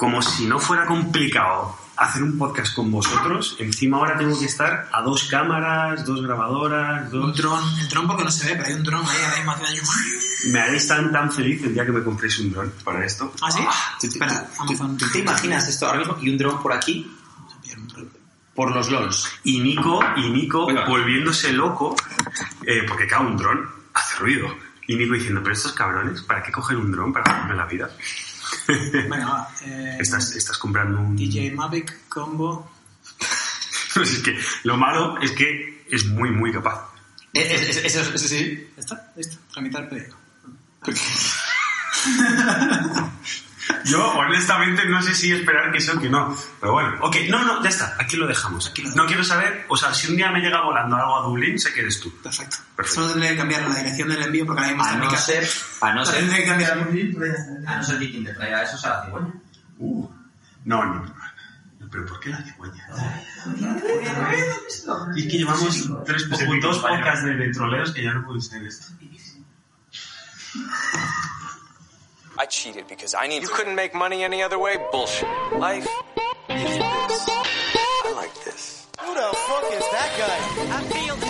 como 0.00 0.22
si 0.22 0.46
no 0.46 0.58
fuera 0.58 0.86
complicado 0.86 1.76
hacer 1.98 2.22
un 2.22 2.38
podcast 2.38 2.74
con 2.74 2.90
vosotros, 2.90 3.56
encima 3.58 3.98
ahora 3.98 4.16
tengo 4.16 4.38
que 4.38 4.46
estar 4.46 4.88
a 4.90 5.02
dos 5.02 5.24
cámaras, 5.24 6.06
dos 6.06 6.22
grabadoras, 6.22 7.12
Un 7.12 7.20
dos... 7.20 7.36
dron, 7.36 7.62
el 7.78 7.86
dron 7.90 8.06
porque 8.06 8.24
no 8.24 8.30
se 8.30 8.46
ve, 8.46 8.52
pero 8.56 8.68
hay 8.68 8.72
un 8.72 8.82
dron 8.82 9.04
ahí 9.06 9.36
mismo 9.36 9.52
haciendo 9.52 9.68
años. 9.82 9.90
Me 10.46 10.60
haréis 10.60 10.88
tan 10.88 11.12
tan 11.12 11.30
feliz 11.30 11.62
el 11.64 11.74
día 11.74 11.84
que 11.84 11.92
me 11.92 12.02
compréis 12.02 12.38
un 12.38 12.50
dron 12.50 12.72
para 12.82 13.04
esto. 13.04 13.30
¿Ah, 13.42 13.50
sí? 13.50 13.58
¿Tú, 14.00 14.06
tú- 14.06 14.06
Espera, 14.14 14.46
tú- 14.56 14.62
Amazon. 14.62 14.96
tú 14.96 15.10
te 15.12 15.18
imaginas 15.18 15.68
esto 15.68 15.84
ahora 15.86 15.98
mismo 15.98 16.16
y 16.22 16.30
un 16.30 16.38
dron 16.38 16.62
por 16.62 16.72
aquí 16.72 17.14
por 18.54 18.74
los 18.74 18.90
LOLs? 18.90 19.28
Y 19.44 19.60
Nico, 19.60 20.00
y 20.16 20.30
Nico 20.30 20.66
volviéndose 20.88 21.52
loco, 21.52 21.94
eh, 22.66 22.84
porque 22.88 23.06
cada 23.06 23.26
un 23.26 23.36
dron 23.36 23.68
hace 23.92 24.16
ruido. 24.16 24.46
Y 24.86 24.96
Nico 24.96 25.12
diciendo, 25.12 25.40
pero 25.42 25.54
estos 25.54 25.72
cabrones, 25.74 26.22
¿para 26.22 26.42
qué 26.42 26.50
cogen 26.50 26.78
un 26.78 26.90
dron 26.90 27.12
para 27.12 27.30
hacerme 27.30 27.54
la 27.56 27.66
vida? 27.66 27.90
Venga, 28.92 29.26
va. 29.26 29.48
Eh, 29.64 29.96
Estás, 30.00 30.34
estás 30.36 30.58
comprando 30.58 31.00
un... 31.00 31.16
DJ 31.16 31.52
Mavic 31.52 32.08
Combo. 32.08 32.70
Pues 33.92 34.08
es 34.12 34.18
que 34.20 34.38
lo 34.62 34.76
malo 34.76 35.18
es 35.20 35.32
que 35.32 35.84
es 35.90 36.04
muy, 36.06 36.30
muy 36.30 36.52
capaz. 36.52 36.88
Eh, 37.34 37.40
eh, 37.40 37.60
eh, 37.60 37.82
Eso, 37.84 38.00
eso 38.02 38.28
sí. 38.28 38.68
¿Ya 38.76 38.80
está? 38.80 39.12
Listo. 39.16 39.36
Tramitar 39.52 39.88
pedido. 39.88 40.16
Yo, 43.84 44.10
honestamente, 44.12 44.84
no 44.86 45.02
sé 45.02 45.14
si 45.14 45.32
esperar 45.32 45.70
que 45.72 45.80
sí 45.80 45.90
o 45.90 46.00
que 46.00 46.08
no. 46.08 46.36
Pero 46.60 46.72
bueno, 46.72 46.96
ok, 47.00 47.16
no, 47.28 47.44
no, 47.44 47.62
ya 47.62 47.68
está, 47.68 47.96
aquí 47.98 48.16
lo 48.16 48.26
dejamos. 48.26 48.68
Aquí 48.68 48.82
lo 48.82 48.90
No 48.94 49.06
quiero 49.06 49.24
saber, 49.24 49.64
o 49.68 49.76
sea, 49.76 49.92
si 49.94 50.08
un 50.10 50.16
día 50.16 50.30
me 50.30 50.40
llega 50.40 50.62
volando 50.62 50.96
algo 50.96 51.18
a 51.18 51.22
Dublín, 51.22 51.58
sé 51.58 51.72
que 51.72 51.80
eres 51.80 52.00
tú. 52.00 52.10
Perfecto. 52.22 52.56
Perfecto. 52.76 53.00
Solo 53.02 53.12
tendré 53.12 53.30
que 53.30 53.36
cambiar 53.36 53.62
la 53.68 53.74
dirección 53.74 54.08
del 54.08 54.22
envío 54.22 54.46
porque 54.46 54.62
mismo 54.66 54.82
A 54.82 54.84
está 54.86 54.94
en 54.94 55.00
mi 55.00 55.06
no 55.06 55.12
casa. 55.12 55.24
ser, 55.26 55.48
a 55.80 55.94
no 55.94 56.04
ser, 56.04 56.14
Tendré 56.16 56.36
que 56.38 56.46
cambiar 56.46 56.72
A 56.72 57.76
no 57.76 57.82
ser 57.82 57.98
que 57.98 58.10
quien 58.10 58.24
te 58.24 58.34
traiga 58.34 58.62
eso 58.62 58.76
sea 58.78 58.90
la 58.90 59.04
cigüeña. 59.04 59.32
Uh, 59.78 60.08
no, 60.64 60.84
no, 60.84 60.94
no. 60.94 61.14
Pero 61.90 62.06
¿por 62.06 62.20
qué 62.20 62.28
la 62.30 62.42
cigüeña? 62.44 62.86
Y 65.16 65.20
es 65.26 65.32
que 65.32 65.38
llevamos 65.38 65.88
tres, 66.06 66.24
po- 66.24 66.38
dos 66.60 66.78
podcasts 66.78 67.24
de, 67.24 67.34
de 67.34 67.48
troleos 67.52 67.90
que 67.92 68.04
ya 68.04 68.12
no 68.14 68.24
pueden 68.24 68.42
ser 68.42 68.62
esto. 68.64 68.86
I 72.40 72.46
cheated 72.46 72.88
because 72.88 73.14
I 73.14 73.26
need. 73.26 73.42
You 73.42 73.48
couldn't 73.48 73.74
make 73.74 73.94
money 73.94 74.24
any 74.24 74.42
other 74.42 74.58
way? 74.58 74.78
Bullshit. 74.90 75.28
Life 75.58 75.86
is 76.48 76.78
this. 76.78 77.28
I 77.28 78.12
like 78.16 78.32
this. 78.46 78.86
Who 78.98 79.12
the 79.12 79.20
fuck 79.20 79.64
is 79.70 79.84
that 79.92 80.10
guy? 80.16 80.38
I 80.74 80.80
feel 80.84 81.29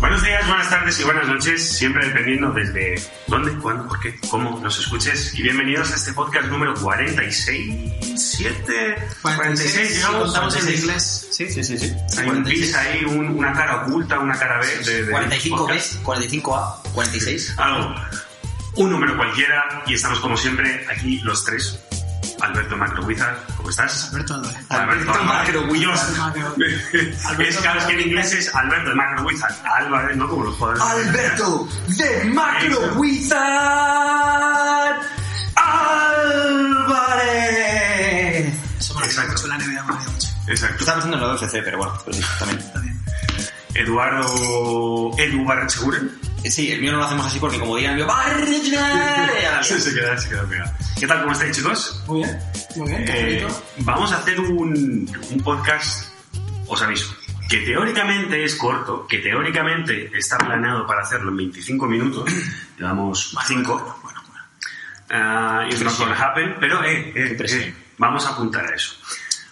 Buenos 0.00 0.22
días, 0.22 0.46
buenas 0.48 0.70
tardes 0.70 0.98
y 0.98 1.04
buenas 1.04 1.26
noches, 1.26 1.76
siempre 1.76 2.06
dependiendo 2.08 2.50
desde 2.52 2.94
dónde, 3.26 3.52
cuándo, 3.58 3.86
por 3.86 4.00
qué, 4.00 4.18
cómo 4.30 4.58
nos 4.60 4.78
escuches. 4.78 5.34
Y 5.38 5.42
bienvenidos 5.42 5.92
a 5.92 5.96
este 5.96 6.14
podcast 6.14 6.46
número 6.48 6.72
46, 6.74 7.92
7, 8.16 8.96
46, 9.20 9.88
si 9.88 9.94
llegamos. 9.94 10.22
contamos 10.24 10.54
en 10.56 10.60
46. 10.62 10.80
inglés. 10.82 11.28
Sí, 11.30 11.50
sí, 11.50 11.62
sí, 11.64 11.78
sí. 11.78 11.94
Hay 12.18 12.28
un 12.30 12.44
bis 12.44 12.74
ahí, 12.74 13.04
un- 13.04 13.28
una 13.38 13.52
cara 13.52 13.82
oculta, 13.82 14.18
una 14.18 14.38
cara 14.38 14.58
B 14.60 14.66
de, 14.90 15.04
de 15.04 15.12
45B, 15.12 16.02
45A, 16.02 16.82
46. 16.94 17.54
Algo. 17.58 17.94
Un 18.76 18.90
número 18.90 19.16
cualquiera 19.18 19.82
y 19.86 19.94
estamos 19.94 20.18
como 20.20 20.36
siempre 20.38 20.86
aquí 20.90 21.18
los 21.18 21.44
tres. 21.44 21.78
Alberto 22.40 22.76
Macro 22.76 23.04
Wizard, 23.04 23.36
¿cómo 23.56 23.70
estás? 23.70 24.10
Alberto 24.12 24.34
Álvarez. 24.34 24.56
Alberto 24.70 25.24
Macro 25.24 25.62
Wizard. 25.66 26.34
Es, 27.40 27.56
claro, 27.58 27.78
es 27.80 27.86
que 27.86 27.92
en 27.94 28.00
inglés 28.00 28.32
es 28.32 28.54
Alberto 28.54 28.90
de 28.90 28.96
Macro 28.96 29.24
Wizard. 29.24 29.54
Álvarez, 29.64 30.16
¿no? 30.16 30.28
Como 30.28 30.44
los 30.44 30.54
jugadores. 30.56 30.82
Alberto 30.82 31.68
de 31.88 32.24
Macro 32.24 32.92
Wizard 32.96 33.40
Álvarez. 37.20 38.54
Eso 38.78 38.94
me 38.94 39.00
lo 39.00 39.06
Exacto. 39.06 39.42
en 39.44 39.48
la 39.50 39.58
NBA. 39.58 39.98
Exacto. 40.48 40.76
Estaba 40.80 40.98
haciendo 40.98 41.16
lo 41.18 41.28
de 41.30 41.34
FC, 41.36 41.62
pero 41.62 41.78
bueno, 41.78 41.92
pero 42.04 42.16
sí, 42.16 42.22
también. 42.38 43.00
Eduardo 43.74 45.10
Edu 45.18 45.44
Barrecheguren. 45.44 46.10
Eh, 46.42 46.50
Sí, 46.50 46.72
el 46.72 46.80
mío 46.80 46.92
no 46.92 46.98
lo 46.98 47.04
hacemos 47.04 47.26
así 47.26 47.38
porque 47.38 47.58
como 47.58 47.76
digan 47.76 47.98
yo, 47.98 48.06
¡Barrichelal! 48.06 49.30
Sí, 49.62 49.78
se 49.80 49.94
queda, 49.94 50.16
se 50.16 50.28
queda 50.30 50.44
pegado. 50.44 50.72
¿Qué 50.98 51.06
tal? 51.06 51.20
¿Cómo 51.20 51.32
estáis, 51.32 51.56
chicos? 51.56 52.02
Muy 52.06 52.20
bien. 52.24 52.38
Muy 52.76 52.88
bien. 52.88 53.04
Eh, 53.08 53.42
bonito. 53.42 53.62
vamos 53.80 54.12
a 54.12 54.16
hacer 54.18 54.40
un, 54.40 55.10
un 55.30 55.40
podcast, 55.42 56.08
os 56.66 56.80
aviso, 56.82 57.14
que 57.48 57.58
teóricamente 57.58 58.42
es 58.42 58.54
corto, 58.54 59.06
que 59.06 59.18
teóricamente 59.18 60.10
está 60.16 60.38
planeado 60.38 60.86
para 60.86 61.02
hacerlo 61.02 61.30
en 61.30 61.36
25 61.38 61.86
minutos, 61.86 62.30
llevamos 62.78 63.36
5. 63.46 63.98
Bueno, 64.02 64.22
bueno. 64.28 64.44
Uh, 65.10 65.68
it's 65.68 65.82
not 65.82 65.98
gonna 65.98 66.14
happen, 66.14 66.54
pero 66.58 66.82
eh, 66.84 67.12
eh, 67.14 67.36
eh, 67.38 67.74
vamos 67.98 68.24
a 68.26 68.30
apuntar 68.30 68.64
a 68.64 68.74
eso. 68.74 68.94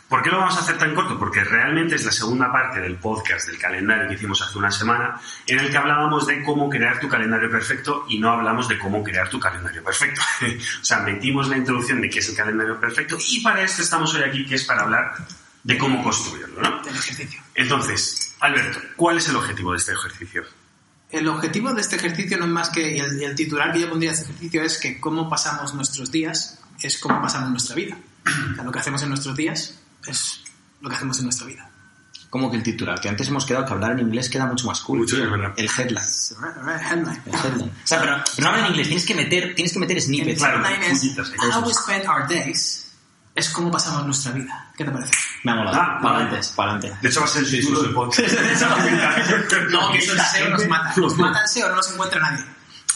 ¿Por 0.08 0.22
qué 0.22 0.30
lo 0.30 0.38
vamos 0.38 0.56
a 0.56 0.60
hacer 0.60 0.78
tan 0.78 0.94
corto? 0.94 1.18
Porque 1.18 1.44
realmente 1.44 1.96
es 1.96 2.04
la 2.04 2.10
segunda 2.10 2.50
parte 2.50 2.80
del 2.80 2.96
podcast 2.96 3.46
del 3.46 3.58
calendario 3.58 4.08
que 4.08 4.14
hicimos 4.14 4.40
hace 4.40 4.56
una 4.56 4.70
semana, 4.70 5.20
en 5.46 5.58
el 5.58 5.70
que 5.70 5.76
hablábamos 5.76 6.26
de 6.26 6.42
cómo 6.42 6.70
crear 6.70 6.98
tu 6.98 7.08
calendario 7.08 7.50
perfecto 7.50 8.06
y 8.08 8.18
no 8.18 8.30
hablamos 8.30 8.68
de 8.68 8.78
cómo 8.78 9.04
crear 9.04 9.28
tu 9.28 9.38
calendario 9.38 9.84
perfecto. 9.84 10.22
o 10.80 10.84
sea, 10.84 11.00
metimos 11.00 11.48
la 11.48 11.58
introducción 11.58 12.00
de 12.00 12.08
qué 12.08 12.20
es 12.20 12.28
el 12.30 12.36
calendario 12.36 12.80
perfecto 12.80 13.18
y 13.28 13.42
para 13.42 13.62
esto 13.62 13.82
estamos 13.82 14.14
hoy 14.14 14.22
aquí, 14.22 14.46
que 14.46 14.54
es 14.54 14.64
para 14.64 14.82
hablar 14.84 15.14
de 15.62 15.76
cómo 15.76 16.02
construirlo, 16.02 16.62
¿no? 16.62 16.82
Del 16.82 16.94
ejercicio. 16.94 17.42
Entonces, 17.54 18.34
Alberto, 18.40 18.80
¿cuál 18.96 19.18
es 19.18 19.28
el 19.28 19.36
objetivo 19.36 19.72
de 19.72 19.78
este 19.78 19.92
ejercicio? 19.92 20.42
El 21.10 21.28
objetivo 21.28 21.74
de 21.74 21.82
este 21.82 21.96
ejercicio 21.96 22.38
no 22.38 22.46
es 22.46 22.50
más 22.50 22.70
que, 22.70 22.96
y 22.96 22.98
el, 22.98 23.22
el 23.22 23.34
titular 23.34 23.72
que 23.72 23.80
yo 23.80 23.90
pondría 23.90 24.12
a 24.12 24.14
este 24.14 24.24
ejercicio 24.24 24.62
es 24.62 24.78
que 24.78 24.98
cómo 24.98 25.28
pasamos 25.28 25.74
nuestros 25.74 26.10
días 26.10 26.58
es 26.82 26.98
cómo 26.98 27.20
pasamos 27.20 27.50
nuestra 27.50 27.76
vida. 27.76 27.98
O 28.24 28.54
sea, 28.54 28.64
lo 28.64 28.72
que 28.72 28.78
hacemos 28.78 29.02
en 29.02 29.10
nuestros 29.10 29.36
días 29.36 29.77
es 30.06 30.40
lo 30.80 30.88
que 30.88 30.96
hacemos 30.96 31.18
en 31.18 31.24
nuestra 31.24 31.46
vida. 31.46 31.64
Como 32.30 32.50
que 32.50 32.58
el 32.58 32.62
titular, 32.62 33.00
que 33.00 33.08
antes 33.08 33.26
hemos 33.28 33.46
quedado 33.46 33.64
que 33.64 33.72
hablar 33.72 33.92
en 33.92 34.00
inglés 34.00 34.28
queda 34.28 34.44
mucho 34.44 34.66
más 34.66 34.80
cool. 34.80 34.98
Mucho, 34.98 35.16
es 35.22 35.30
verdad. 35.30 35.54
El 35.56 35.66
headline. 35.66 36.04
Headline. 36.90 37.22
El 37.24 37.34
headline. 37.34 37.70
O 37.82 37.86
sea, 37.86 38.00
pero, 38.00 38.22
pero 38.36 38.48
no 38.48 38.54
habla 38.54 38.66
en 38.66 38.70
inglés, 38.72 38.86
tienes 38.88 39.06
que 39.06 39.14
meter, 39.14 39.54
tienes 39.54 39.72
que 39.72 39.78
meter 39.78 40.00
snippets. 40.02 40.38
Claro. 40.38 40.58
Headline 40.66 40.82
es 40.92 41.16
How 41.56 41.62
we 41.66 41.72
spend 41.72 42.06
our 42.06 42.28
days 42.28 42.84
es 43.34 43.48
cómo 43.50 43.70
pasamos 43.70 44.04
nuestra 44.04 44.32
vida. 44.32 44.72
¿Qué 44.76 44.84
te 44.84 44.90
parece? 44.90 45.12
Me 45.44 45.52
ha 45.52 45.54
molado. 45.54 45.78
Ah, 45.80 45.98
para 46.02 46.14
vale. 46.14 46.24
adelante, 46.26 46.48
para 46.56 46.72
adelante. 46.72 46.98
De 47.02 47.08
hecho, 47.08 47.20
va 47.20 47.26
a 47.26 47.28
ser 47.28 47.44
el 47.44 47.50
título 47.50 47.82
del 47.82 47.94
podcast. 47.94 48.32
No, 49.70 49.92
que 49.92 49.98
eso 49.98 50.12
el 50.12 50.20
SEO 50.20 50.48
nos 50.50 50.66
mata. 50.66 50.94
Nos 50.96 51.16
mata 51.16 51.42
el 51.42 51.48
SEO, 51.48 51.68
no 51.70 51.76
nos 51.76 51.90
encuentra 51.92 52.20
nadie. 52.20 52.44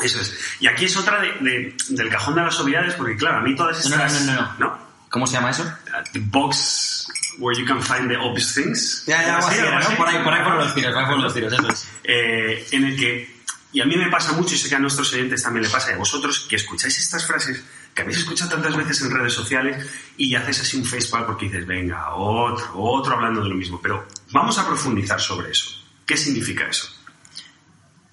Eso 0.01 0.21
es. 0.21 0.35
Y 0.61 0.67
aquí 0.67 0.87
es 0.87 0.97
otra 0.97 1.21
de, 1.21 1.29
de- 1.41 1.77
del 1.91 2.09
cajón 2.11 2.35
de 2.35 2.43
las 2.43 2.59
obviedades, 2.61 2.95
porque 2.95 3.17
claro, 3.17 3.39
a 3.39 3.41
mí 3.43 3.55
todas 3.55 3.89
No, 3.89 3.97
no, 3.97 4.05
estas... 4.05 4.23
no, 4.27 4.35
no, 4.35 4.55
no. 4.59 4.92
¿Cómo 5.13 5.27
se 5.27 5.35
llama 5.35 5.51
eso? 5.51 5.63
Uh, 5.63 6.11
The 6.15 6.21
box 6.21 7.07
where 7.39 7.55
you 7.59 7.67
can 7.67 7.83
find 7.83 8.09
the 8.09 8.17
obvious 8.17 8.55
things. 8.55 9.05
Ya, 9.07 9.23
ya, 9.23 9.37
así, 9.37 9.59
¿Algo 9.61 9.73
¿no? 9.73 9.77
así? 9.77 9.95
Por 9.95 10.09
ahí, 10.09 10.25
por 10.25 10.33
ahí 10.33 10.43
por 10.43 10.55
los 10.55 10.75
tiros, 10.75 10.95
por 10.95 11.03
ahí 11.05 11.11
por 11.11 11.21
los 11.21 11.35
tiros, 11.35 11.53
eso 11.53 11.69
es. 11.69 11.89
Eh, 12.03 12.67
en 12.73 12.85
el 12.85 12.97
que, 12.97 13.43
y 13.75 13.83
a 13.83 13.85
mí 13.85 13.95
me 13.97 14.09
pasa 14.09 14.33
mucho, 14.33 14.55
y 14.55 14.59
sé 14.59 14.71
que 14.71 14.75
a 14.75 14.79
nuestros 14.79 15.13
oyentes 15.13 15.43
también 15.43 15.65
le 15.65 15.69
pasa, 15.69 15.91
y 15.91 15.95
a 15.95 15.99
vosotros, 15.99 16.47
que 16.49 16.57
escucháis 16.57 16.99
estas 16.99 17.27
frases 17.27 17.63
que 17.95 18.01
habéis 18.01 18.19
escuchado 18.19 18.53
tantas 18.53 18.75
veces 18.75 19.03
en 19.03 19.11
redes 19.11 19.35
sociales 19.35 19.87
y 20.17 20.35
haces 20.35 20.63
así 20.63 20.79
un 20.79 20.85
facepalm 20.87 21.27
porque 21.27 21.45
dices, 21.45 21.67
venga, 21.67 22.15
otro, 22.15 22.73
otro 22.75 23.15
hablando 23.15 23.43
de 23.43 23.51
lo 23.51 23.55
mismo. 23.55 23.79
Pero 23.83 24.09
vamos 24.31 24.57
a 24.59 24.67
profundizar 24.67 25.21
sobre 25.21 25.51
eso. 25.51 25.69
¿Qué 26.07 26.17
significa 26.17 26.65
eso? 26.67 26.89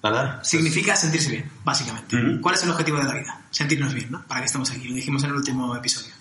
¿Verdad? 0.02 0.42
Significa 0.42 0.94
sentirse 0.96 1.30
bien, 1.30 1.50
básicamente. 1.64 2.14
Ujú. 2.16 2.40
¿Cuál 2.42 2.54
es 2.56 2.62
el 2.62 2.70
objetivo 2.70 2.98
de 2.98 3.04
la 3.04 3.14
vida? 3.14 3.40
Sentirnos 3.50 3.94
bien, 3.94 4.10
¿no? 4.10 4.22
¿Para 4.26 4.40
qué 4.40 4.46
estamos 4.46 4.70
aquí? 4.70 4.88
Lo 4.88 4.94
dijimos 4.94 5.24
en 5.24 5.30
el 5.30 5.36
último 5.36 5.74
episodio. 5.74 6.12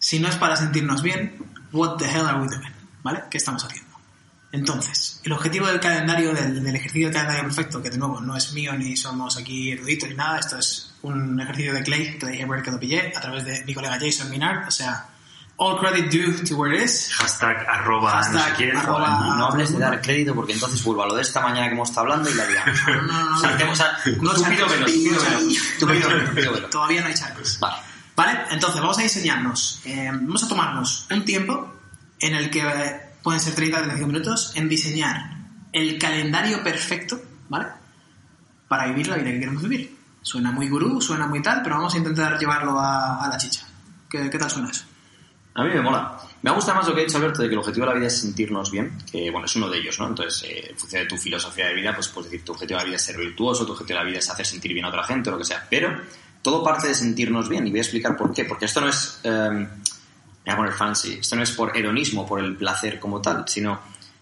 Si 0.00 0.18
no 0.18 0.28
es 0.28 0.34
para 0.36 0.56
sentirnos 0.56 1.02
bien, 1.02 1.36
what 1.72 1.96
the 1.98 2.06
hell 2.06 2.26
are 2.26 2.40
we 2.40 2.48
doing? 2.48 2.72
¿Vale? 3.04 3.22
¿Qué 3.30 3.38
estamos 3.38 3.62
haciendo? 3.64 3.88
Entonces, 4.52 5.20
el 5.22 5.30
objetivo 5.32 5.66
del 5.68 5.78
calendario, 5.78 6.34
del, 6.34 6.62
del 6.64 6.74
ejercicio 6.74 7.06
del 7.06 7.14
calendario 7.14 7.44
perfecto, 7.44 7.80
que 7.80 7.90
de 7.90 7.98
nuevo 7.98 8.20
no 8.20 8.36
es 8.36 8.52
mío 8.52 8.72
ni 8.72 8.96
somos 8.96 9.36
aquí 9.36 9.70
eruditos 9.70 10.08
ni 10.08 10.16
nada, 10.16 10.40
esto 10.40 10.58
es 10.58 10.92
un 11.02 11.40
ejercicio 11.40 11.72
de 11.72 11.82
Clay, 11.84 12.18
Clay 12.18 12.40
Hebert 12.40 12.64
que 12.64 12.70
lo 12.72 12.80
pillé 12.80 13.12
a 13.16 13.20
través 13.20 13.44
de 13.44 13.64
mi 13.64 13.74
colega 13.74 13.96
Jason 14.00 14.28
Minard, 14.28 14.66
o 14.66 14.70
sea, 14.72 15.06
all 15.56 15.78
credit 15.78 16.10
due 16.10 16.32
to 16.44 16.56
where 16.56 16.74
it 16.74 16.82
is. 16.82 17.10
Hashtag 17.12 17.64
arroba 17.68 18.16
no 18.16 18.22
sé 18.24 18.38
Hashtag 18.38 18.56
quién. 18.56 18.76
arroba- 18.76 19.36
No 19.36 19.46
hables 19.46 19.72
de 19.72 19.78
dar 19.78 20.00
crédito 20.02 20.34
porque 20.34 20.54
entonces 20.54 20.82
vuelvo 20.82 21.04
a 21.04 21.06
lo 21.06 21.14
de 21.14 21.22
esta 21.22 21.40
mañana 21.42 21.68
que 21.68 21.74
hemos 21.74 21.88
estado 21.90 22.06
hablando 22.12 22.30
y 22.30 22.34
la 22.34 22.46
liamos. 22.46 22.78
No, 22.88 23.02
no, 23.02 23.02
no, 23.02 23.30
no. 23.30 23.38
Saltemos 23.38 23.80
a... 23.80 23.98
No 24.20 24.32
no 24.32 24.38
no. 27.62 27.80
¿Vale? 28.20 28.38
Entonces, 28.50 28.82
vamos 28.82 28.98
a 28.98 29.02
diseñarnos, 29.02 29.80
eh, 29.86 30.10
vamos 30.12 30.42
a 30.42 30.48
tomarnos 30.48 31.06
un 31.10 31.24
tiempo 31.24 31.72
en 32.18 32.34
el 32.34 32.50
que 32.50 32.60
eh, 32.60 33.00
pueden 33.22 33.40
ser 33.40 33.54
30 33.54 33.78
35 33.78 34.06
minutos 34.06 34.52
en 34.56 34.68
diseñar 34.68 35.38
el 35.72 35.98
calendario 35.98 36.62
perfecto, 36.62 37.18
¿vale? 37.48 37.68
Para 38.68 38.88
vivir 38.88 39.08
la 39.08 39.16
vida 39.16 39.30
que 39.30 39.40
queremos 39.40 39.62
vivir. 39.62 39.96
Suena 40.20 40.52
muy 40.52 40.68
gurú, 40.68 41.00
suena 41.00 41.28
muy 41.28 41.40
tal, 41.40 41.62
pero 41.62 41.76
vamos 41.76 41.94
a 41.94 41.96
intentar 41.96 42.38
llevarlo 42.38 42.78
a, 42.78 43.24
a 43.24 43.28
la 43.30 43.38
chicha. 43.38 43.66
¿Qué, 44.10 44.28
qué 44.28 44.38
tal 44.38 44.50
suena 44.50 44.68
eso? 44.68 44.84
A 45.54 45.64
mí 45.64 45.70
me 45.70 45.80
mola. 45.80 46.18
Me 46.42 46.50
gusta 46.50 46.74
más 46.74 46.86
lo 46.86 46.94
que 46.94 47.00
ha 47.00 47.04
dicho 47.04 47.16
Alberto 47.16 47.40
de 47.40 47.48
que 47.48 47.54
el 47.54 47.60
objetivo 47.60 47.86
de 47.86 47.92
la 47.92 47.96
vida 47.96 48.08
es 48.08 48.20
sentirnos 48.20 48.70
bien, 48.70 48.98
que 49.10 49.30
bueno, 49.30 49.46
es 49.46 49.56
uno 49.56 49.70
de 49.70 49.78
ellos, 49.78 49.98
¿no? 49.98 50.08
Entonces, 50.08 50.42
eh, 50.46 50.66
en 50.68 50.76
función 50.76 51.04
de 51.04 51.08
tu 51.08 51.16
filosofía 51.16 51.68
de 51.68 51.74
vida, 51.74 51.94
pues 51.94 52.08
puedes 52.08 52.30
decir 52.30 52.44
tu 52.44 52.52
objetivo 52.52 52.76
de 52.76 52.84
la 52.84 52.86
vida 52.86 52.96
es 52.96 53.02
ser 53.02 53.16
virtuoso, 53.16 53.64
tu 53.64 53.72
objetivo 53.72 53.98
de 53.98 54.04
la 54.04 54.10
vida 54.10 54.18
es 54.18 54.28
hacer 54.28 54.44
sentir 54.44 54.74
bien 54.74 54.84
a 54.84 54.88
otra 54.88 55.04
gente 55.04 55.30
o 55.30 55.32
lo 55.32 55.38
que 55.38 55.46
sea. 55.46 55.66
Pero 55.70 55.98
todo 56.42 56.62
parte 56.64 56.88
de 56.88 56.94
sentirnos 56.94 57.48
bien 57.48 57.66
y 57.66 57.70
voy 57.70 57.80
a 57.80 57.82
explicar 57.82 58.16
por 58.16 58.32
qué. 58.32 58.44
Porque 58.44 58.64
esto 58.66 58.80
no 58.80 58.88
es, 58.88 59.20
eh, 59.24 59.30
me 59.50 59.66
voy 60.46 60.52
a 60.52 60.56
poner 60.56 60.72
fancy, 60.72 61.18
esto 61.20 61.36
no 61.36 61.42
es 61.42 61.50
por 61.52 61.76
hedonismo, 61.76 62.26
por 62.26 62.40
el 62.40 62.56
placer 62.56 62.98
como 62.98 63.20
tal, 63.20 63.44
sino 63.46 63.72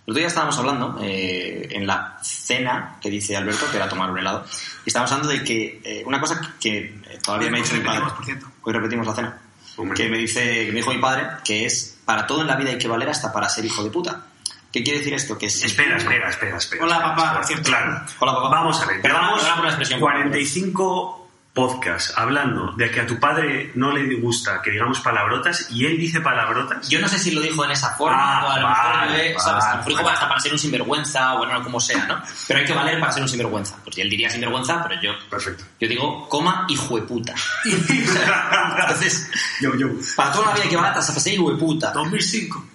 el 0.06 0.12
otro 0.12 0.20
día 0.20 0.28
estábamos 0.28 0.56
hablando 0.58 0.98
eh, 1.02 1.68
en 1.70 1.86
la 1.86 2.18
cena 2.22 2.96
que 3.00 3.10
dice 3.10 3.36
Alberto, 3.36 3.66
que 3.70 3.76
era 3.76 3.88
tomar 3.88 4.10
un 4.10 4.18
helado, 4.18 4.44
y 4.84 4.88
estábamos 4.88 5.12
hablando 5.12 5.32
de 5.34 5.44
que 5.44 5.80
eh, 5.84 6.02
una 6.06 6.18
cosa 6.18 6.40
que 6.58 6.78
eh, 6.78 7.18
todavía 7.22 7.50
me 7.50 7.58
ha 7.58 7.62
dicho 7.62 7.74
mi 7.74 7.80
padre, 7.80 8.00
Repetimos, 8.00 8.12
por 8.14 8.24
cierto. 8.24 8.46
hoy 8.62 8.72
repetimos 8.72 9.06
la 9.06 9.14
cena, 9.14 9.38
Hombre. 9.76 9.96
que 9.96 10.08
me 10.08 10.16
dice, 10.16 10.64
que 10.64 10.72
me 10.72 10.78
dijo 10.78 10.92
mi 10.94 10.98
padre, 10.98 11.26
que 11.44 11.66
es 11.66 11.98
para 12.06 12.26
todo 12.26 12.40
en 12.40 12.46
la 12.46 12.56
vida 12.56 12.70
hay 12.70 12.78
que 12.78 12.88
valer 12.88 13.10
hasta 13.10 13.30
para 13.32 13.50
ser 13.50 13.66
hijo 13.66 13.84
de 13.84 13.90
puta. 13.90 14.24
¿Qué 14.72 14.82
quiere 14.82 14.98
decir 14.98 15.14
esto? 15.14 15.36
Que 15.38 15.46
es, 15.46 15.62
Espera, 15.64 15.96
espera, 15.96 16.28
espera, 16.30 16.56
espera. 16.56 16.84
Hola, 16.84 17.00
papá, 17.00 17.12
espera. 17.22 17.34
por 17.36 17.44
cierto. 17.46 17.64
Claro. 17.70 18.00
Hola, 18.18 18.34
papá. 18.34 18.48
Vamos 18.50 18.82
a 18.82 18.86
ver. 18.86 19.02
Llevamos 19.02 19.64
expresión. 19.64 20.00
45 20.00 21.17
podcasts 21.58 22.12
hablando 22.16 22.70
de 22.76 22.88
que 22.88 23.00
a 23.00 23.06
tu 23.06 23.18
padre 23.18 23.72
no 23.74 23.90
le 23.90 24.14
gusta 24.20 24.62
que 24.62 24.70
digamos 24.70 25.00
palabrotas 25.00 25.66
y 25.72 25.86
él 25.86 25.98
dice 25.98 26.20
palabrotas. 26.20 26.88
Yo 26.88 27.00
no 27.00 27.08
sé 27.08 27.18
si 27.18 27.32
lo 27.32 27.40
dijo 27.40 27.64
en 27.64 27.72
esa 27.72 27.96
forma, 27.96 28.16
Ah, 28.16 28.44
o 28.46 28.50
a 28.52 28.58
lo 28.60 28.68
mejor, 28.68 28.92
vale, 28.92 29.34
¿sabes? 29.40 29.64
A 29.64 29.70
lo 29.70 29.76
mejor 29.78 29.88
dijo 29.92 30.02
vale. 30.04 30.14
hasta 30.14 30.28
para 30.28 30.40
ser 30.40 30.52
un 30.52 30.58
sinvergüenza, 30.60 31.34
o 31.34 31.38
bueno, 31.38 31.60
como 31.64 31.80
sea, 31.80 32.04
¿no? 32.06 32.22
Pero 32.46 32.60
hay 32.60 32.64
que 32.66 32.72
valer 32.74 33.00
para 33.00 33.10
ser 33.10 33.22
un 33.24 33.28
sinvergüenza. 33.28 33.76
Pues 33.82 33.98
él 33.98 34.08
diría 34.08 34.30
sinvergüenza, 34.30 34.84
pero 34.86 35.02
yo, 35.02 35.10
Perfecto. 35.28 35.64
yo 35.80 35.88
digo, 35.88 36.28
coma 36.28 36.64
hijueputa. 36.68 37.34
Entonces, 37.64 39.28
Yo, 39.60 39.74
yo. 39.74 39.88
para 40.14 40.30
toda 40.30 40.46
la 40.46 40.52
vida 40.54 40.68
que 40.68 40.76
valer 40.76 40.92
hasta 40.96 41.12
para 41.12 41.20
ser 41.20 41.34
hijueputa. 41.34 41.90
2005. 41.90 42.66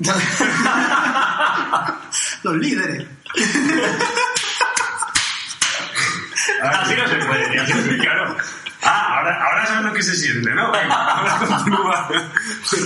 Los 2.44 2.56
líderes. 2.58 3.08
Así 6.62 6.96
no 6.96 7.08
se 7.08 7.16
puede, 7.26 7.60
así 7.60 7.74
no 7.74 7.82
se 7.82 7.98
claro. 7.98 8.38
Ah, 8.84 9.18
ahora, 9.18 9.44
ahora 9.46 9.66
sabes 9.66 9.86
lo 9.86 9.94
que 9.94 10.04
se 10.04 10.16
siente, 10.16 10.50
¿no? 10.52 10.72
Venga, 10.72 10.96
ahora 10.96 11.40
continúa. 11.48 12.10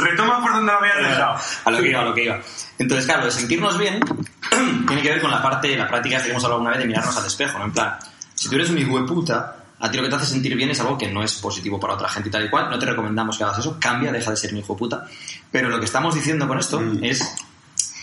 Retoma 0.04 0.42
por 0.42 0.54
donde 0.54 0.72
lo 0.72 0.78
habías 0.80 0.98
dejado. 0.98 1.40
A 1.66 1.72
lo 1.72 1.78
que 1.80 1.90
iba, 1.90 2.02
a 2.02 2.06
lo 2.06 2.14
que 2.14 2.24
iba. 2.24 2.40
Entonces, 2.78 3.06
claro, 3.06 3.26
de 3.26 3.32
sentirnos 3.32 3.78
bien 3.78 4.00
tiene 4.88 5.02
que 5.02 5.10
ver 5.10 5.22
con 5.22 5.32
la 5.32 5.42
parte, 5.42 5.76
la 5.76 5.88
práctica 5.88 6.22
que 6.22 6.30
hemos 6.30 6.44
hablado 6.44 6.62
una 6.62 6.72
vez 6.72 6.80
de 6.80 6.86
mirarnos 6.86 7.18
al 7.18 7.26
espejo, 7.26 7.58
¿no? 7.58 7.66
En 7.66 7.72
plan, 7.72 7.98
si 8.36 8.50
tú 8.50 8.56
eres 8.56 8.70
un 8.70 8.78
hijo 8.78 9.06
puta, 9.06 9.56
a 9.80 9.92
ti 9.92 9.98
lo 9.98 10.04
que 10.04 10.10
te 10.10 10.16
hace 10.16 10.26
sentir 10.26 10.56
bien 10.56 10.70
es 10.70 10.80
algo 10.80 10.98
que 10.98 11.08
no 11.08 11.24
es 11.24 11.34
positivo 11.36 11.80
para 11.80 11.94
otra 11.94 12.10
gente 12.10 12.30
y 12.30 12.32
tal 12.32 12.46
y 12.46 12.50
cual. 12.50 12.70
No 12.70 12.80
te 12.80 12.86
recomendamos 12.86 13.38
que 13.38 13.44
hagas 13.44 13.60
eso. 13.60 13.78
Cambia, 13.80 14.12
deja 14.12 14.32
de 14.32 14.38
ser 14.38 14.52
un 14.54 14.60
hijo 14.60 14.76
puta. 14.76 15.06
Pero 15.52 15.70
lo 15.70 15.80
que 15.80 15.86
estamos 15.86 16.16
diciendo 16.16 16.48
con 16.48 16.58
esto 16.60 16.82
es 17.02 17.36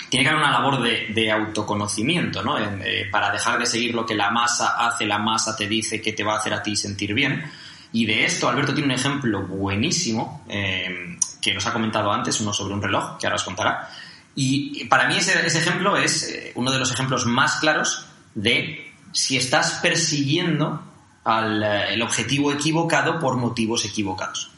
tiene 0.08 0.25
que 0.25 0.31
haber 0.31 0.43
una 0.43 0.52
labor 0.52 0.81
de, 0.81 1.08
de 1.12 1.32
autoconocimiento, 1.32 2.43
¿no? 2.43 2.56
En, 2.56 2.81
eh, 2.85 3.08
para 3.11 3.32
dejar 3.32 3.58
de 3.58 3.67
seguir 3.67 3.94
lo 3.94 4.06
que 4.06 4.14
la 4.14 4.31
masa 4.31 4.87
hace, 4.87 5.06
la 5.06 5.19
masa 5.19 5.56
te 5.56 5.67
dice 5.67 6.00
que 6.00 6.12
te 6.12 6.23
va 6.23 6.35
a 6.35 6.38
hacer 6.38 6.55
a 6.55 6.62
ti 6.62 6.76
sentir 6.76 7.14
bien. 7.14 7.50
Y 7.94 8.06
de 8.06 8.25
esto 8.25 8.49
Alberto 8.49 8.75
tiene 8.75 8.93
un 8.93 8.99
ejemplo 8.99 9.46
buenísimo 9.46 10.44
eh, 10.49 11.17
que 11.41 11.55
nos 11.55 11.64
ha 11.64 11.73
comentado 11.73 12.12
antes, 12.12 12.41
uno 12.41 12.52
sobre 12.52 12.75
un 12.75 12.82
reloj, 12.82 13.19
que 13.19 13.26
ahora 13.29 13.37
os 13.37 13.44
contará. 13.44 13.88
Y 14.35 14.85
para 14.87 15.06
mí 15.06 15.17
ese, 15.17 15.46
ejemplo 15.46 15.96
es 15.96 16.25
eh, 16.25 16.52
uno 16.56 16.73
de 16.73 16.81
los 16.81 16.91
ejemplos 16.91 17.25
más 17.25 17.61
claros 17.61 18.05
de 18.35 18.93
si 19.12 19.37
estás 19.37 19.75
persiguiendo 19.75 20.82
al, 21.23 21.62
eh, 21.62 21.94
el 21.94 22.02
objetivo 22.02 22.50
equivocado 22.50 23.20
por 23.20 23.37
motivos 23.37 23.85
equivocados. 23.85 24.50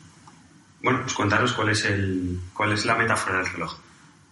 Bueno, 0.83 1.00
pues 1.03 1.12
contaros 1.12 1.53
cuál 1.53 1.69
es, 1.69 1.85
el, 1.85 2.41
cuál 2.55 2.73
es 2.73 2.87
la 2.87 2.94
metáfora 2.94 3.37
del 3.37 3.53
reloj. 3.53 3.77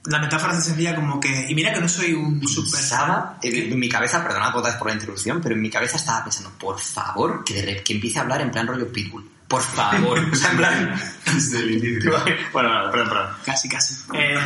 La 0.06 0.19
metáfora 0.19 0.55
se 0.55 0.62
sentía 0.69 0.95
como 0.95 1.19
que. 1.19 1.47
Y 1.51 1.55
mira 1.55 1.73
que 1.73 1.81
no 1.81 1.89
soy 1.89 2.12
un 2.12 2.47
super. 2.47 2.73
Pensaba, 2.73 3.39
en 3.43 3.79
mi 3.79 3.89
cabeza, 3.89 4.23
perdonad 4.23 4.55
otra 4.55 4.71
vez 4.71 4.79
por 4.79 4.89
la 4.89 4.95
introducción, 4.95 5.41
pero 5.41 5.55
en 5.55 5.62
mi 5.62 5.71
cabeza 5.71 5.97
estaba 5.97 6.23
pensando, 6.25 6.51
por 6.59 6.79
favor, 6.79 7.43
que, 7.43 7.55
de 7.55 7.65
rep- 7.79 7.83
que 7.83 7.95
empiece 7.95 8.19
a 8.19 8.23
hablar 8.23 8.43
en 8.43 8.51
plan 8.51 8.67
rollo 8.67 8.93
pitbull. 8.93 9.27
Por 9.49 9.62
favor. 9.62 10.19
o 10.33 10.35
sea, 10.35 10.51
en 10.51 10.56
plan... 10.59 11.01
Desde 11.33 11.59
el 11.61 11.71
inicio. 11.73 12.12
bueno, 12.53 12.85
no, 12.85 12.91
perdón, 12.91 13.09
perdón. 13.09 13.27
Casi, 13.47 13.69
casi. 13.69 13.95
Eh, 14.12 14.37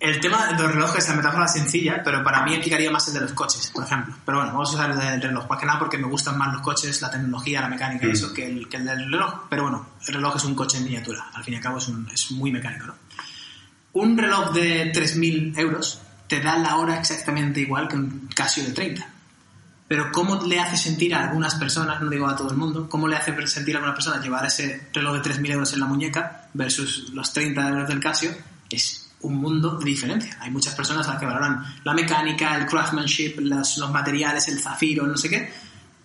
el 0.00 0.18
tema 0.18 0.46
de 0.46 0.62
los 0.62 0.72
relojes, 0.72 1.06
la 1.10 1.14
metáfora 1.16 1.44
es 1.44 1.52
sencilla, 1.52 2.00
pero 2.02 2.24
para 2.24 2.42
mí 2.42 2.54
implicaría 2.54 2.90
más 2.90 3.06
el 3.08 3.14
de 3.14 3.20
los 3.20 3.32
coches, 3.34 3.66
por 3.70 3.84
ejemplo. 3.84 4.14
Pero 4.24 4.38
bueno, 4.38 4.52
vamos 4.54 4.70
a 4.70 4.74
usar 4.76 4.90
el 4.92 4.98
del 4.98 5.20
reloj, 5.20 5.46
más 5.46 5.58
que 5.60 5.66
nada 5.66 5.78
porque 5.78 5.98
me 5.98 6.06
gustan 6.06 6.38
más 6.38 6.50
los 6.54 6.62
coches, 6.62 7.02
la 7.02 7.10
tecnología, 7.10 7.60
la 7.60 7.68
mecánica 7.68 8.06
y 8.06 8.08
Mm. 8.08 8.12
eso, 8.12 8.32
que 8.32 8.46
el, 8.46 8.66
que 8.66 8.78
el 8.78 8.86
del 8.86 9.10
reloj. 9.12 9.42
Pero 9.50 9.64
bueno, 9.64 9.86
el 10.08 10.14
reloj 10.14 10.36
es 10.36 10.44
un 10.44 10.54
coche 10.54 10.78
en 10.78 10.84
miniatura, 10.84 11.26
al 11.34 11.44
fin 11.44 11.52
y 11.52 11.56
al 11.58 11.62
cabo 11.62 11.76
es, 11.76 11.88
un- 11.88 12.08
es 12.10 12.30
muy 12.30 12.50
mecánico, 12.50 12.86
¿no? 12.86 12.94
Un 13.92 14.16
reloj 14.16 14.52
de 14.52 14.92
3.000 14.92 15.58
euros 15.58 16.00
te 16.28 16.40
da 16.40 16.56
la 16.58 16.76
hora 16.76 16.98
exactamente 16.98 17.60
igual 17.60 17.88
que 17.88 17.96
un 17.96 18.28
Casio 18.34 18.64
de 18.64 18.70
30. 18.70 19.06
Pero 19.88 20.12
¿cómo 20.12 20.40
le 20.46 20.60
hace 20.60 20.76
sentir 20.76 21.12
a 21.12 21.24
algunas 21.24 21.56
personas, 21.56 22.00
no 22.00 22.08
digo 22.08 22.28
a 22.28 22.36
todo 22.36 22.50
el 22.50 22.56
mundo, 22.56 22.88
cómo 22.88 23.08
le 23.08 23.16
hace 23.16 23.34
sentir 23.48 23.74
a 23.74 23.78
algunas 23.78 23.96
personas 23.96 24.22
llevar 24.22 24.46
ese 24.46 24.88
reloj 24.92 25.14
de 25.14 25.30
3.000 25.30 25.50
euros 25.50 25.72
en 25.72 25.80
la 25.80 25.86
muñeca 25.86 26.48
versus 26.54 27.10
los 27.12 27.32
30 27.32 27.68
euros 27.68 27.88
del 27.88 27.98
Casio? 27.98 28.30
Es 28.70 29.10
un 29.22 29.34
mundo 29.34 29.76
de 29.76 29.84
diferencia. 29.84 30.38
Hay 30.40 30.52
muchas 30.52 30.76
personas 30.76 31.08
a 31.08 31.12
las 31.12 31.20
que 31.20 31.26
valoran 31.26 31.64
la 31.82 31.92
mecánica, 31.92 32.56
el 32.56 32.66
craftsmanship, 32.66 33.40
los, 33.40 33.78
los 33.78 33.90
materiales, 33.90 34.46
el 34.46 34.60
zafiro, 34.60 35.08
no 35.08 35.16
sé 35.16 35.28
qué. 35.28 35.52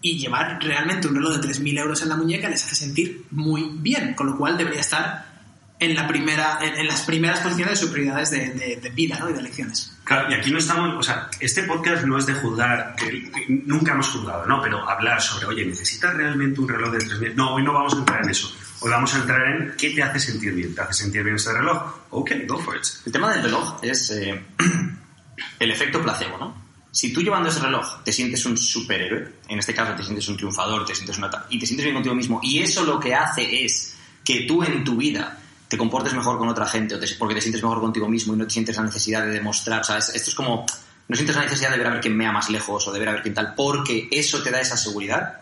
Y 0.02 0.18
llevar 0.18 0.58
realmente 0.60 1.08
un 1.08 1.14
reloj 1.14 1.38
de 1.38 1.48
3.000 1.50 1.80
euros 1.80 2.02
en 2.02 2.10
la 2.10 2.16
muñeca 2.16 2.50
les 2.50 2.66
hace 2.66 2.76
sentir 2.76 3.28
muy 3.30 3.70
bien, 3.76 4.16
con 4.16 4.26
lo 4.26 4.36
cual 4.36 4.58
debería 4.58 4.82
estar 4.82 5.35
en, 5.80 5.96
la 5.96 6.08
primera, 6.08 6.60
en, 6.62 6.76
en 6.80 6.88
las 6.88 7.02
primeras 7.02 7.40
posiciones 7.40 7.72
de 7.80 7.86
sus 7.86 7.90
prioridades 7.92 8.32
de, 8.32 8.50
de- 8.52 8.76
de 8.78 8.90
vida 8.90 9.18
¿no? 9.20 9.30
y 9.30 9.34
de 9.34 9.40
elecciones. 9.40 9.92
Claro, 10.04 10.30
y 10.32 10.36
aquí 10.36 10.52
no 10.52 10.60
estamos, 10.60 10.96
o 10.98 11.04
sea, 11.04 11.30
este 11.40 11.64
podcast 11.64 12.04
no 12.06 12.18
es 12.18 12.26
de 12.28 12.34
juzgar, 12.36 12.96
que 12.96 13.32
nunca 13.66 13.94
hemos 13.94 14.08
juzgado, 14.10 14.46
¿no? 14.46 14.62
Pero 14.62 14.88
hablar 14.88 15.22
sobre, 15.22 15.48
oye, 15.48 15.66
¿necesitas 15.66 16.14
realmente 16.14 16.62
un 16.62 16.68
reloj 16.70 16.92
de 16.92 17.00
3.000? 17.00 17.34
No, 17.36 17.56
hoy 17.56 17.64
no 17.64 17.74
vamos 17.74 17.94
a 17.96 17.98
entrar 17.98 18.24
en 18.24 18.30
eso. 18.30 18.56
Hoy 18.82 18.92
vamos 18.92 19.14
a 19.16 19.18
entrar 19.18 19.42
en 19.48 19.74
qué 19.78 19.90
te 19.92 20.04
hace 20.04 20.20
sentir 20.20 20.54
bien. 20.54 20.76
¿Te 20.76 20.82
hace 20.82 20.94
sentir 20.94 21.24
bien 21.24 21.38
ese 21.38 21.52
reloj? 21.52 21.82
Ok, 22.12 22.32
go 22.48 22.60
for 22.60 22.76
it. 22.78 22.84
El 23.06 23.12
tema 23.12 23.32
del 23.34 23.44
reloj 23.44 23.80
es 23.82 24.12
eh, 24.12 24.44
el 25.60 25.72
efecto 25.72 26.02
placebo, 26.02 26.38
¿no? 26.38 26.66
Si 26.92 27.12
tú 27.12 27.22
llevando 27.22 27.50
ese 27.50 27.60
reloj 27.60 28.04
te 28.04 28.12
sientes 28.12 28.46
un 28.46 28.58
superhéroe, 28.58 29.28
en 29.50 29.60
este 29.60 29.74
caso 29.74 29.96
te 29.96 30.04
sientes 30.04 30.28
un 30.30 30.38
triunfador, 30.38 30.86
te 30.86 30.96
sientes 30.96 31.18
una 31.18 31.30
y 31.50 31.60
te 31.60 31.66
sientes 31.66 31.84
bien 31.84 31.96
contigo 31.96 32.16
mismo, 32.16 32.40
y 32.42 32.60
eso 32.60 32.86
lo 32.86 33.00
que 33.00 33.14
hace 33.14 33.66
es 33.66 33.96
que 34.24 34.42
tú 34.42 34.64
en 34.64 34.84
tu 34.84 34.96
vida 34.96 35.38
te 35.68 35.78
comportes 35.78 36.14
mejor 36.14 36.38
con 36.38 36.48
otra 36.48 36.66
gente, 36.68 36.96
o 36.96 37.00
te- 37.00 37.08
porque 37.18 37.36
te 37.36 37.42
sientes 37.42 37.62
mejor 37.62 37.80
contigo 37.80 38.08
mismo 38.08 38.34
y 38.34 38.38
no 38.38 38.46
te 38.46 38.52
sientes 38.54 38.76
la 38.78 38.84
necesidad 38.84 39.24
de 39.24 39.32
demostrar, 39.32 39.84
¿sabes? 39.86 40.10
Esto 40.10 40.30
es 40.30 40.36
como, 40.36 40.66
no 41.08 41.16
sientes 41.16 41.36
la 41.36 41.44
necesidad 41.44 41.72
de 41.72 41.78
ver 41.78 41.88
a 41.88 41.90
ver 41.92 42.02
quién 42.02 42.16
mea 42.16 42.32
más 42.32 42.50
lejos 42.50 42.88
o 42.88 42.92
de 42.92 43.00
ver 43.00 43.10
a 43.10 43.14
ver 43.14 43.22
quién 43.22 43.34
tal, 43.34 43.54
porque 43.56 44.08
eso 44.12 44.42
te 44.44 44.52
da 44.52 44.60
esa 44.62 44.78
seguridad. 44.78 45.42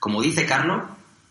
Como 0.00 0.20
dice 0.20 0.44
Carlos, 0.46 0.82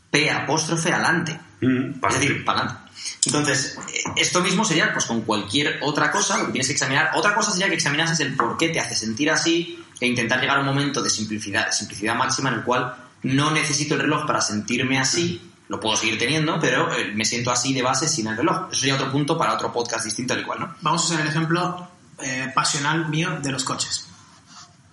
P 0.10 0.30
apóstrofe 0.31 0.92
adelante. 0.94 1.39
Mm, 1.62 2.03
Es 2.06 2.13
decir, 2.20 2.44
para 2.46 2.60
adelante. 2.62 2.91
Entonces, 3.25 3.77
esto 4.15 4.41
mismo 4.41 4.63
sería 4.65 4.91
pues 4.94 5.06
con 5.06 5.22
cualquier 5.22 5.79
otra 5.82 6.12
cosa, 6.12 6.38
lo 6.38 6.46
que 6.48 6.51
tienes 6.53 6.67
que 6.67 6.74
examinar. 6.74 7.12
Otra 7.15 7.34
cosa 7.36 7.51
sería 7.51 7.67
que 7.70 7.75
examinases 7.75 8.20
el 8.20 8.36
por 8.36 8.58
qué 8.58 8.70
te 8.70 8.79
hace 8.79 8.96
sentir 8.96 9.29
así 9.29 9.84
e 10.00 10.08
intentar 10.08 10.39
llegar 10.39 10.58
a 10.58 10.60
un 10.62 10.65
momento 10.65 11.01
de 11.01 11.10
simplicidad, 11.10 11.67
de 11.67 11.74
simplicidad 11.74 12.15
máxima 12.15 12.50
en 12.50 12.56
el 12.56 12.63
cual 12.63 12.96
no 13.24 13.51
necesito 13.51 13.94
el 13.96 14.01
reloj 14.01 14.25
para 14.25 14.41
sentirme 14.41 15.00
así, 15.00 15.50
lo 15.72 15.80
puedo 15.80 15.96
seguir 15.96 16.20
teniendo, 16.20 16.60
pero 16.60 16.94
eh, 16.94 17.12
me 17.16 17.24
siento 17.24 17.50
así 17.50 17.74
de 17.74 17.82
base 17.82 18.08
sin 18.08 18.28
el 18.28 18.36
reloj. 18.36 18.68
Eso 18.72 18.82
sería 18.82 18.96
otro 18.96 19.10
punto 19.12 19.38
para 19.38 19.54
otro 19.54 19.72
podcast 19.72 20.04
distinto 20.04 20.34
al 20.34 20.42
igual, 20.42 20.60
¿no? 20.60 20.75
Vamos 20.82 21.01
a 21.01 21.06
usar 21.06 21.22
el 21.22 21.28
ejemplo 21.28 21.88
eh, 22.20 22.51
pasional 22.54 23.08
mío 23.10 23.40
de 23.42 23.51
los 23.51 23.63
coches. 23.63 24.06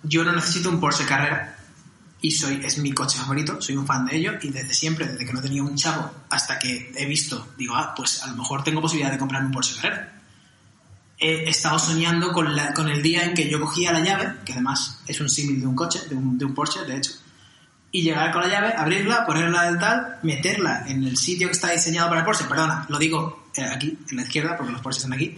Yo 0.03 0.23
no 0.23 0.31
necesito 0.31 0.69
un 0.69 0.79
Porsche 0.79 1.05
Carrera 1.05 1.57
y 2.21 2.31
soy, 2.31 2.61
es 2.63 2.77
mi 2.77 2.93
coche 2.93 3.17
favorito, 3.17 3.61
soy 3.61 3.75
un 3.75 3.85
fan 3.85 4.05
de 4.05 4.15
ello 4.15 4.33
y 4.41 4.49
desde 4.49 4.73
siempre, 4.73 5.05
desde 5.05 5.25
que 5.25 5.33
no 5.33 5.41
tenía 5.41 5.61
un 5.63 5.75
chavo 5.75 6.09
hasta 6.29 6.57
que 6.57 6.91
he 6.95 7.05
visto, 7.05 7.49
digo, 7.57 7.75
ah, 7.75 7.93
pues 7.95 8.23
a 8.23 8.27
lo 8.27 8.35
mejor 8.37 8.63
tengo 8.63 8.79
posibilidad 8.81 9.11
de 9.11 9.17
comprarme 9.17 9.47
un 9.47 9.53
Porsche 9.53 9.75
Carrera. 9.75 10.13
He 11.17 11.49
estado 11.49 11.77
soñando 11.77 12.31
con, 12.31 12.55
la- 12.55 12.73
con 12.73 12.87
el 12.87 13.01
día 13.03 13.25
en 13.25 13.33
que 13.33 13.49
yo 13.49 13.59
cogía 13.59 13.91
la 13.91 13.99
llave, 13.99 14.35
que 14.45 14.53
además 14.53 15.01
es 15.05 15.19
un 15.19 15.29
símil 15.29 15.59
de 15.59 15.67
un 15.67 15.75
coche, 15.75 15.99
de 16.09 16.15
un, 16.15 16.37
de 16.37 16.45
un 16.45 16.53
Porsche, 16.55 16.85
de 16.85 16.95
hecho, 16.95 17.11
y 17.91 18.01
llegar 18.03 18.31
con 18.31 18.41
la 18.43 18.47
llave, 18.49 18.73
abrirla, 18.77 19.25
ponerla 19.25 19.63
del 19.63 19.79
tal, 19.79 20.17
meterla 20.23 20.83
en 20.87 21.03
el 21.03 21.17
sitio 21.17 21.47
que 21.47 21.53
está 21.53 21.71
diseñado 21.71 22.07
para 22.09 22.21
el 22.21 22.25
Porsche, 22.25 22.45
perdona, 22.45 22.85
lo 22.89 22.97
digo 22.99 23.49
eh, 23.55 23.63
aquí, 23.63 23.97
en 24.11 24.17
la 24.17 24.23
izquierda, 24.23 24.55
porque 24.57 24.71
los 24.73 24.81
Porsches 24.81 25.03
están 25.03 25.13
aquí, 25.17 25.37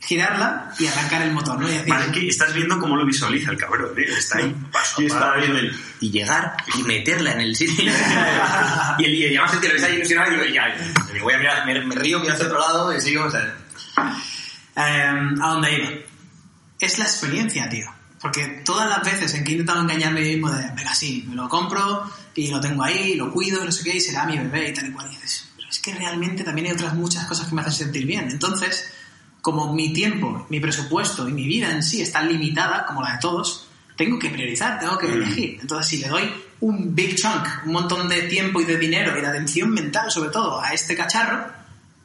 girarla 0.00 0.72
y 0.78 0.86
arrancar 0.86 1.22
el 1.22 1.32
motor, 1.32 1.58
¿no? 1.60 1.68
Y 1.68 1.72
decir, 1.72 1.88
Vale, 1.88 2.12
que 2.12 2.28
estás 2.28 2.52
viendo 2.52 2.78
cómo 2.78 2.96
lo 2.96 3.06
visualiza 3.06 3.50
el 3.50 3.56
cabrón, 3.56 3.94
tío. 3.94 4.04
Está 4.16 4.38
ahí 4.38 4.54
paso 4.70 5.00
Y 5.02 5.08
paso. 5.08 5.32
viendo 5.38 5.58
el- 5.58 5.74
y 6.00 6.10
llegar 6.10 6.56
y 6.78 6.82
meterla 6.82 7.32
en 7.32 7.40
el 7.40 7.56
sitio. 7.56 7.90
y 8.98 9.04
el 9.04 9.14
y 9.14 9.26
además 9.28 9.54
el 9.54 9.60
tío 9.60 9.70
que 9.70 9.76
está 9.76 9.88
ahí 9.88 9.96
ilusionado 9.96 10.32
y 10.32 10.34
digo, 10.36 10.54
ya, 10.54 10.74
me 11.12 11.20
voy 11.22 11.32
a 11.34 11.38
mirar, 11.38 11.66
me, 11.66 11.80
me 11.84 11.94
río, 11.96 12.18
miro 12.20 12.32
hacia 12.34 12.46
otro 12.46 12.58
lado 12.58 12.94
y 12.96 13.00
sigo, 13.00 13.24
o 13.24 13.30
sea, 13.30 13.54
Em, 14.76 15.40
a 15.42 15.48
dónde 15.50 15.72
iba. 15.72 15.88
Es 16.80 16.98
la 16.98 17.04
experiencia, 17.04 17.68
tío. 17.68 17.86
Porque 18.24 18.62
todas 18.64 18.88
las 18.88 19.02
veces 19.02 19.34
en 19.34 19.44
que 19.44 19.50
he 19.50 19.52
intentado 19.52 19.82
engañarme 19.82 20.24
yo 20.24 20.30
mismo 20.30 20.50
de, 20.50 20.62
venga, 20.74 20.94
sí, 20.94 21.26
me 21.28 21.34
lo 21.34 21.46
compro 21.46 22.10
y 22.34 22.48
lo 22.48 22.58
tengo 22.58 22.82
ahí, 22.82 23.16
lo 23.16 23.30
cuido 23.30 23.60
y 23.60 23.66
no 23.66 23.70
sé 23.70 23.84
qué, 23.84 23.98
y 23.98 24.00
será 24.00 24.24
mi 24.24 24.38
bebé 24.38 24.70
y 24.70 24.72
tal 24.72 24.86
y 24.86 24.92
cual, 24.92 25.08
y 25.08 25.10
dices, 25.10 25.50
pero 25.54 25.68
es 25.68 25.78
que 25.78 25.94
realmente 25.94 26.42
también 26.42 26.68
hay 26.68 26.72
otras 26.72 26.94
muchas 26.94 27.26
cosas 27.26 27.48
que 27.48 27.54
me 27.54 27.60
hacen 27.60 27.74
sentir 27.74 28.06
bien. 28.06 28.30
Entonces, 28.30 28.90
como 29.42 29.74
mi 29.74 29.92
tiempo, 29.92 30.46
mi 30.48 30.58
presupuesto 30.58 31.28
y 31.28 31.34
mi 31.34 31.46
vida 31.46 31.70
en 31.70 31.82
sí 31.82 32.00
está 32.00 32.22
limitada, 32.22 32.86
como 32.86 33.02
la 33.02 33.12
de 33.12 33.18
todos, 33.18 33.68
tengo 33.94 34.18
que 34.18 34.30
priorizar, 34.30 34.80
tengo 34.80 34.96
que 34.96 35.12
elegir. 35.12 35.58
Entonces, 35.60 35.86
si 35.86 35.98
le 35.98 36.08
doy 36.08 36.32
un 36.60 36.94
big 36.94 37.16
chunk, 37.16 37.46
un 37.66 37.72
montón 37.72 38.08
de 38.08 38.22
tiempo 38.22 38.58
y 38.58 38.64
de 38.64 38.78
dinero 38.78 39.18
y 39.18 39.20
de 39.20 39.26
atención 39.26 39.68
mental, 39.68 40.10
sobre 40.10 40.30
todo, 40.30 40.62
a 40.62 40.72
este 40.72 40.96
cacharro, 40.96 41.44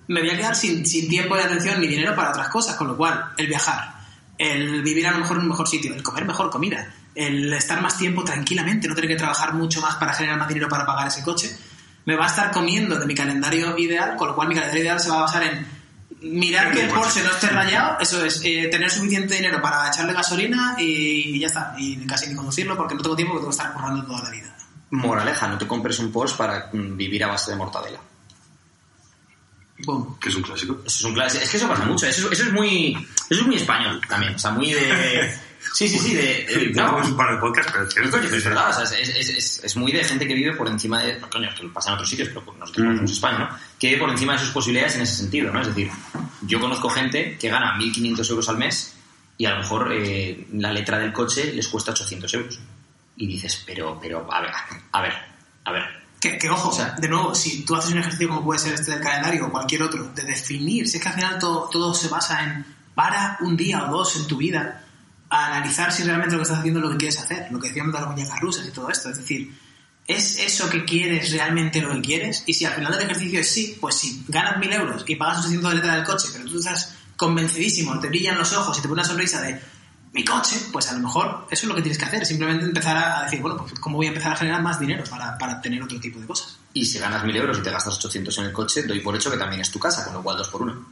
me 0.10 0.20
voy 0.20 0.32
a 0.32 0.36
quedar 0.36 0.56
sin, 0.58 0.86
sin 0.86 1.08
tiempo 1.08 1.38
y 1.38 1.40
atención 1.40 1.80
ni 1.80 1.88
dinero 1.88 2.14
para 2.14 2.32
otras 2.32 2.50
cosas. 2.50 2.76
Con 2.76 2.90
lo 2.90 2.98
cual, 2.98 3.24
el 3.38 3.48
viajar, 3.48 3.99
el 4.40 4.82
vivir 4.82 5.06
a 5.06 5.12
lo 5.12 5.20
mejor 5.20 5.38
en 5.38 5.44
un 5.44 5.50
mejor 5.50 5.68
sitio, 5.68 5.94
el 5.94 6.02
comer 6.02 6.26
mejor 6.26 6.50
comida, 6.50 6.92
el 7.14 7.52
estar 7.54 7.82
más 7.82 7.98
tiempo 7.98 8.24
tranquilamente, 8.24 8.88
no 8.88 8.96
tener 8.96 9.10
que 9.10 9.18
trabajar 9.18 9.54
mucho 9.54 9.82
más 9.82 9.96
para 9.96 10.14
generar 10.14 10.40
más 10.40 10.48
dinero 10.48 10.70
para 10.70 10.86
pagar 10.86 11.10
ese 11.10 11.22
coche, 11.22 11.56
me 12.06 12.16
va 12.16 12.24
a 12.24 12.28
estar 12.28 12.50
comiendo 12.50 12.98
de 12.98 13.06
mi 13.06 13.14
calendario 13.14 13.78
ideal, 13.78 14.16
con 14.16 14.30
lo 14.30 14.36
cual 14.36 14.48
mi 14.48 14.56
calendario 14.56 14.84
ideal 14.84 15.00
se 15.00 15.10
va 15.10 15.18
a 15.18 15.22
basar 15.22 15.44
en 15.44 15.68
mirar 16.22 16.72
que 16.72 16.86
el 16.86 16.90
Porsche 16.90 17.22
no 17.22 17.32
esté 17.32 17.48
rayado, 17.48 18.00
eso 18.00 18.24
es, 18.26 18.42
eh, 18.46 18.70
tener 18.72 18.90
suficiente 18.90 19.36
dinero 19.36 19.62
para 19.62 19.90
echarle 19.90 20.14
gasolina 20.14 20.76
y 20.78 21.38
ya 21.38 21.48
está, 21.48 21.76
y 21.78 21.98
casi 22.08 22.28
ni 22.28 22.36
conducirlo 22.36 22.78
porque 22.78 22.96
no 22.96 23.02
tengo 23.02 23.16
tiempo 23.16 23.34
que 23.34 23.40
tengo 23.40 23.52
que 23.52 23.58
estar 23.58 23.74
currando 23.74 24.06
toda 24.06 24.24
la 24.24 24.30
vida. 24.30 24.56
Moraleja, 24.92 25.48
no 25.50 25.58
te 25.58 25.68
compres 25.68 26.00
un 26.00 26.12
Porsche 26.12 26.38
para 26.38 26.70
mm, 26.72 26.96
vivir 26.96 27.24
a 27.26 27.28
base 27.28 27.52
de 27.52 27.58
mortadela. 27.58 28.00
Boom. 29.86 30.18
Que 30.20 30.30
es 30.30 30.36
un 30.36 30.42
clásico. 30.44 30.74
Eso 30.86 30.98
es 31.00 31.04
un 31.06 31.14
clásico. 31.14 31.44
Es 31.44 31.50
que 31.50 31.58
eso 31.58 31.68
pasa 31.68 31.86
mucho. 31.86 32.06
Eso, 32.06 32.32
eso 32.32 32.44
es 32.44 32.52
muy. 32.52 32.94
Eso 33.30 33.42
es 33.42 33.48
muy 33.48 33.56
español 33.56 34.02
también. 34.08 34.36
O 34.36 34.40
sea, 34.40 34.52
muy 34.52 34.74
de. 34.74 35.34
Sí, 35.74 35.88
sí, 35.88 36.00
sí. 36.00 36.14
De, 36.16 36.22
de- 36.48 36.72
No, 36.74 36.88
no, 36.88 36.94
vamos 36.94 37.12
para 37.12 37.34
el 37.34 37.40
podcast, 37.40 37.70
pero 37.72 37.84
es 37.86 37.94
cierto. 37.94 38.12
Coño, 38.12 38.24
pero 38.24 38.36
es 38.38 38.44
verdad, 38.44 38.70
o 38.82 38.86
sea, 38.86 38.98
es, 39.00 39.10
es, 39.10 39.30
es, 39.30 39.64
es 39.64 39.76
muy 39.78 39.92
de 39.92 40.04
gente 40.04 40.28
que 40.28 40.34
vive 40.34 40.56
por 40.56 40.68
encima 40.68 41.02
de. 41.04 41.20
Coño, 41.20 41.50
que 41.56 41.68
pasa 41.70 41.90
en 41.90 41.94
otros 41.96 42.10
sitios, 42.10 42.30
pero 42.30 42.42
nosotros 42.60 42.78
Mm. 42.84 42.88
conocemos 42.88 43.12
España, 43.12 43.40
¿no? 43.40 43.50
Que 43.78 43.88
vive 43.88 44.00
por 44.00 44.10
encima 44.10 44.34
de 44.34 44.40
sus 44.40 44.50
posibilidades 44.50 44.96
en 44.96 45.02
ese 45.02 45.16
sentido, 45.16 45.52
¿no? 45.54 45.62
Es 45.62 45.68
decir, 45.68 45.90
yo 46.42 46.60
conozco 46.60 46.90
gente 46.90 47.38
que 47.40 47.50
gana 47.50 47.78
1.500 47.78 48.30
euros 48.32 48.50
al 48.50 48.58
mes 48.58 48.96
y 49.38 49.46
a 49.46 49.52
lo 49.52 49.58
mejor 49.60 49.92
eh, 49.94 50.48
la 50.54 50.72
letra 50.74 50.98
del 50.98 51.14
coche 51.14 51.54
les 51.54 51.68
cuesta 51.68 51.92
800 51.92 52.34
euros. 52.34 52.60
Y 53.18 53.28
dices, 53.28 53.64
pero, 53.66 54.00
pero, 54.02 54.28
a 54.34 54.42
ver, 54.42 54.52
a 54.94 55.02
ver, 55.02 55.14
a 55.66 55.72
ver. 55.72 55.84
Que, 56.20 56.38
que 56.38 56.50
ojo, 56.50 56.70
O 56.70 56.74
sea- 56.74 56.96
de 57.00 57.08
nuevo, 57.08 57.34
si 57.34 57.64
tú 57.64 57.76
haces 57.76 57.92
un 57.92 58.00
ejercicio 58.00 58.28
como 58.28 58.44
puede 58.44 58.60
ser 58.60 58.74
este 58.74 58.92
del 58.92 59.02
calendario 59.02 59.48
o 59.48 59.52
cualquier 59.52 59.84
otro, 59.84 60.12
de 60.14 60.24
definir, 60.24 60.88
si 60.90 60.98
es 60.98 61.04
que 61.04 61.10
al 61.10 61.16
final 61.16 61.40
todo, 61.40 61.70
todo 61.70 61.94
se 61.94 62.08
basa 62.10 62.44
en 62.44 62.66
para 62.94 63.38
un 63.42 63.56
día 63.56 63.86
o 63.86 63.92
dos 63.92 64.18
en 64.18 64.28
tu 64.28 64.36
vida 64.38 64.84
analizar 65.30 65.92
si 65.94 66.04
realmente 66.04 66.34
lo 66.34 66.40
que 66.40 66.44
estás 66.44 66.60
haciendo 66.60 66.80
es 66.80 66.86
lo 66.86 66.92
que 66.92 66.98
quieres 66.98 67.20
hacer, 67.20 67.48
lo 67.52 67.60
que 67.60 67.68
decíamos 67.70 67.94
de 67.94 68.00
las 68.00 68.10
muñecas 68.10 68.40
rusas 68.42 68.68
y 68.68 68.72
todo 68.72 68.90
esto. 68.90 69.10
Es 69.10 69.18
decir, 69.18 69.58
¿es 70.08 70.40
eso 70.40 70.70
que 70.70 70.84
quieres 70.84 71.32
realmente 71.32 71.82
lo 71.82 71.94
que 71.94 72.02
quieres? 72.02 72.44
Y 72.48 72.54
si 72.54 72.66
al 72.66 72.74
final 72.74 72.92
del 72.92 73.04
ejercicio 73.04 73.40
es 73.40 73.50
sí, 73.50 73.78
pues 73.80 73.96
sí, 73.96 74.26
ganas 74.28 74.58
mil 74.58 74.74
euros 74.74 75.06
y 75.08 75.16
pagas 75.16 75.40
800 75.40 75.70
de 75.70 75.76
letra 75.78 75.96
del 75.96 76.04
coche, 76.04 76.28
pero 76.34 76.46
tú 76.46 76.58
estás 76.58 76.94
convencidísimo, 77.16 77.98
te 78.00 78.08
brillan 78.10 78.38
los 78.38 78.52
ojos 78.54 78.78
y 78.78 78.82
te 78.82 78.88
pone 78.90 79.02
una 79.02 79.08
sonrisa 79.10 79.40
de 79.42 79.62
mi 80.14 80.26
coche, 80.26 80.58
pues 80.72 80.90
a 80.90 80.94
lo 80.94 81.00
mejor 81.00 81.48
eso 81.52 81.66
es 81.66 81.70
lo 81.70 81.76
que 81.76 81.82
tienes 81.82 81.98
que 82.00 82.06
hacer, 82.06 82.26
simplemente 82.26 82.66
empezar 82.66 82.98
a 82.98 83.24
decir, 83.26 83.42
bueno, 83.42 83.58
pues 83.58 83.74
cómo 83.80 83.98
voy 83.98 84.08
a 84.08 84.10
empezar 84.10 84.34
a 84.34 84.36
generar 84.36 84.62
más 84.62 84.80
dinero 84.80 85.04
para, 85.10 85.38
para 85.38 85.62
tener 85.62 85.82
otro 85.84 86.00
tipo 86.00 86.20
de 86.20 86.26
cosas. 86.26 86.58
Y 86.74 86.86
si 86.86 86.98
ganas 87.00 87.24
1.000 87.24 87.36
euros 87.36 87.60
y 87.60 87.62
te 87.62 87.70
gastas 87.70 87.96
800 87.98 88.38
en 88.40 88.46
el 88.46 88.52
coche, 88.52 88.84
doy 88.84 89.00
por 89.02 89.16
hecho 89.16 89.30
que 89.30 89.38
también 89.38 89.62
es 89.62 89.70
tu 89.72 89.80
casa, 89.80 90.04
con 90.06 90.14
lo 90.16 90.24
cual 90.24 90.38
dos 90.38 90.50
por 90.50 90.64
uno. 90.64 90.86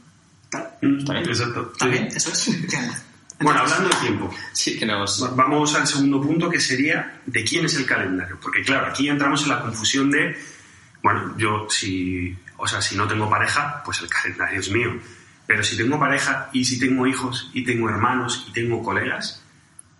Claro, 0.50 0.70
Está 0.80 1.12
bien. 1.14 1.28
Exacto. 1.28 1.72
también, 1.78 2.10
Sí. 2.10 2.16
eso 2.16 2.30
es. 2.32 2.48
Entonces, 2.48 3.02
Bueno, 3.40 3.60
hablando 3.60 3.88
de 3.88 3.94
tiempo, 3.96 4.34
Sí, 4.52 4.76
que 4.78 4.84
nos... 4.86 5.22
va- 5.22 5.30
vamos 5.30 5.72
al 5.76 5.86
segundo 5.86 6.20
punto 6.20 6.48
que 6.50 6.58
sería 6.58 7.20
de 7.24 7.44
quién 7.44 7.64
es 7.66 7.74
el 7.76 7.86
calendario. 7.86 8.36
Porque 8.40 8.62
claro, 8.62 8.86
aquí 8.88 9.08
entramos 9.08 9.42
en 9.44 9.50
la 9.50 9.60
confusión 9.62 10.10
de, 10.10 10.36
bueno, 11.04 11.34
yo 11.38 11.66
si, 11.70 12.36
o 12.56 12.66
sea, 12.66 12.82
si 12.82 12.96
no 12.96 13.06
tengo 13.06 13.30
pareja, 13.30 13.80
pues 13.84 14.00
el 14.00 14.08
calendario 14.08 14.58
es 14.58 14.70
mío. 14.70 14.90
Pero 15.48 15.64
si 15.64 15.78
tengo 15.78 15.98
pareja 15.98 16.50
y 16.52 16.66
si 16.66 16.78
tengo 16.78 17.06
hijos 17.06 17.50
y 17.54 17.64
tengo 17.64 17.88
hermanos 17.88 18.44
y 18.50 18.52
tengo 18.52 18.82
colegas, 18.82 19.42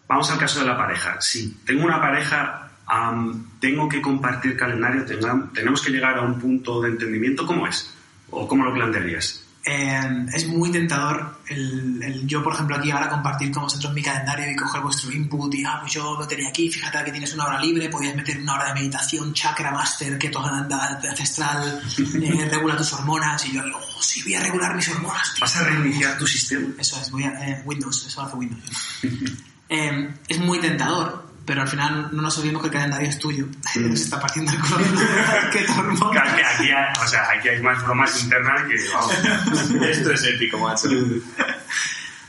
vamos 0.06 0.30
al 0.30 0.38
caso 0.38 0.60
de 0.60 0.66
la 0.66 0.76
pareja. 0.76 1.18
Si 1.22 1.54
tengo 1.64 1.86
una 1.86 2.02
pareja, 2.02 2.72
am, 2.84 3.46
tengo 3.58 3.88
que 3.88 4.02
compartir 4.02 4.58
calendario, 4.58 5.06
tenemos 5.54 5.80
que 5.80 5.90
llegar 5.90 6.18
a 6.18 6.20
un 6.20 6.38
punto 6.38 6.82
de 6.82 6.90
entendimiento, 6.90 7.46
¿cómo 7.46 7.66
es? 7.66 7.94
¿O 8.28 8.46
cómo 8.46 8.62
lo 8.62 8.74
plantearías? 8.74 9.47
Eh, 9.70 10.26
es 10.32 10.46
muy 10.46 10.70
tentador 10.70 11.40
el, 11.48 12.02
el 12.02 12.26
yo, 12.26 12.42
por 12.42 12.54
ejemplo, 12.54 12.76
aquí 12.76 12.90
ahora 12.90 13.10
compartir 13.10 13.50
con 13.50 13.64
vosotros 13.64 13.92
mi 13.92 14.02
calendario 14.02 14.50
y 14.50 14.56
coger 14.56 14.80
vuestro 14.80 15.12
input 15.12 15.54
y, 15.54 15.62
ah, 15.62 15.76
pues 15.80 15.92
yo 15.92 16.16
lo 16.18 16.26
tenía 16.26 16.48
aquí, 16.48 16.70
fíjate 16.70 17.04
que 17.04 17.10
tienes 17.10 17.34
una 17.34 17.44
hora 17.44 17.60
libre, 17.60 17.90
podías 17.90 18.16
meter 18.16 18.38
una 18.38 18.54
hora 18.54 18.68
de 18.68 18.74
meditación, 18.74 19.34
chakra 19.34 19.70
master, 19.70 20.16
keto 20.18 20.40
ancestral, 20.42 21.82
eh, 22.22 22.48
regula 22.50 22.78
tus 22.78 22.94
hormonas 22.94 23.44
y 23.44 23.52
yo, 23.52 23.62
oh, 23.62 24.02
sí, 24.02 24.22
voy 24.22 24.34
a 24.36 24.40
regular 24.40 24.74
mis 24.74 24.88
hormonas. 24.88 25.34
tío". 25.34 25.40
¿Vas 25.42 25.56
a 25.56 25.64
reiniciar 25.64 26.16
tu 26.16 26.26
sistema? 26.26 26.68
Eso 26.78 26.98
es, 27.00 27.10
voy 27.10 27.24
a, 27.24 27.48
eh, 27.48 27.62
Windows, 27.66 28.06
eso 28.06 28.22
hace 28.22 28.36
Windows. 28.36 28.62
no. 29.02 29.48
Eh, 29.70 30.14
es 30.26 30.38
muy 30.38 30.60
tentador, 30.60 31.27
pero 31.48 31.62
al 31.62 31.68
final 31.68 32.10
no 32.12 32.20
nos 32.20 32.36
olvidemos 32.36 32.60
que 32.60 32.68
el 32.68 32.74
calendario 32.74 33.08
es 33.08 33.18
tuyo. 33.18 33.46
Nos 33.76 34.00
está 34.02 34.20
partiendo 34.20 34.52
el 34.52 34.60
culo. 34.60 34.84
¡Qué 35.52 35.64
tormento! 35.64 36.10
Que 36.10 36.18
Aquí, 36.18 36.42
aquí 36.42 36.70
hay, 36.70 37.02
o 37.02 37.08
sea, 37.08 37.30
aquí 37.30 37.48
hay 37.48 37.62
más 37.62 37.82
bromas 37.84 38.22
internas 38.22 38.62
que, 38.68 38.76
vamos. 38.92 39.82
Esto 39.88 40.12
es 40.12 40.24
épico, 40.24 40.58
macho. 40.58 40.90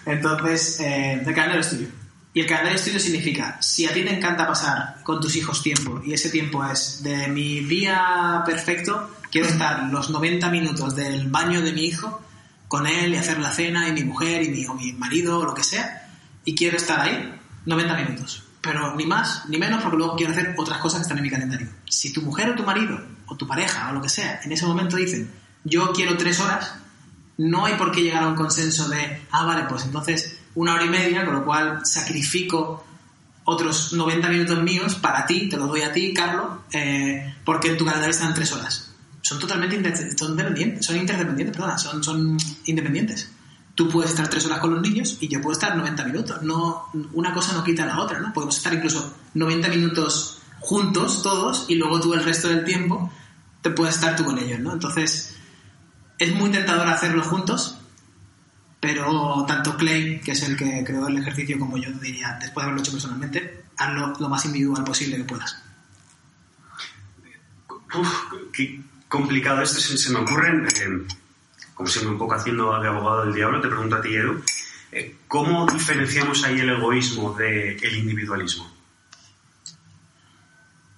Entonces, 0.06 0.80
eh, 0.80 1.16
el 1.16 1.36
calendario 1.36 1.60
es 1.60 1.70
tuyo. 1.70 1.88
Y 2.34 2.40
el 2.40 2.48
calendario 2.48 2.80
es 2.80 2.86
tuyo 2.86 2.98
significa, 2.98 3.62
si 3.62 3.86
a 3.88 3.94
ti 3.94 4.06
te 4.06 4.16
encanta 4.16 4.48
pasar 4.48 5.04
con 5.04 5.20
tus 5.20 5.36
hijos 5.36 5.62
tiempo, 5.62 6.02
y 6.06 6.14
ese 6.14 6.30
tiempo 6.30 6.64
es 6.66 7.04
de 7.04 7.28
mi 7.28 7.60
día 7.60 8.42
perfecto, 8.46 9.18
quiero 9.30 9.50
estar 9.50 9.84
los 9.92 10.12
90 10.12 10.50
minutos 10.50 10.96
del 10.96 11.28
baño 11.28 11.62
de 11.62 11.74
mi 11.74 11.84
hijo 11.84 12.22
con 12.70 12.88
él 12.88 13.14
y 13.14 13.18
hacer 13.18 13.40
la 13.40 13.52
cena 13.52 13.90
y 13.90 13.92
mi 13.92 14.06
mujer 14.06 14.44
y 14.44 14.48
mi, 14.48 14.66
o 14.66 14.76
mi 14.76 14.94
marido 14.94 15.40
o 15.40 15.44
lo 15.44 15.54
que 15.54 15.64
sea, 15.66 16.08
y 16.46 16.56
quiero 16.56 16.78
estar 16.78 17.02
ahí 17.02 17.38
90 17.66 17.96
minutos. 17.98 18.49
Pero 18.62 18.96
ni 18.96 19.06
más 19.06 19.48
ni 19.48 19.58
menos 19.58 19.82
porque 19.82 19.98
luego 19.98 20.16
quiero 20.16 20.34
hacer 20.34 20.54
otras 20.58 20.80
cosas 20.80 21.00
que 21.00 21.04
están 21.04 21.18
en 21.18 21.24
mi 21.24 21.30
calendario. 21.30 21.68
Si 21.88 22.12
tu 22.12 22.22
mujer 22.22 22.50
o 22.50 22.56
tu 22.56 22.64
marido 22.64 23.00
o 23.28 23.36
tu 23.36 23.48
pareja 23.48 23.90
o 23.90 23.94
lo 23.94 24.02
que 24.02 24.10
sea 24.10 24.42
en 24.44 24.52
ese 24.52 24.66
momento 24.66 24.98
dicen, 24.98 25.32
yo 25.64 25.92
quiero 25.94 26.18
tres 26.18 26.40
horas, 26.40 26.76
no 27.38 27.66
hay 27.66 27.76
por 27.76 27.92
qué 27.92 28.02
llegar 28.02 28.24
a 28.24 28.28
un 28.28 28.36
consenso 28.36 28.90
de, 28.90 29.22
ah, 29.32 29.46
vale, 29.46 29.64
pues 29.70 29.86
entonces 29.86 30.40
una 30.56 30.74
hora 30.74 30.86
y 30.86 30.90
media, 30.90 31.26
con 31.26 31.36
lo 31.36 31.46
cual 31.46 31.86
sacrifico 31.86 32.86
otros 33.46 33.94
90 33.94 34.30
minutos 34.30 34.62
míos 34.62 34.96
para 34.96 35.26
ti, 35.26 35.50
te 35.50 35.58
los 35.58 35.68
doy 35.70 35.82
a 35.82 35.92
ti, 35.92 36.14
Carlos, 36.14 36.60
eh, 36.72 37.36
porque 37.44 37.70
en 37.70 37.78
tu 37.78 37.86
calendario 37.86 38.12
están 38.12 38.34
tres 38.34 38.52
horas. 38.52 38.92
Son 39.22 39.40
totalmente 39.40 39.76
independientes, 39.76 40.86
son 40.86 40.98
interdependientes, 40.98 41.56
perdona, 41.56 41.78
son, 41.78 42.04
son 42.04 42.38
independientes. 42.66 43.32
Tú 43.80 43.88
puedes 43.88 44.12
estar 44.12 44.28
tres 44.28 44.46
horas 44.46 44.60
con 44.60 44.74
los 44.74 44.82
niños 44.82 45.16
y 45.22 45.30
yo 45.30 45.40
puedo 45.40 45.54
estar 45.54 45.74
90 45.74 46.04
minutos. 46.04 46.42
No, 46.42 46.88
una 47.14 47.34
cosa 47.34 47.54
no 47.54 47.64
quita 47.64 47.86
la 47.86 48.02
otra, 48.02 48.20
¿no? 48.20 48.34
Podemos 48.34 48.58
estar 48.58 48.74
incluso 48.74 49.16
90 49.36 49.70
minutos 49.70 50.42
juntos 50.60 51.24
todos 51.24 51.64
y 51.70 51.76
luego 51.76 52.02
tú 52.02 52.14
el 52.14 52.22
resto 52.22 52.50
del 52.50 52.66
tiempo 52.66 53.10
te 53.62 53.70
puedes 53.70 53.96
estar 53.96 54.18
tú 54.18 54.26
con 54.26 54.38
ellos, 54.38 54.60
¿no? 54.60 54.74
Entonces, 54.74 55.34
es 56.18 56.36
muy 56.36 56.50
tentador 56.52 56.90
hacerlo 56.90 57.24
juntos, 57.24 57.78
pero 58.82 59.46
tanto 59.48 59.78
Clay, 59.78 60.20
que 60.20 60.34
es 60.34 60.44
el 60.44 60.58
que 60.58 60.84
creó 60.86 61.08
el 61.08 61.20
ejercicio, 61.20 61.58
como 61.58 61.78
yo 61.78 61.90
diría, 62.02 62.38
después 62.42 62.56
de 62.56 62.64
haberlo 62.64 62.82
hecho 62.82 62.92
personalmente, 62.92 63.64
hazlo 63.78 64.12
lo 64.20 64.28
más 64.28 64.44
individual 64.44 64.84
posible 64.84 65.16
que 65.16 65.24
puedas. 65.24 65.56
Uf, 67.96 68.24
qué 68.52 68.82
complicado 69.08 69.62
esto. 69.62 69.80
Se, 69.80 69.98
se 69.98 70.10
me 70.10 70.20
ocurren, 70.20 70.68
eh, 70.68 71.08
como 71.80 71.88
siempre, 71.88 72.12
un 72.12 72.18
poco 72.18 72.36
haciendo 72.36 72.78
de 72.78 72.90
abogado 72.90 73.24
del 73.24 73.34
diablo, 73.34 73.62
te 73.62 73.70
pregunto 73.70 73.96
a 73.96 74.02
ti, 74.02 74.14
Edu, 74.14 74.44
eh, 74.92 75.16
¿cómo 75.30 75.66
diferenciamos 75.66 76.44
ahí 76.44 76.60
el 76.60 76.72
egoísmo 76.72 77.34
del 77.36 77.96
individualismo? 77.96 78.70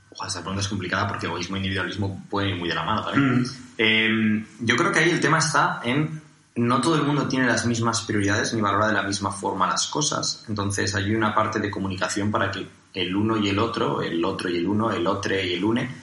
Ojalá, 0.09 0.27
esta 0.27 0.39
pregunta 0.39 0.61
es 0.61 0.67
complicada 0.67 1.07
porque 1.07 1.27
egoísmo 1.27 1.57
e 1.57 1.59
individualismo 1.59 2.25
pueden 2.27 2.49
ir 2.49 2.55
muy 2.55 2.67
de 2.67 2.73
la 2.73 2.83
mano 2.83 3.03
también. 3.03 3.41
Mm. 3.41 3.45
Eh, 3.77 4.45
yo 4.61 4.75
creo 4.75 4.91
que 4.91 4.97
ahí 4.97 5.11
el 5.11 5.19
tema 5.19 5.37
está 5.37 5.81
en 5.83 6.19
no 6.55 6.81
todo 6.81 6.95
el 6.95 7.03
mundo 7.03 7.27
tiene 7.27 7.45
las 7.45 7.63
mismas 7.67 8.01
prioridades 8.01 8.51
ni 8.55 8.61
valora 8.61 8.87
de 8.87 8.93
la 8.93 9.03
misma 9.03 9.31
forma 9.31 9.67
las 9.67 9.85
cosas. 9.85 10.45
Entonces 10.49 10.95
hay 10.95 11.13
una 11.13 11.35
parte 11.35 11.59
de 11.59 11.69
comunicación 11.69 12.31
para 12.31 12.49
que 12.49 12.67
el 12.95 13.15
uno 13.15 13.37
y 13.37 13.49
el 13.49 13.59
otro, 13.59 14.01
el 14.01 14.25
otro 14.25 14.49
y 14.49 14.57
el 14.57 14.65
uno, 14.65 14.91
el 14.91 15.05
otro 15.05 15.35
y 15.39 15.53
el 15.53 15.63
une, 15.63 15.95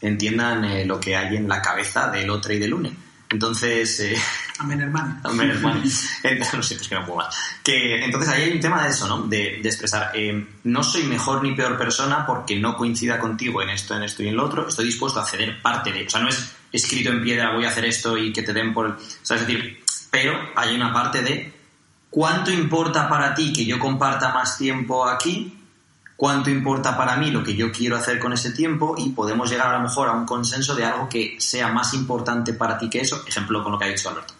entiendan 0.00 0.64
eh, 0.64 0.84
lo 0.84 0.98
que 0.98 1.14
hay 1.14 1.36
en 1.36 1.48
la 1.48 1.62
cabeza 1.62 2.10
del 2.10 2.28
otro 2.30 2.52
y 2.52 2.58
del 2.58 2.74
une. 2.74 3.04
Entonces, 3.34 3.98
eh, 3.98 4.16
Amén, 4.58 4.80
hermano. 4.80 5.18
Hombre, 5.24 5.50
hermano. 5.50 5.82
Entonces, 6.22 6.54
no 6.54 6.62
sé, 6.62 6.76
pues 6.76 6.86
que 6.86 6.94
no 6.94 7.04
puedo 7.04 7.18
más. 7.18 7.36
Que, 7.64 8.04
entonces 8.04 8.30
ahí 8.30 8.42
hay 8.44 8.52
un 8.52 8.60
tema 8.60 8.84
de 8.84 8.90
eso, 8.90 9.08
¿no? 9.08 9.22
De, 9.22 9.58
de 9.60 9.68
expresar, 9.68 10.12
eh, 10.14 10.46
no 10.62 10.84
soy 10.84 11.02
mejor 11.02 11.42
ni 11.42 11.52
peor 11.52 11.76
persona 11.76 12.24
porque 12.24 12.54
no 12.60 12.76
coincida 12.76 13.18
contigo 13.18 13.60
en 13.60 13.70
esto, 13.70 13.96
en 13.96 14.04
esto 14.04 14.22
y 14.22 14.28
en 14.28 14.36
lo 14.36 14.44
otro. 14.44 14.68
Estoy 14.68 14.84
dispuesto 14.84 15.18
a 15.18 15.26
ceder 15.26 15.60
parte 15.60 15.90
de... 15.90 16.06
O 16.06 16.10
sea, 16.10 16.20
no 16.20 16.28
es 16.28 16.54
escrito 16.70 17.10
en 17.10 17.24
piedra, 17.24 17.52
voy 17.52 17.64
a 17.64 17.70
hacer 17.70 17.86
esto 17.86 18.16
y 18.16 18.32
que 18.32 18.42
te 18.42 18.52
den 18.52 18.72
por... 18.72 18.86
O 18.86 18.98
sea, 19.22 19.36
es 19.36 19.46
decir, 19.46 19.82
pero 20.12 20.38
hay 20.54 20.76
una 20.76 20.92
parte 20.92 21.20
de 21.22 21.52
cuánto 22.08 22.52
importa 22.52 23.08
para 23.08 23.34
ti 23.34 23.52
que 23.52 23.64
yo 23.64 23.80
comparta 23.80 24.32
más 24.32 24.56
tiempo 24.56 25.08
aquí 25.08 25.58
cuánto 26.16 26.50
importa 26.50 26.96
para 26.96 27.16
mí 27.16 27.30
lo 27.30 27.42
que 27.42 27.54
yo 27.54 27.72
quiero 27.72 27.96
hacer 27.96 28.18
con 28.18 28.32
ese 28.32 28.52
tiempo 28.52 28.94
y 28.96 29.10
podemos 29.10 29.50
llegar 29.50 29.68
a 29.68 29.78
lo 29.78 29.84
mejor 29.84 30.08
a 30.08 30.12
un 30.12 30.24
consenso 30.24 30.74
de 30.74 30.84
algo 30.84 31.08
que 31.08 31.36
sea 31.38 31.68
más 31.68 31.94
importante 31.94 32.54
para 32.54 32.78
ti 32.78 32.88
que 32.88 33.00
eso, 33.00 33.24
ejemplo 33.26 33.62
con 33.62 33.72
lo 33.72 33.78
que 33.78 33.84
ha 33.84 33.88
dicho 33.88 34.08
Alberto. 34.08 34.34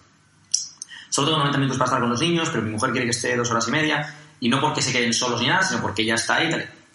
Solo 1.08 1.28
tengo 1.28 1.38
90 1.38 1.58
minutos 1.58 1.78
para 1.78 1.86
estar 1.86 2.00
con 2.00 2.10
los 2.10 2.20
niños, 2.20 2.48
pero 2.50 2.62
mi 2.62 2.70
mujer 2.70 2.90
quiere 2.90 3.06
que 3.06 3.12
esté 3.12 3.36
dos 3.36 3.50
horas 3.50 3.68
y 3.68 3.70
media, 3.70 4.14
y 4.40 4.48
no 4.48 4.60
porque 4.60 4.82
se 4.82 4.92
queden 4.92 5.12
solos 5.12 5.40
ni 5.40 5.46
nada, 5.46 5.62
sino 5.62 5.80
porque 5.80 6.02
ella 6.02 6.16
está 6.16 6.36
ahí. 6.36 6.50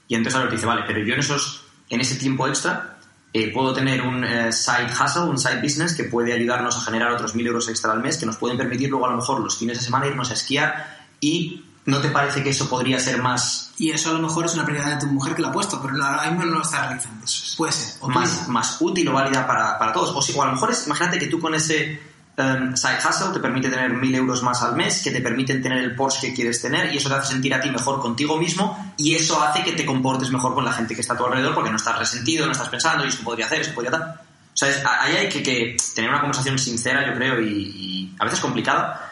Y 0.08 0.16
entonces 0.16 0.36
Alberto 0.36 0.56
dice, 0.56 0.66
vale, 0.66 0.84
pero 0.86 1.00
yo 1.00 1.14
en, 1.14 1.22
esos, 1.22 1.64
en 1.90 2.02
ese 2.02 2.16
tiempo 2.16 2.46
extra 2.48 2.98
eh, 3.32 3.52
puedo 3.54 3.74
tener 3.74 4.02
un 4.02 4.24
eh, 4.24 4.52
side 4.52 4.92
hustle, 4.92 5.24
un 5.24 5.38
side 5.38 5.62
business 5.62 5.96
que 5.96 6.04
puede 6.06 6.34
ayudarnos 6.34 6.76
a 6.78 6.82
generar 6.82 7.12
otros 7.12 7.36
mil 7.36 7.48
euros 7.48 7.70
extra 7.70 7.92
al 7.92 8.02
mes, 8.02 8.18
que 8.18 8.26
nos 8.26 8.38
pueden 8.38 8.58
permitir 8.58 8.90
luego 8.90 9.06
a 9.06 9.12
lo 9.12 9.18
mejor 9.18 9.40
los 9.40 9.58
fines 9.58 9.78
de 9.78 9.84
semana 9.84 10.08
irnos 10.08 10.32
a 10.32 10.34
esquiar 10.34 11.08
y 11.22 11.64
¿no 11.86 12.00
te 12.00 12.10
parece 12.10 12.44
que 12.44 12.50
eso 12.52 12.70
podría 12.70 13.00
ser 13.00 13.22
más, 13.22 13.72
Y 13.78 13.92
eso 13.92 14.10
a 14.10 14.14
lo 14.14 14.20
mejor 14.20 14.46
es 14.46 14.54
una 14.54 14.66
prioridad 14.66 14.96
de 14.96 15.00
tu 15.00 15.08
mujer 15.08 15.34
que 15.36 15.42
lo 15.42 15.48
ha 15.48 15.52
puesto, 15.52 15.82
pero 15.82 15.94
ahora 16.04 16.30
mismo 16.30 16.46
no 16.46 16.58
lo 16.58 16.62
está 16.62 16.86
realizando. 16.88 17.26
Puede 17.58 17.72
ser. 17.72 17.96
O 18.02 18.10
más, 18.10 18.48
más 18.50 18.78
útil 18.82 19.08
o 19.08 19.14
válida 19.14 19.48
para, 19.48 19.78
para 19.80 19.94
todos? 19.94 20.12
O, 20.16 20.22
si, 20.22 20.34
o 20.38 20.44
a 20.44 20.48
lo 20.48 20.52
mejor 20.54 20.72
es, 20.72 20.86
imagínate 20.86 21.18
que 21.18 21.28
tú 21.28 21.40
con 21.40 21.56
ese 21.56 22.00
em, 22.38 22.76
side 22.76 22.98
hustle 23.08 23.30
te 23.34 23.40
permite 23.40 23.70
tener 23.70 23.92
mil 23.94 24.14
euros 24.16 24.44
más 24.44 24.62
al 24.62 24.76
mes, 24.76 25.02
que 25.04 25.12
te 25.12 25.22
permiten 25.22 25.62
tener 25.62 25.78
el 25.80 25.96
Porsche 25.96 26.28
que 26.28 26.34
quieres 26.34 26.62
tener 26.62 26.94
y 26.94 26.98
eso 26.98 27.10
te 27.10 27.16
hace 27.16 27.32
sentir 27.34 27.54
a 27.54 27.60
ti 27.62 27.70
mejor 27.72 28.00
contigo 28.02 28.38
mismo 28.38 28.94
y 28.98 29.16
eso 29.16 29.42
hace 29.42 29.64
que 29.64 29.72
te 29.74 29.86
comportes 29.86 30.30
mejor 30.32 30.54
con 30.54 30.64
la 30.66 30.72
gente 30.74 30.94
que 30.96 31.02
está 31.02 31.14
a 31.14 31.18
tu 31.18 31.26
alrededor 31.26 31.54
porque 31.56 31.70
no 31.72 31.78
estás 31.78 31.98
resentido, 31.98 32.46
no 32.46 32.52
estás 32.52 32.70
pensando, 32.70 33.04
y 33.06 33.10
eso 33.10 33.24
podría 33.24 33.46
hacer, 33.46 33.62
eso 33.62 33.74
podría 33.74 33.92
dar. 33.92 34.22
O 34.54 34.58
sea, 34.60 34.70
es- 34.70 34.84
ahí 34.86 35.16
hay 35.16 35.30
que, 35.30 35.42
que 35.42 35.78
tener 35.96 36.10
una 36.10 36.20
conversación 36.20 36.58
sincera, 36.60 37.06
yo 37.08 37.14
creo, 37.16 37.40
y, 37.42 37.48
y 37.48 38.16
a 38.20 38.26
veces 38.26 38.40
complicada, 38.42 39.09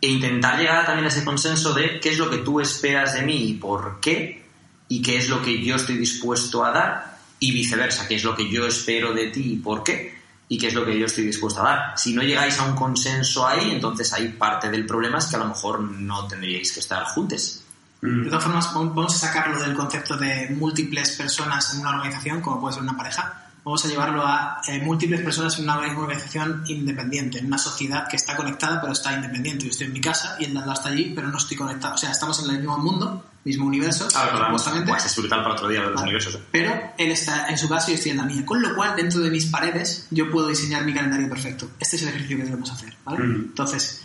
e 0.00 0.08
intentar 0.08 0.58
llegar 0.58 0.86
también 0.86 1.04
a 1.04 1.08
ese 1.08 1.24
consenso 1.24 1.74
de 1.74 2.00
qué 2.00 2.10
es 2.10 2.18
lo 2.18 2.30
que 2.30 2.38
tú 2.38 2.60
esperas 2.60 3.14
de 3.14 3.22
mí 3.22 3.36
y 3.50 3.54
por 3.54 4.00
qué, 4.00 4.46
y 4.88 5.02
qué 5.02 5.18
es 5.18 5.28
lo 5.28 5.42
que 5.42 5.62
yo 5.62 5.76
estoy 5.76 5.96
dispuesto 5.98 6.64
a 6.64 6.70
dar, 6.70 7.18
y 7.38 7.52
viceversa, 7.52 8.06
qué 8.06 8.16
es 8.16 8.24
lo 8.24 8.34
que 8.34 8.48
yo 8.50 8.66
espero 8.66 9.12
de 9.12 9.28
ti 9.28 9.52
y 9.52 9.56
por 9.56 9.82
qué, 9.82 10.18
y 10.48 10.58
qué 10.58 10.68
es 10.68 10.74
lo 10.74 10.84
que 10.84 10.98
yo 10.98 11.06
estoy 11.06 11.24
dispuesto 11.24 11.60
a 11.60 11.64
dar. 11.64 11.94
Si 11.96 12.12
no 12.12 12.22
llegáis 12.22 12.58
a 12.58 12.64
un 12.64 12.74
consenso 12.74 13.46
ahí, 13.46 13.70
entonces 13.70 14.12
ahí 14.12 14.28
parte 14.28 14.68
del 14.70 14.84
problema 14.84 15.18
es 15.18 15.26
que 15.26 15.36
a 15.36 15.38
lo 15.38 15.46
mejor 15.46 15.80
no 15.80 16.26
tendríais 16.26 16.72
que 16.72 16.80
estar 16.80 17.04
juntos. 17.04 17.62
Mm. 18.02 18.24
De 18.24 18.30
todas 18.30 18.44
formas, 18.44 18.66
vam- 18.74 18.94
vamos 18.94 19.14
a 19.14 19.26
sacarlo 19.28 19.60
del 19.60 19.74
concepto 19.74 20.16
de 20.16 20.48
múltiples 20.50 21.10
personas 21.16 21.72
en 21.74 21.80
una 21.80 21.90
organización, 21.90 22.40
como 22.40 22.60
puede 22.60 22.74
ser 22.74 22.82
una 22.82 22.96
pareja. 22.96 23.49
Vamos 23.64 23.84
a 23.84 23.88
llevarlo 23.88 24.26
a 24.26 24.60
eh, 24.66 24.80
múltiples 24.80 25.20
personas 25.20 25.58
en 25.58 25.64
una 25.64 25.78
organización 25.78 26.64
independiente, 26.66 27.38
en 27.38 27.46
una 27.46 27.58
sociedad 27.58 28.08
que 28.08 28.16
está 28.16 28.34
conectada 28.36 28.80
pero 28.80 28.92
está 28.92 29.12
independiente. 29.12 29.64
Yo 29.64 29.70
estoy 29.70 29.86
en 29.86 29.92
mi 29.92 30.00
casa 30.00 30.36
y 30.38 30.44
el 30.44 30.54
de 30.54 30.60
está 30.72 30.88
allí, 30.88 31.12
pero 31.14 31.28
no 31.28 31.36
estoy 31.36 31.56
conectado. 31.56 31.94
O 31.94 31.98
sea, 31.98 32.10
estamos 32.10 32.42
en 32.42 32.50
el 32.50 32.58
mismo 32.58 32.78
mundo, 32.78 33.24
mismo 33.44 33.66
universo, 33.66 34.08
supuestamente. 34.08 34.90
Pues 34.90 35.04
es 35.04 35.16
brutal 35.16 35.42
para 35.42 35.54
otro 35.54 35.68
día 35.68 35.80
de 35.80 35.86
los 35.86 35.94
Vale. 35.94 36.04
universos. 36.04 36.40
Pero 36.50 36.92
él 36.96 37.10
está 37.10 37.48
en 37.48 37.58
su 37.58 37.68
casa 37.68 37.90
y 37.90 37.92
yo 37.92 37.96
estoy 37.96 38.12
en 38.12 38.18
la 38.18 38.24
mía. 38.24 38.44
Con 38.46 38.62
lo 38.62 38.74
cual, 38.74 38.96
dentro 38.96 39.20
de 39.20 39.30
mis 39.30 39.46
paredes, 39.46 40.06
yo 40.10 40.30
puedo 40.30 40.48
diseñar 40.48 40.84
mi 40.84 40.94
calendario 40.94 41.28
perfecto. 41.28 41.70
Este 41.78 41.96
es 41.96 42.02
el 42.02 42.08
ejercicio 42.08 42.38
que 42.38 42.44
debemos 42.44 42.70
hacer, 42.70 42.94
¿vale? 43.04 43.18
Mm. 43.24 43.34
Entonces, 43.50 44.02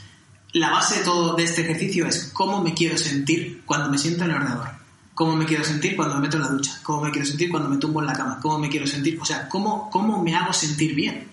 la 0.54 0.70
base 0.70 1.00
de 1.00 1.06
todo 1.06 1.36
de 1.36 1.44
este 1.44 1.62
ejercicio 1.62 2.08
es 2.08 2.32
cómo 2.34 2.62
me 2.62 2.74
quiero 2.74 2.98
sentir 2.98 3.64
cuando 3.66 3.90
me 3.90 3.98
siento 3.98 4.24
en 4.24 4.32
el 4.32 4.38
ordenador. 4.38 4.85
Cómo 5.15 5.36
me 5.36 5.45
quiero 5.45 5.63
sentir 5.63 5.95
cuando 5.95 6.15
me 6.15 6.22
meto 6.22 6.38
en 6.38 6.43
la 6.43 6.50
ducha. 6.50 6.79
Cómo 6.84 7.01
me 7.01 7.12
quiero 7.12 7.25
sentir 7.25 7.50
cuando 7.50 7.69
me 7.69 7.77
tumbo 7.77 8.01
en 8.01 8.07
la 8.07 8.13
cama. 8.13 8.38
Cómo 8.41 8.60
me 8.60 8.69
quiero 8.69 8.86
sentir... 8.86 9.17
O 9.19 9.25
sea, 9.25 9.50
cómo, 9.50 9.89
cómo 9.89 10.22
me 10.22 10.36
hago 10.36 10.53
sentir 10.53 10.93
bien. 10.93 11.27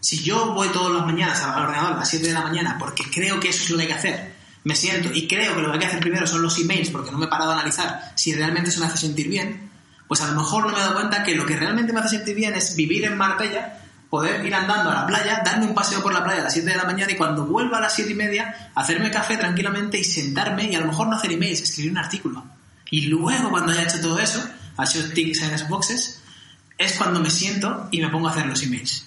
Si 0.00 0.22
yo 0.22 0.52
voy 0.54 0.68
todas 0.68 0.92
las 0.92 1.06
mañanas 1.06 1.42
al 1.42 1.62
ordenador 1.62 1.94
a 1.94 1.96
las 1.96 2.08
7 2.10 2.26
de 2.26 2.32
la 2.32 2.42
mañana 2.42 2.76
porque 2.78 3.04
creo 3.10 3.40
que 3.40 3.48
eso 3.48 3.64
es 3.64 3.70
lo 3.70 3.76
que 3.76 3.82
hay 3.82 3.88
que 3.88 3.94
hacer, 3.94 4.34
me 4.62 4.76
siento 4.76 5.12
y 5.12 5.26
creo 5.26 5.56
que 5.56 5.62
lo 5.62 5.68
que 5.68 5.74
hay 5.74 5.78
que 5.80 5.86
hacer 5.86 6.00
primero 6.00 6.26
son 6.26 6.42
los 6.42 6.58
emails 6.58 6.90
porque 6.90 7.10
no 7.10 7.18
me 7.18 7.26
he 7.26 7.28
parado 7.28 7.50
a 7.50 7.54
analizar 7.54 8.12
si 8.14 8.32
realmente 8.32 8.70
eso 8.70 8.80
me 8.80 8.86
hace 8.86 8.98
sentir 8.98 9.28
bien, 9.28 9.70
pues 10.06 10.20
a 10.20 10.28
lo 10.28 10.40
mejor 10.40 10.66
no 10.66 10.72
me 10.72 10.78
he 10.78 10.80
dado 10.80 10.94
cuenta 10.94 11.24
que 11.24 11.34
lo 11.34 11.44
que 11.46 11.56
realmente 11.56 11.92
me 11.92 12.00
hace 12.00 12.16
sentir 12.16 12.36
bien 12.36 12.54
es 12.54 12.76
vivir 12.76 13.04
en 13.04 13.16
Marbella, 13.16 13.80
poder 14.08 14.44
ir 14.44 14.54
andando 14.54 14.90
a 14.90 14.94
la 14.94 15.06
playa, 15.06 15.42
darme 15.44 15.66
un 15.66 15.74
paseo 15.74 16.00
por 16.00 16.12
la 16.12 16.22
playa 16.22 16.42
a 16.42 16.44
las 16.44 16.52
7 16.52 16.70
de 16.70 16.76
la 16.76 16.84
mañana 16.84 17.10
y 17.10 17.16
cuando 17.16 17.44
vuelva 17.44 17.78
a 17.78 17.80
las 17.80 17.94
7 17.94 18.12
y 18.12 18.14
media, 18.14 18.70
hacerme 18.74 19.10
café 19.10 19.36
tranquilamente 19.36 19.98
y 19.98 20.04
sentarme 20.04 20.70
y 20.70 20.76
a 20.76 20.80
lo 20.80 20.86
mejor 20.86 21.08
no 21.08 21.16
hacer 21.16 21.32
emails, 21.32 21.60
escribir 21.60 21.90
un 21.90 21.98
artículo. 21.98 22.44
Y 22.90 23.06
luego 23.06 23.50
cuando 23.50 23.72
haya 23.72 23.82
hecho 23.82 24.00
todo 24.00 24.18
eso, 24.18 24.42
ha 24.76 24.84
hecho 24.84 25.12
ticks 25.12 25.42
en 25.42 25.52
esos 25.52 25.68
boxes, 25.68 26.22
es 26.76 26.92
cuando 26.96 27.20
me 27.20 27.30
siento 27.30 27.88
y 27.90 28.00
me 28.00 28.08
pongo 28.08 28.28
a 28.28 28.30
hacer 28.30 28.46
los 28.46 28.62
emails. 28.62 29.04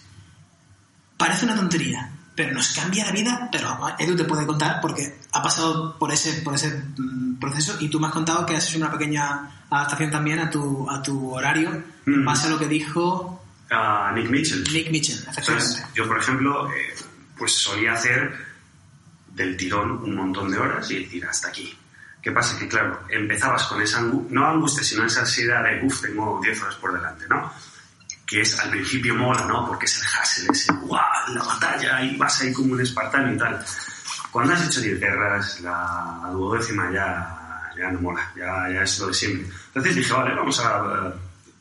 Parece 1.18 1.46
una 1.46 1.56
tontería, 1.56 2.12
pero 2.36 2.54
nos 2.54 2.70
cambia 2.74 3.06
la 3.06 3.12
vida, 3.12 3.50
pero 3.52 3.78
Edu 4.00 4.16
te 4.16 4.24
puede 4.26 4.46
contar 4.46 4.82
porque 4.82 5.20
ha 5.32 5.42
pasado 5.44 5.98
por 5.98 6.12
ese, 6.12 6.42
por 6.42 6.56
ese 6.56 6.70
mm, 6.98 7.36
proceso 7.40 7.78
y 7.80 7.90
tú 7.90 8.00
me 8.00 8.08
has 8.08 8.14
contado 8.14 8.46
que 8.46 8.56
has 8.56 8.68
hecho 8.68 8.78
una 8.78 8.92
pequeña 8.92 9.64
adaptación 9.70 10.12
también 10.12 10.40
a 10.40 10.50
tu, 10.50 10.90
a 10.90 11.02
tu 11.02 11.32
horario 11.34 11.70
en 11.72 12.22
Mm. 12.24 12.26
base 12.26 12.48
a 12.48 12.50
lo 12.50 12.58
que 12.58 12.68
dijo 12.68 13.44
Nick 14.16 14.30
Mitchell. 14.30 14.64
Nick 14.74 14.90
Mitchell, 14.92 15.24
Entonces, 15.38 15.86
yo, 15.94 16.08
por 16.08 16.18
ejemplo, 16.18 16.68
eh, 16.72 16.96
pues 17.38 17.54
solía 17.54 17.94
hacer 17.94 18.36
del 19.34 19.56
tirón 19.56 19.92
un 20.04 20.16
montón 20.16 20.50
de 20.52 20.58
horas 20.58 20.90
y 20.92 21.04
decir 21.04 21.24
hasta 21.26 21.50
aquí. 21.50 21.78
¿Qué 22.22 22.32
pasa? 22.32 22.58
Que, 22.60 22.68
claro, 22.68 23.00
empezabas 23.10 23.64
con 23.68 23.82
esa, 23.82 24.00
angu- 24.02 24.28
no 24.30 24.46
angustia, 24.48 24.84
sino 24.84 25.04
esa 25.06 25.22
ansiedad 25.22 25.64
de, 25.64 25.86
uff, 25.86 26.02
tengo 26.02 26.40
10 26.44 26.62
horas 26.62 26.76
por 26.76 26.94
delante, 26.94 27.26
¿no? 27.28 27.52
Que 28.26 28.42
es, 28.42 28.60
al 28.60 28.70
principio 28.70 29.16
mola, 29.16 29.44
¿no? 29.46 29.68
Porque 29.68 29.86
es 29.86 29.98
el 29.98 30.04
hustle, 30.08 30.48
ese, 30.52 30.72
¡guau! 30.74 31.34
La 31.34 31.44
batalla, 31.44 32.02
y 32.04 32.16
vas 32.18 32.42
ahí 32.42 32.54
como 32.54 32.74
un 32.74 32.82
espartano 32.82 33.34
y 33.34 33.38
tal. 33.38 33.66
Cuando 34.32 34.54
has 34.54 34.66
hecho 34.68 34.82
10 34.82 35.00
guerras, 35.00 35.60
la 35.62 36.30
duodécima 36.32 36.92
ya, 36.92 37.72
ya 37.76 37.92
no 37.92 38.00
mola, 38.02 38.32
ya, 38.36 38.70
ya 38.72 38.84
es 38.84 39.00
lo 39.00 39.08
de 39.08 39.14
siempre. 39.14 39.48
Entonces 39.68 39.96
dije, 39.96 40.14
vale, 40.14 40.36
vamos 40.36 40.60
a, 40.64 41.14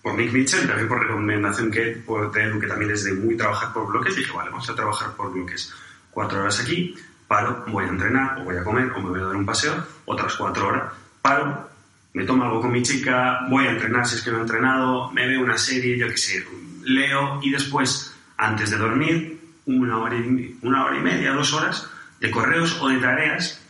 por 0.02 0.14
Nick 0.14 0.32
Mitchell, 0.32 0.66
también 0.68 0.88
por 0.88 1.00
recomendación 1.00 1.70
que, 1.70 2.02
por 2.06 2.36
Edu, 2.38 2.60
que 2.60 2.66
también 2.66 2.90
es 2.92 3.04
de 3.04 3.14
muy 3.14 3.36
trabajar 3.36 3.72
por 3.72 3.86
bloques, 3.88 4.14
dije, 4.14 4.30
vale, 4.32 4.50
vamos 4.50 4.68
a 4.68 4.74
trabajar 4.74 5.10
por 5.12 5.32
bloques. 5.32 5.72
Cuatro 6.10 6.40
horas 6.40 6.60
aquí, 6.60 6.94
paro, 7.30 7.62
voy 7.68 7.84
a 7.84 7.88
entrenar, 7.88 8.40
o 8.40 8.44
voy 8.44 8.56
a 8.56 8.64
comer, 8.64 8.90
o 8.90 9.00
me 9.00 9.10
voy 9.10 9.20
a 9.20 9.26
dar 9.26 9.36
un 9.36 9.46
paseo, 9.46 9.72
otras 10.04 10.34
cuatro 10.34 10.66
horas, 10.66 10.92
paro, 11.22 11.70
me 12.12 12.24
tomo 12.24 12.42
algo 12.42 12.60
con 12.60 12.72
mi 12.72 12.82
chica, 12.82 13.46
voy 13.48 13.68
a 13.68 13.70
entrenar 13.70 14.04
si 14.04 14.16
es 14.16 14.22
que 14.22 14.32
no 14.32 14.38
he 14.38 14.40
entrenado, 14.40 15.12
me 15.12 15.28
veo 15.28 15.40
una 15.40 15.56
serie, 15.56 15.96
yo 15.96 16.08
qué 16.08 16.16
sé, 16.16 16.44
leo 16.82 17.38
y 17.40 17.52
después, 17.52 18.12
antes 18.36 18.70
de 18.70 18.78
dormir, 18.78 19.40
una 19.66 19.98
hora 19.98 20.16
y, 20.16 20.58
una 20.62 20.84
hora 20.84 20.96
y 20.96 21.02
media, 21.02 21.30
dos 21.30 21.52
horas 21.52 21.88
de 22.18 22.32
correos 22.32 22.76
o 22.80 22.88
de 22.88 22.98
tareas, 22.98 23.64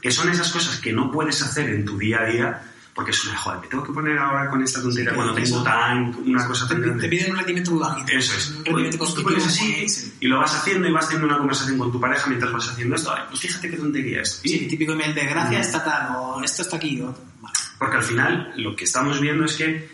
que 0.00 0.12
son 0.12 0.28
esas 0.28 0.52
cosas 0.52 0.78
que 0.78 0.92
no 0.92 1.10
puedes 1.10 1.42
hacer 1.42 1.70
en 1.70 1.84
tu 1.84 1.98
día 1.98 2.20
a 2.20 2.26
día, 2.26 2.71
porque 2.94 3.10
es 3.10 3.24
una 3.24 3.36
joder, 3.38 3.60
me 3.60 3.66
tengo 3.68 3.82
que 3.84 3.92
poner 3.92 4.18
ahora 4.18 4.50
con 4.50 4.62
esta 4.62 4.82
tontería 4.82 5.10
Sí, 5.10 5.16
cuando 5.16 5.34
tengo 5.34 5.62
tan, 5.62 6.14
una 6.26 6.46
cosa 6.46 6.68
Te, 6.68 6.74
tan 6.74 6.82
grande. 6.82 7.02
te 7.02 7.08
piden 7.08 7.30
un 7.30 7.36
rendimiento 7.38 7.70
muy 7.70 7.80
bajito. 7.80 8.12
Eso 8.12 8.34
es. 8.36 8.50
Un 8.50 8.64
rendimiento 8.64 8.98
Pues 8.98 9.14
tú 9.14 9.22
cognitivo 9.22 9.40
pones 9.40 9.46
así 9.46 9.72
muy- 9.80 9.88
sí. 9.88 10.12
y 10.20 10.26
lo 10.26 10.38
vas 10.38 10.54
haciendo 10.54 10.88
y 10.88 10.92
vas 10.92 11.06
teniendo 11.08 11.26
una 11.28 11.38
conversación 11.38 11.78
con 11.78 11.90
tu 11.92 12.00
pareja 12.00 12.26
mientras 12.26 12.52
vas 12.52 12.68
haciendo 12.68 12.94
esto. 12.96 13.12
Ay, 13.14 13.22
pues 13.28 13.40
fíjate 13.40 13.70
qué 13.70 13.76
tontería 13.76 14.20
esto. 14.20 14.40
Y- 14.44 14.48
Sí, 14.50 14.66
típico 14.68 14.92
email 14.92 15.14
de 15.14 15.24
gracias 15.26 15.60
Mm. 15.60 15.64
está 15.70 15.84
tal, 15.84 16.16
o 16.16 16.42
esto 16.44 16.62
está 16.62 16.76
aquí, 16.76 17.00
o... 17.00 17.06
Vale. 17.40 17.54
Porque 17.78 17.96
al 17.96 18.02
final 18.02 18.52
lo 18.56 18.76
que 18.76 18.84
estamos 18.84 19.20
viendo 19.20 19.44
es 19.46 19.54
que 19.56 19.88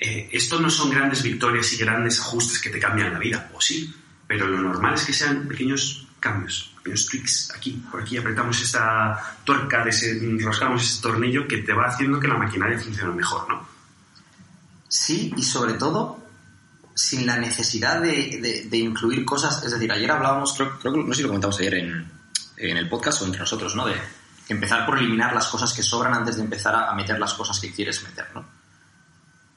eh, 0.00 0.28
esto 0.32 0.60
no 0.60 0.68
son 0.70 0.90
grandes 0.90 1.22
victorias 1.22 1.72
y 1.72 1.76
grandes 1.76 2.18
ajustes 2.20 2.60
que 2.60 2.68
te 2.70 2.78
cambian 2.80 3.12
la 3.12 3.18
vida, 3.18 3.50
o 3.54 3.60
sí, 3.60 3.94
pero 4.26 4.46
lo 4.48 4.60
normal 4.60 4.94
es 4.94 5.04
que 5.04 5.12
sean 5.12 5.46
pequeños 5.48 6.06
cambios, 6.20 6.72
pequeños 6.84 7.06
tweaks. 7.06 7.52
Aquí, 7.56 7.82
por 7.90 8.02
aquí 8.02 8.16
apretamos 8.18 8.60
esta 8.60 9.38
tuerca, 9.42 9.82
desenroscamos 9.84 10.84
este 10.84 11.02
tornillo 11.02 11.48
que 11.48 11.58
te 11.58 11.72
va 11.72 11.86
haciendo 11.86 12.20
que 12.20 12.28
la 12.28 12.36
maquinaria 12.36 12.78
funcione 12.78 13.14
mejor, 13.14 13.48
¿no? 13.48 13.66
Sí, 14.88 15.32
y 15.36 15.42
sobre 15.42 15.74
todo 15.74 16.22
sin 16.94 17.26
la 17.26 17.36
necesidad 17.38 18.00
de, 18.00 18.68
de- 18.70 18.76
incluir 18.78 19.24
cosas. 19.24 19.64
Es 19.64 19.72
decir, 19.72 19.90
ayer 19.90 20.08
hablábamos, 20.10 20.52
creo, 20.52 20.78
creo 20.78 20.92
que 20.92 21.00
no 21.00 21.08
sé 21.08 21.14
si 21.16 21.22
lo 21.22 21.28
comentamos 21.28 21.58
ayer 21.58 21.74
en, 21.74 22.08
en 22.58 22.76
el 22.76 22.88
podcast 22.88 23.20
o 23.22 23.24
entre 23.24 23.40
nosotros, 23.40 23.74
¿no? 23.74 23.86
De 23.86 23.96
empezar 24.48 24.86
por 24.86 24.98
eliminar 24.98 25.34
las 25.34 25.48
cosas 25.48 25.72
que 25.72 25.82
sobran 25.82 26.14
antes 26.14 26.36
de 26.36 26.42
empezar 26.42 26.74
a, 26.74 26.90
a 26.90 26.94
meter 26.94 27.18
las 27.18 27.34
cosas 27.34 27.58
que 27.58 27.72
quieres 27.72 28.02
meter, 28.04 28.26
¿no? 28.34 28.44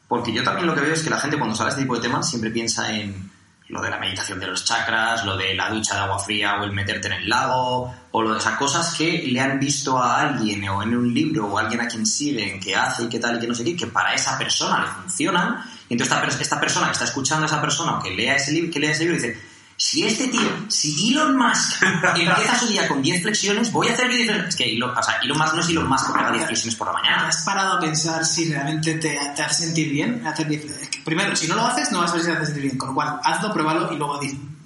Porque 0.08 0.34
yo 0.34 0.42
también 0.44 0.66
lo 0.66 0.74
que 0.74 0.82
veo 0.82 0.94
es 0.94 1.04
que 1.04 1.10
la 1.10 1.20
gente 1.20 1.38
cuando 1.38 1.56
sale 1.56 1.70
este 1.72 1.82
tipo 1.82 1.96
de 1.96 2.02
temas 2.02 2.28
siempre 2.28 2.50
piensa 2.50 2.92
en 2.96 3.30
lo 3.70 3.82
de 3.82 3.90
la 3.90 3.98
meditación 4.00 4.40
de 4.40 4.48
los 4.48 4.64
chakras, 4.64 5.26
lo 5.26 5.36
de 5.36 5.54
la 5.54 5.70
ducha 5.70 5.96
de 5.96 6.02
agua 6.02 6.20
fría 6.20 6.56
o 6.60 6.64
el 6.64 6.72
meterte 6.72 7.08
en 7.08 7.14
el 7.14 7.28
lago, 7.30 7.94
o 8.12 8.22
lo 8.22 8.32
de 8.34 8.40
esas 8.40 8.56
cosas 8.58 8.94
que 8.96 9.24
le 9.28 9.40
han 9.42 9.60
visto 9.60 9.98
a 10.02 10.22
alguien 10.22 10.68
o 10.70 10.82
en 10.84 10.96
un 10.96 11.14
libro 11.14 11.48
o 11.48 11.58
a 11.58 11.62
alguien 11.62 11.82
a 11.82 11.88
quien 11.88 12.06
siguen 12.06 12.60
que 12.60 12.76
hace 12.76 13.04
y 13.04 13.10
que 13.10 13.20
tal 13.20 13.36
y 13.38 13.40
que 13.42 13.48
no 13.48 13.54
sé 13.56 13.64
qué, 13.66 13.76
que 13.76 13.88
para 13.88 14.14
esa 14.14 14.38
persona 14.38 14.80
le 14.82 14.88
funcionan. 14.88 15.64
Y 15.90 15.94
entonces 15.94 16.18
esta, 16.18 16.42
esta 16.42 16.60
persona 16.60 16.88
que 16.88 16.94
está 16.94 17.06
escuchando 17.06 17.44
a 17.44 17.48
esa 17.48 17.60
persona 17.62 17.98
o 17.98 18.02
que 18.04 18.12
lea 18.12 18.36
ese 18.38 18.52
libro, 18.54 18.72
que 18.72 18.80
lea 18.80 18.92
ese 18.92 19.04
libro 19.04 19.16
dice, 19.16 19.38
si 19.80 20.04
este 20.08 20.30
tío, 20.30 20.50
si 20.70 21.12
Elon 21.12 21.38
Musk 21.38 21.84
empieza 22.16 22.58
su 22.58 22.68
día 22.68 22.88
con 22.88 23.00
10 23.02 23.22
flexiones, 23.22 23.72
voy 23.72 23.88
a 23.90 23.94
hacer 23.94 24.10
yo 24.10 24.16
10 24.16 24.26
flexiones. 24.28 24.50
Es 24.50 24.56
que 24.56 24.74
Elon, 24.76 24.98
o 24.98 25.04
sea, 25.04 25.18
Elon 25.22 25.38
Musk 25.38 25.54
no 25.54 25.60
es 25.62 25.70
Elon 25.70 25.88
Musk 25.88 26.14
que 26.14 26.20
haga 26.20 26.32
10 26.32 26.46
flexiones 26.48 26.76
por 26.76 26.88
la 26.88 26.94
¿Te 26.94 27.00
mañana. 27.04 27.28
has 27.28 27.38
parado 27.46 27.74
a 27.74 27.80
pensar 27.80 28.26
si 28.26 28.52
realmente 28.52 28.96
te, 28.96 29.20
te 29.36 29.42
hace 29.44 29.66
sentir 29.66 29.90
bien 29.92 30.26
hacer 30.26 30.48
diez- 30.48 30.66
es 30.82 30.87
que 30.87 30.87
Primero, 31.08 31.34
si 31.38 31.48
no 31.48 31.56
lo 31.56 31.66
haces, 31.66 31.90
no 31.94 32.02
vas 32.02 32.12
a 32.12 32.16
ver 32.16 32.22
si 32.22 32.28
te 32.28 32.36
hace 32.36 32.46
sentir 32.48 32.64
bien. 32.64 32.78
Con 32.78 32.90
lo 32.90 32.96
cual, 32.96 33.18
hazlo, 33.24 33.54
pruébalo 33.54 33.94
y 33.94 33.96
luego 33.96 34.20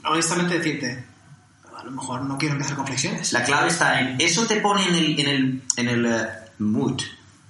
honestamente 0.06 0.58
decirte, 0.58 1.06
a 1.78 1.84
lo 1.84 1.92
mejor 1.92 2.24
no 2.24 2.36
quiero 2.36 2.56
empezar 2.56 2.76
con 2.76 2.88
flexiones. 2.88 3.32
La 3.32 3.44
clave 3.44 3.68
está 3.68 4.02
en 4.02 4.20
eso 4.20 4.48
te 4.48 4.56
pone 4.56 4.88
en 4.88 4.96
el, 4.96 5.20
en 5.20 5.28
el, 5.28 5.62
en 5.78 5.88
el 5.88 6.06
eh, 6.08 6.28
mood, 6.58 7.00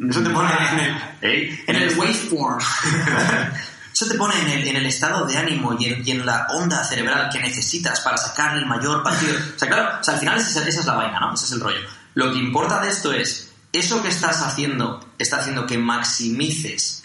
Eso 0.10 0.22
te 0.22 0.30
pone 0.30 0.50
en 0.74 0.80
el, 0.82 0.98
¿eh? 1.22 1.64
En 1.68 1.76
el 1.78 1.98
waveform. 1.98 2.60
Eso 3.94 4.08
te 4.08 4.16
pone 4.16 4.34
en 4.42 4.50
el, 4.60 4.68
en 4.68 4.76
el 4.76 4.86
estado 4.86 5.26
de 5.26 5.38
ánimo 5.38 5.74
y 5.80 5.86
en, 5.86 6.06
y 6.06 6.12
en 6.12 6.26
la 6.26 6.48
onda 6.50 6.84
cerebral 6.84 7.30
que 7.32 7.40
necesitas 7.40 8.02
para 8.02 8.18
sacar 8.18 8.58
el 8.58 8.66
mayor 8.66 9.04
partido. 9.04 9.36
O 9.56 9.58
sea, 9.58 9.70
claro, 9.70 10.00
o 10.02 10.04
sea, 10.04 10.16
al 10.16 10.20
final 10.20 10.38
esa, 10.38 10.68
esa 10.68 10.80
es 10.82 10.86
la 10.86 10.96
vaina, 10.96 11.18
¿no? 11.18 11.34
Ese 11.34 11.46
es 11.46 11.52
el 11.54 11.62
rollo. 11.62 11.80
Lo 12.16 12.34
que 12.34 12.40
importa 12.40 12.82
de 12.82 12.90
esto 12.90 13.14
es, 13.14 13.54
eso 13.72 14.04
que 14.04 14.10
estás 14.10 14.42
haciendo 14.42 15.14
está 15.18 15.38
haciendo 15.38 15.66
que 15.66 15.78
maximices 15.78 17.01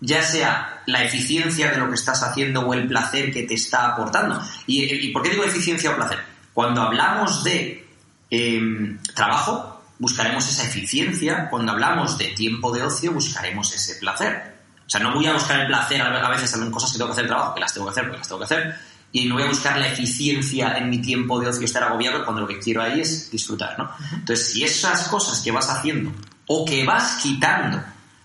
ya 0.00 0.22
sea 0.22 0.82
la 0.86 1.04
eficiencia 1.04 1.70
de 1.70 1.78
lo 1.78 1.88
que 1.88 1.94
estás 1.94 2.22
haciendo 2.22 2.60
o 2.60 2.74
el 2.74 2.86
placer 2.86 3.32
que 3.32 3.42
te 3.42 3.54
está 3.54 3.88
aportando. 3.88 4.42
¿Y, 4.66 4.84
y 4.84 5.12
por 5.12 5.22
qué 5.22 5.30
digo 5.30 5.44
eficiencia 5.44 5.90
o 5.90 5.96
placer? 5.96 6.18
Cuando 6.54 6.82
hablamos 6.82 7.44
de 7.44 7.86
em, 8.30 8.98
trabajo, 9.14 9.82
buscaremos 9.98 10.48
esa 10.48 10.64
eficiencia. 10.64 11.48
Cuando 11.48 11.72
hablamos 11.72 12.18
de 12.18 12.28
tiempo 12.28 12.72
de 12.72 12.82
ocio, 12.82 13.12
buscaremos 13.12 13.72
ese 13.74 13.96
placer. 13.96 14.56
O 14.86 14.90
sea, 14.90 15.00
no 15.00 15.14
voy 15.14 15.26
a 15.26 15.34
buscar 15.34 15.60
el 15.60 15.68
placer 15.68 16.02
a 16.02 16.28
veces 16.28 16.52
en 16.54 16.70
cosas 16.70 16.90
que 16.90 16.98
tengo 16.98 17.10
que 17.10 17.12
hacer 17.12 17.24
de 17.24 17.28
trabajo, 17.28 17.54
que 17.54 17.60
las 17.60 17.72
tengo 17.72 17.86
que 17.86 17.90
hacer 17.92 18.04
porque 18.04 18.18
las 18.18 18.26
tengo 18.28 18.38
que 18.40 18.44
hacer, 18.44 18.74
y 19.12 19.24
no 19.26 19.34
voy 19.34 19.44
a 19.44 19.48
buscar 19.48 19.78
la 19.78 19.86
eficiencia 19.86 20.76
en 20.78 20.90
mi 20.90 20.98
tiempo 20.98 21.38
de 21.38 21.48
ocio 21.48 21.64
estar 21.64 21.84
agobiado 21.84 22.24
cuando 22.24 22.42
lo 22.42 22.48
que 22.48 22.58
quiero 22.58 22.82
ahí 22.82 23.00
es 23.00 23.30
disfrutar, 23.30 23.78
¿no? 23.78 23.90
Entonces, 24.12 24.52
si 24.52 24.64
esas 24.64 25.06
cosas 25.06 25.40
que 25.40 25.52
vas 25.52 25.70
haciendo 25.70 26.12
o 26.46 26.64
que 26.64 26.84
vas 26.84 27.20
quitando 27.22 27.80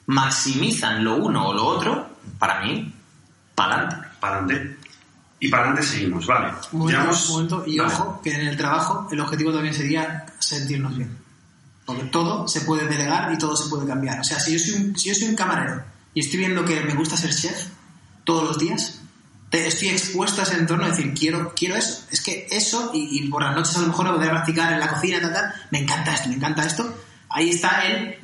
maximizan 0.07 1.03
lo 1.03 1.15
uno 1.17 1.47
o 1.49 1.53
lo 1.53 1.65
otro, 1.65 2.09
para 2.39 2.61
mí, 2.61 2.93
para 3.55 3.75
adelante. 3.75 4.07
Para 4.19 4.37
adelante. 4.39 4.77
Y 5.39 5.49
para 5.49 5.63
adelante 5.63 5.87
seguimos, 5.87 6.25
vale. 6.25 6.53
Un 6.71 6.79
momento, 6.79 6.99
Llevamos- 7.01 7.25
un 7.29 7.33
momento, 7.35 7.63
y 7.67 7.77
Vale. 7.77 7.93
ojo, 7.93 8.21
que 8.23 8.33
en 8.33 8.47
el 8.47 8.57
trabajo 8.57 9.07
el 9.11 9.19
objetivo 9.19 9.51
también 9.53 9.73
sería 9.73 10.25
sentirnos 10.39 10.95
bien. 10.97 11.17
Porque 11.85 12.03
todo 12.05 12.47
se 12.47 12.61
puede 12.61 12.87
delegar 12.87 13.31
y 13.31 13.37
todo 13.37 13.55
se 13.55 13.69
puede 13.69 13.85
cambiar. 13.85 14.19
O 14.19 14.23
sea, 14.23 14.39
si 14.39 14.53
yo 14.53 14.59
soy 14.59 14.73
un, 14.81 14.97
si 14.97 15.09
yo 15.09 15.15
soy 15.15 15.27
un 15.29 15.35
camarero 15.35 15.83
y 16.13 16.21
estoy 16.21 16.39
viendo 16.39 16.65
que 16.65 16.81
me 16.81 16.95
gusta 16.95 17.15
ser 17.17 17.35
chef 17.35 17.67
todos 18.23 18.43
los 18.43 18.57
días, 18.57 19.01
te- 19.51 19.67
estoy 19.67 19.89
expuesto 19.89 20.41
a 20.41 20.45
ese 20.45 20.55
entorno 20.57 20.87
y 20.87 20.91
decir, 20.91 21.13
quiero, 21.13 21.53
quiero 21.55 21.75
eso. 21.75 22.05
Es 22.09 22.21
que 22.21 22.47
eso, 22.49 22.89
y, 22.93 23.19
y 23.19 23.27
por 23.29 23.43
las 23.43 23.53
noches 23.55 23.75
a 23.77 23.81
lo 23.81 23.87
mejor 23.87 24.05
lo 24.07 24.17
voy 24.17 24.25
a 24.25 24.31
practicar 24.31 24.73
en 24.73 24.79
la 24.79 24.87
cocina, 24.87 25.21
tal, 25.21 25.33
tal, 25.33 25.53
me 25.69 25.79
encanta 25.79 26.13
esto, 26.15 26.29
me 26.29 26.35
encanta 26.35 26.65
esto. 26.65 26.97
Ahí 27.29 27.49
está 27.51 27.85
el 27.85 28.15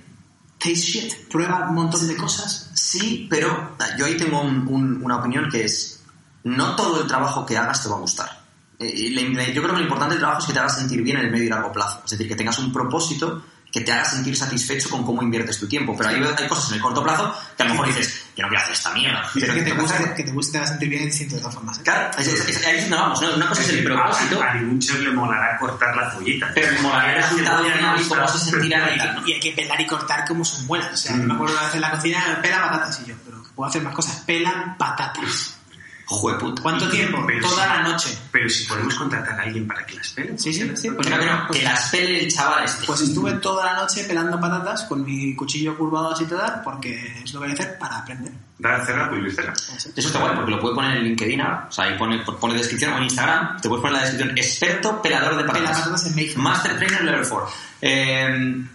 taste 0.62 0.76
shit, 0.76 1.28
prueba 1.30 1.68
un 1.70 1.76
montón 1.76 2.08
de 2.08 2.16
cosas. 2.16 2.70
Sí, 2.74 3.28
pero 3.30 3.76
yo 3.98 4.06
ahí 4.06 4.16
tengo 4.18 4.42
un- 4.42 4.68
un- 4.68 5.04
una 5.04 5.18
opinión 5.18 5.50
que 5.50 5.66
es, 5.66 6.02
no 6.44 6.76
todo 6.76 7.02
el 7.02 7.08
trabajo 7.08 7.46
que 7.46 7.58
hagas 7.58 7.82
te 7.84 7.90
va 7.90 7.96
a 7.96 8.00
gustar. 8.00 8.42
Eh, 8.80 9.12
yo 9.54 9.62
creo 9.62 9.74
que 9.76 9.80
lo 9.80 9.82
importante 9.82 10.16
del 10.16 10.20
trabajo 10.22 10.40
es 10.42 10.48
que 10.48 10.54
te 10.54 10.60
haga 10.60 10.70
sentir 10.70 11.02
bien 11.04 11.18
en 11.18 11.26
el 11.26 11.32
medio 11.32 11.46
y 11.46 11.50
largo 11.50 11.72
plazo. 11.72 12.02
Es 12.06 12.12
decir, 12.12 12.28
que 12.28 12.36
tengas 12.36 12.58
un 12.60 12.72
propósito 12.74 13.44
que 13.72 13.82
te 13.82 13.92
haga 13.92 14.04
sentir 14.06 14.36
satisfecho 14.36 14.90
con 14.90 15.04
cómo 15.06 15.22
inviertes 15.22 15.58
tu 15.60 15.68
tiempo. 15.68 15.96
Pero 15.98 16.10
hay, 16.10 16.16
hay 16.38 16.48
cosas 16.48 16.70
en 16.70 16.76
el 16.76 16.82
corto 16.82 17.02
plazo 17.04 17.34
que 17.56 17.64
a 17.64 17.66
lo 17.68 17.72
mejor 17.74 17.88
dices, 17.88 18.24
yo 18.36 18.44
no 18.44 18.50
quiero 18.50 18.64
hacer 18.64 18.74
esta 18.74 18.92
mierda. 18.94 19.22
Pero 19.34 19.54
que 19.54 19.60
te 19.60 19.66
tengo 19.66 19.76
que 19.76 19.82
guste, 19.82 19.98
hacer. 19.98 20.14
que 20.16 20.24
te 20.24 20.32
guste, 20.32 20.52
te 20.54 20.58
va 20.60 20.64
a 20.64 20.68
sentir 20.68 20.90
bien 20.90 21.02
es 21.02 21.08
distinto 21.10 21.36
de 21.36 21.42
todas 21.42 21.56
formas. 21.56 21.78
¿eh? 21.80 21.82
Claro, 21.84 22.12
es, 22.18 22.28
es- 22.28 22.48
es- 22.50 22.66
ahí 22.66 22.76
es 22.78 22.82
donde 22.90 22.96
vamos. 22.98 23.22
¿no? 23.22 23.36
Una 23.36 23.48
cosa 23.50 23.62
es 23.62 23.70
el 23.70 23.84
propósito, 23.84 24.42
A, 24.42 24.52
a 24.52 24.54
ningún 24.56 24.80
chef 24.80 25.00
le 25.00 25.12
molará 25.12 25.58
cortar 25.58 25.96
la 25.96 26.10
cebollita. 26.12 26.52
pero 26.56 26.72
me 26.74 26.82
molaría 26.82 27.18
la 27.18 27.98
y 28.02 28.04
cómo 28.08 28.28
se 28.28 28.40
sentirá 28.52 28.96
y 28.96 28.98
tal, 28.98 29.16
¿no? 29.16 29.28
Y 29.28 29.34
hay 29.34 29.40
que 29.40 29.52
pelar 29.52 29.80
y 29.82 29.86
cortar 29.88 30.26
como 30.28 30.46
sus 30.46 30.62
muelas. 30.64 30.94
O 30.94 30.98
sea, 30.98 31.14
Mm. 31.16 31.20
yo 31.22 31.28
me 31.28 31.34
acuerdo 31.34 31.54
una 31.56 31.64
vez 31.66 31.76
en 31.76 31.82
la 31.82 31.92
cocina, 31.92 32.40
pela 32.42 32.62
patatas 32.62 33.02
y 33.02 33.10
yo, 33.10 33.16
pero 33.26 33.44
que 33.44 33.50
puedo 33.50 33.70
hacer 33.70 33.82
más 33.82 33.94
cosas. 33.94 34.16
Pelan 34.26 34.78
patatas. 34.78 35.58
Jueputa. 36.06 36.62
¿Cuánto 36.62 36.90
tiempo? 36.90 37.24
Pero 37.26 37.48
Toda 37.48 37.68
la 37.68 37.84
noche. 37.84 38.18
Pero 38.32 38.50
si 38.50 38.66
podemos 38.66 38.94
contratar 38.96 39.40
a 39.40 39.44
alguien 39.44 39.68
para 39.68 39.86
que 39.86 39.96
las 39.96 40.10
pele. 40.10 40.38
Sí, 40.38 40.54
sí, 40.54 40.70
sí. 40.76 40.90
Pues, 40.92 41.08
Que 41.08 41.14
no, 41.14 41.20
que 41.20 41.26
no, 41.26 41.48
pues- 41.48 41.60
que 41.60 41.66
las 41.66 41.90
pele 41.90 42.24
el 42.26 42.32
chaval 42.34 42.64
este. 42.66 42.86
pues 42.86 43.02
estuve 43.02 43.32
toda 43.34 43.66
la 43.66 43.76
noche 43.82 44.04
pelando 44.04 44.40
patatas 44.40 44.84
con 44.84 45.04
mi 45.06 45.36
cuchillo 45.36 45.78
curvado 45.78 46.12
así 46.12 46.26
todo, 46.26 46.44
porque 46.64 47.22
es 47.24 47.34
lo 47.34 47.40
que 47.42 47.48
hay 47.48 47.54
que 47.56 47.62
hacer 47.64 47.78
para 47.80 48.00
aprender. 48.00 48.34
Da 48.60 48.86
cerrar, 48.86 49.10
pues 49.10 49.36
cerrar. 49.36 49.54
Eso. 49.56 49.90
Está 49.96 50.20
guay 50.20 50.36
porque 50.36 50.52
lo 50.52 50.60
puede 50.60 50.76
poner 50.76 50.98
en 50.98 51.04
LinkedIn 51.06 51.42
ahora. 51.42 51.66
O 51.70 51.72
sea, 51.72 51.86
ahí 51.86 51.98
pone, 51.98 52.20
pone 52.20 52.54
descripción 52.54 52.94
o 52.94 52.98
en 52.98 53.04
Instagram. 53.04 53.60
Te 53.60 53.70
puedes 53.70 53.82
poner 53.82 53.98
la 53.98 54.02
descripción 54.08 54.38
experto 54.38 55.02
pelador 55.02 55.36
de 55.38 55.44
patatas. 55.46 55.80
patatas 55.80 56.06
en 56.08 56.16
Mayfield. 56.16 56.38
Master 56.38 56.78
Trainer 56.78 57.04
Level 57.04 57.28
4. 57.28 57.50
Eh, 57.82 58.26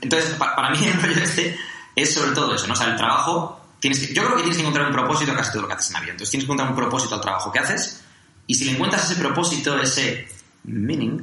entonces, 0.01 0.31
pa- 0.39 0.57
para 0.57 0.71
mí 0.71 0.79
el 0.87 1.01
rollo 1.01 1.23
este 1.23 1.57
es 1.95 2.13
sobre 2.15 2.33
todo 2.33 2.55
eso, 2.55 2.67
¿no? 2.67 2.73
O 2.73 2.77
sea, 2.77 2.89
el 2.89 2.97
trabajo... 2.97 3.56
Tienes 3.81 4.01
que, 4.01 4.15
yo 4.15 4.25
creo 4.25 4.37
que 4.37 4.43
tienes 4.43 4.57
que 4.57 4.63
encontrar 4.63 4.87
un 4.87 4.93
propósito 4.93 5.33
a 5.33 5.37
casi 5.37 5.53
todo 5.53 5.63
lo 5.63 5.69
que 5.69 5.75
haces 5.75 5.89
en 5.89 5.95
la 5.95 6.01
vida. 6.01 6.13
Entonces 6.13 6.31
tienes 6.31 6.45
que 6.45 6.53
encontrar 6.53 6.71
un 6.71 6.77
propósito 6.77 7.15
al 7.15 7.21
trabajo 7.21 7.53
que 7.53 7.59
haces 7.59 8.03
y 8.47 8.55
si 8.55 8.65
le 8.65 8.73
encuentras 8.73 9.11
ese 9.11 9.21
propósito, 9.21 9.79
ese 9.79 10.29
meaning, 10.65 11.21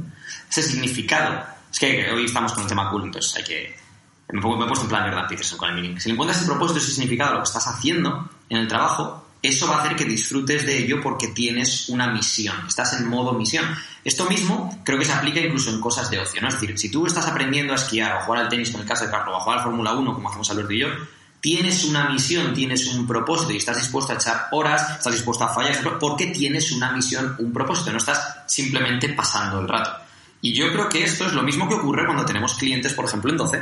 ese 0.50 0.64
significado... 0.64 1.46
Es 1.72 1.80
que 1.80 2.12
hoy 2.12 2.26
estamos 2.26 2.54
con 2.54 2.64
un 2.64 2.70
tema 2.70 2.90
cool, 2.92 3.04
entonces 3.04 3.36
hay 3.36 3.44
que... 3.44 3.84
Me, 4.32 4.40
he 4.40 4.68
puesto 4.68 4.84
en 4.84 4.90
plan 4.90 5.04
Jordan 5.04 5.28
Peterson 5.28 5.58
con 5.58 5.70
el 5.70 5.76
meaning. 5.76 6.00
Si 6.00 6.10
le 6.10 6.14
encuentras 6.14 6.38
ese 6.40 6.48
propósito, 6.48 6.80
ese 6.80 6.92
significado 6.92 7.32
a 7.32 7.34
lo 7.36 7.40
que 7.42 7.48
estás 7.48 7.68
haciendo 7.68 8.30
en 8.50 8.58
el 8.58 8.68
trabajo, 8.68 9.26
eso 9.42 9.68
va 9.68 9.78
a 9.78 9.80
hacer 9.82 9.96
que 9.96 10.06
disfrutes 10.06 10.66
de 10.66 10.78
ello 10.78 11.02
porque 11.02 11.28
tienes 11.28 11.90
una 11.90 12.08
misión, 12.08 12.56
estás 12.68 12.94
en 12.94 13.10
modo 13.10 13.34
misión. 13.34 13.66
Esto 14.04 14.26
mismo 14.26 14.82
creo 14.86 14.98
que 14.98 15.06
se 15.06 15.12
aplica 15.12 15.40
incluso 15.40 15.70
en 15.70 15.82
cosas 15.82 16.10
de 16.10 16.20
ocio, 16.20 16.42
¿no? 16.42 16.48
Es 16.48 16.54
decir, 16.56 16.78
si 16.80 16.90
tú 16.90 17.06
estás 17.06 17.28
aprendiendo 17.28 17.74
a 17.74 17.76
esquiar 17.76 18.14
o 18.14 18.20
a 18.20 18.22
jugar 18.22 18.44
al 18.44 18.50
tenis 18.50 18.72
con 18.72 18.82
el 18.82 18.88
caso 18.88 19.06
de 19.06 19.12
Carlos 19.12 19.36
o 19.36 19.38
a 19.38 19.42
jugar 19.42 19.58
al 19.60 19.64
Fórmula 19.66 19.94
1 19.94 20.14
como 20.14 20.30
hacemos 20.30 20.50
Alberto 20.50 20.72
y 20.72 20.80
yo, 20.80 20.88
tienes 21.44 21.84
una 21.84 22.10
misión, 22.10 22.54
tienes 22.54 22.88
un 22.88 23.06
propósito 23.06 23.52
y 23.52 23.58
estás 23.58 23.76
dispuesto 23.76 24.14
a 24.14 24.16
echar 24.16 24.48
horas, 24.52 24.92
estás 24.92 25.12
dispuesto 25.12 25.44
a 25.44 25.54
fallar, 25.54 26.00
porque 26.00 26.28
tienes 26.28 26.72
una 26.72 26.94
misión, 26.94 27.36
un 27.38 27.52
propósito, 27.52 27.92
no 27.92 27.98
estás 27.98 28.44
simplemente 28.48 29.10
pasando 29.10 29.60
el 29.60 29.68
rato. 29.68 29.92
Y 30.40 30.54
yo 30.54 30.72
creo 30.72 30.88
que 30.88 31.04
esto 31.04 31.28
es 31.28 31.34
lo 31.34 31.44
mismo 31.44 31.68
que 31.68 31.76
ocurre 31.76 32.06
cuando 32.06 32.24
tenemos 32.24 32.54
clientes, 32.54 32.94
por 32.94 33.04
ejemplo, 33.04 33.30
en 33.30 33.36
12, 33.36 33.62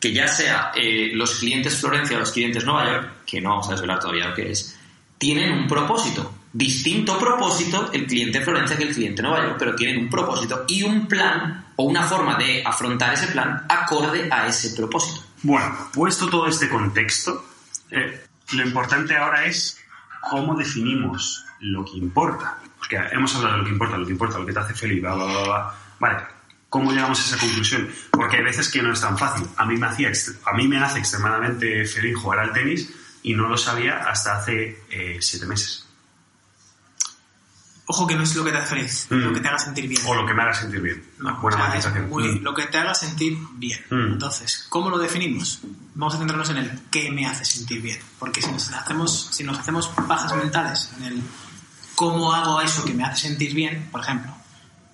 que 0.00 0.12
ya 0.12 0.26
sea 0.26 0.72
eh, 0.74 1.12
los 1.14 1.38
clientes 1.38 1.76
Florencia 1.76 2.16
o 2.16 2.20
los 2.20 2.32
clientes 2.32 2.64
Nueva 2.64 2.86
York, 2.86 3.12
que 3.24 3.40
no 3.40 3.50
vamos 3.50 3.68
a 3.68 3.72
desvelar 3.72 4.00
todavía 4.00 4.26
lo 4.26 4.34
que 4.34 4.50
es, 4.50 4.76
tienen 5.16 5.52
un 5.52 5.68
propósito. 5.68 6.34
Distinto 6.52 7.16
propósito 7.16 7.90
el 7.92 8.08
cliente 8.08 8.40
Florencia 8.40 8.76
que 8.76 8.82
el 8.82 8.94
cliente 8.94 9.22
Nueva 9.22 9.44
York, 9.44 9.56
pero 9.56 9.76
tienen 9.76 9.98
un 9.98 10.10
propósito 10.10 10.64
y 10.66 10.82
un 10.82 11.06
plan 11.06 11.66
o 11.76 11.84
una 11.84 12.02
forma 12.02 12.34
de 12.34 12.64
afrontar 12.66 13.14
ese 13.14 13.28
plan 13.28 13.66
acorde 13.68 14.28
a 14.32 14.48
ese 14.48 14.74
propósito. 14.74 15.29
Bueno, 15.42 15.74
puesto 15.92 16.28
todo 16.28 16.46
este 16.46 16.68
contexto, 16.68 17.44
eh, 17.90 18.26
lo 18.52 18.62
importante 18.62 19.16
ahora 19.16 19.46
es 19.46 19.80
cómo 20.28 20.54
definimos 20.54 21.44
lo 21.60 21.84
que 21.84 21.96
importa. 21.96 22.58
Porque 22.78 22.96
hemos 23.12 23.34
hablado 23.34 23.54
de 23.54 23.58
lo 23.58 23.64
que 23.64 23.70
importa, 23.70 23.96
lo 23.96 24.06
que 24.06 24.12
importa, 24.12 24.38
lo 24.38 24.46
que 24.46 24.52
te 24.52 24.58
hace 24.58 24.74
feliz, 24.74 25.00
bla, 25.00 25.14
bla, 25.14 25.24
bla, 25.24 25.42
bla. 25.42 25.74
Vale, 25.98 26.18
¿cómo 26.68 26.92
llegamos 26.92 27.20
a 27.20 27.22
esa 27.22 27.38
conclusión? 27.38 27.90
Porque 28.10 28.36
hay 28.36 28.44
veces 28.44 28.70
que 28.70 28.82
no 28.82 28.92
es 28.92 29.00
tan 29.00 29.16
fácil. 29.16 29.46
A 29.56 29.64
mí 29.66 29.76
me, 29.76 29.86
hacía, 29.86 30.10
a 30.44 30.52
mí 30.54 30.68
me 30.68 30.78
hace 30.78 30.98
extremadamente 30.98 31.84
feliz 31.84 32.16
jugar 32.16 32.40
al 32.40 32.52
tenis 32.52 32.92
y 33.22 33.34
no 33.34 33.48
lo 33.48 33.56
sabía 33.56 33.98
hasta 33.98 34.38
hace 34.38 34.84
eh, 34.90 35.18
siete 35.20 35.46
meses. 35.46 35.86
Ojo 37.92 38.06
que 38.06 38.14
no 38.14 38.22
es 38.22 38.36
lo 38.36 38.44
que 38.44 38.52
te 38.52 38.58
hace 38.58 38.68
feliz, 38.76 39.06
Mm. 39.10 39.14
lo 39.16 39.32
que 39.32 39.40
te 39.40 39.48
haga 39.48 39.58
sentir 39.58 39.88
bien. 39.88 40.00
O 40.06 40.14
lo 40.14 40.24
que 40.24 40.32
me 40.32 40.42
haga 40.42 40.54
sentir 40.54 40.80
bien. 40.80 41.04
No, 41.18 41.40
Buena 41.40 41.74
o 41.76 41.80
sea, 41.82 41.90
muy- 42.08 42.22
Mm. 42.38 42.42
lo 42.44 42.54
que 42.54 42.66
te 42.66 42.78
haga 42.78 42.94
sentir 42.94 43.36
bien. 43.54 43.80
Mm. 43.90 44.12
Entonces, 44.12 44.64
¿cómo 44.68 44.90
lo 44.90 44.98
definimos? 44.98 45.58
Vamos 45.96 46.14
a 46.14 46.18
centrarnos 46.18 46.48
en 46.50 46.58
el 46.58 46.80
qué 46.90 47.10
me 47.10 47.26
hace 47.26 47.44
sentir 47.44 47.82
bien. 47.82 47.98
Porque 48.20 48.40
si 48.42 48.50
nos 48.52 48.70
hacemos, 48.72 49.28
si 49.32 49.42
nos 49.42 49.58
hacemos 49.58 49.88
pajas 50.06 50.32
mentales 50.36 50.88
en 50.98 51.02
el 51.04 51.22
cómo 51.96 52.32
hago 52.32 52.60
eso 52.60 52.84
que 52.84 52.94
me 52.94 53.02
hace 53.04 53.22
sentir 53.28 53.54
bien, 53.54 53.88
por 53.90 54.00
ejemplo, 54.02 54.32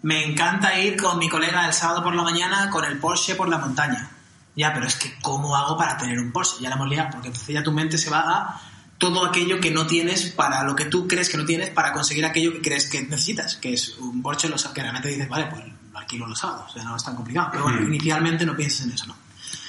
me 0.03 0.25
encanta 0.25 0.79
ir 0.79 0.97
con 1.01 1.19
mi 1.19 1.29
colega 1.29 1.67
el 1.67 1.75
sábado 1.75 2.03
por 2.03 2.15
la 2.15 2.23
mañana 2.23 2.71
con 2.71 2.85
el 2.87 2.99
Porsche 2.99 3.35
por 3.35 3.49
la 3.51 3.59
montaña. 3.59 4.09
Ya, 4.57 4.73
pero 4.73 4.87
es 4.87 4.97
que 4.97 5.15
¿cómo 5.21 5.55
hago 5.55 5.77
para 5.77 5.99
tener 5.99 6.19
un 6.19 6.33
Porsche? 6.33 6.63
Ya 6.63 6.71
la 6.71 6.77
hemos 6.77 6.89
liado, 6.89 7.11
porque 7.13 7.29
entonces 7.29 7.53
ya 7.55 7.63
tu 7.63 7.73
mente 7.73 7.99
se 7.99 8.09
va 8.09 8.21
a 8.21 8.61
todo 8.99 9.25
aquello 9.27 9.61
que 9.61 9.71
no 9.71 9.87
tienes 9.87 10.31
para 10.31 10.63
lo 10.65 10.75
que 10.75 10.87
tú 10.87 11.07
crees 11.07 11.29
que 11.29 11.37
no 11.37 11.45
tienes 11.45 11.71
para 11.71 11.93
conseguir 11.93 12.25
aquello 12.25 12.53
que 12.55 12.63
crees 12.63 12.89
que 12.89 13.03
necesitas, 13.03 13.57
que 13.57 13.73
es 13.75 13.97
un 13.99 14.23
Porsche 14.23 14.49
los 14.49 14.65
que 14.69 14.81
realmente 14.81 15.09
dices, 15.09 15.29
vale, 15.29 15.47
pues 15.47 15.63
lo 15.93 15.99
alquilo 15.99 16.27
los 16.27 16.39
sábados, 16.39 16.71
o 16.71 16.73
sea, 16.73 16.85
no 16.85 16.97
es 16.97 17.05
tan 17.05 17.15
complicado. 17.17 17.49
Pero 17.53 17.65
bueno, 17.65 17.81
Mm. 17.83 17.93
inicialmente 17.95 18.47
no 18.47 18.57
piensas 18.57 18.87
en 18.87 18.93
eso, 18.93 19.07
¿no? 19.07 19.17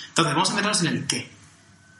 Entonces, 0.10 0.34
vamos 0.34 0.50
a 0.50 0.54
meternos 0.54 0.82
en 0.82 0.88
el 0.88 1.08
qué. 1.08 1.32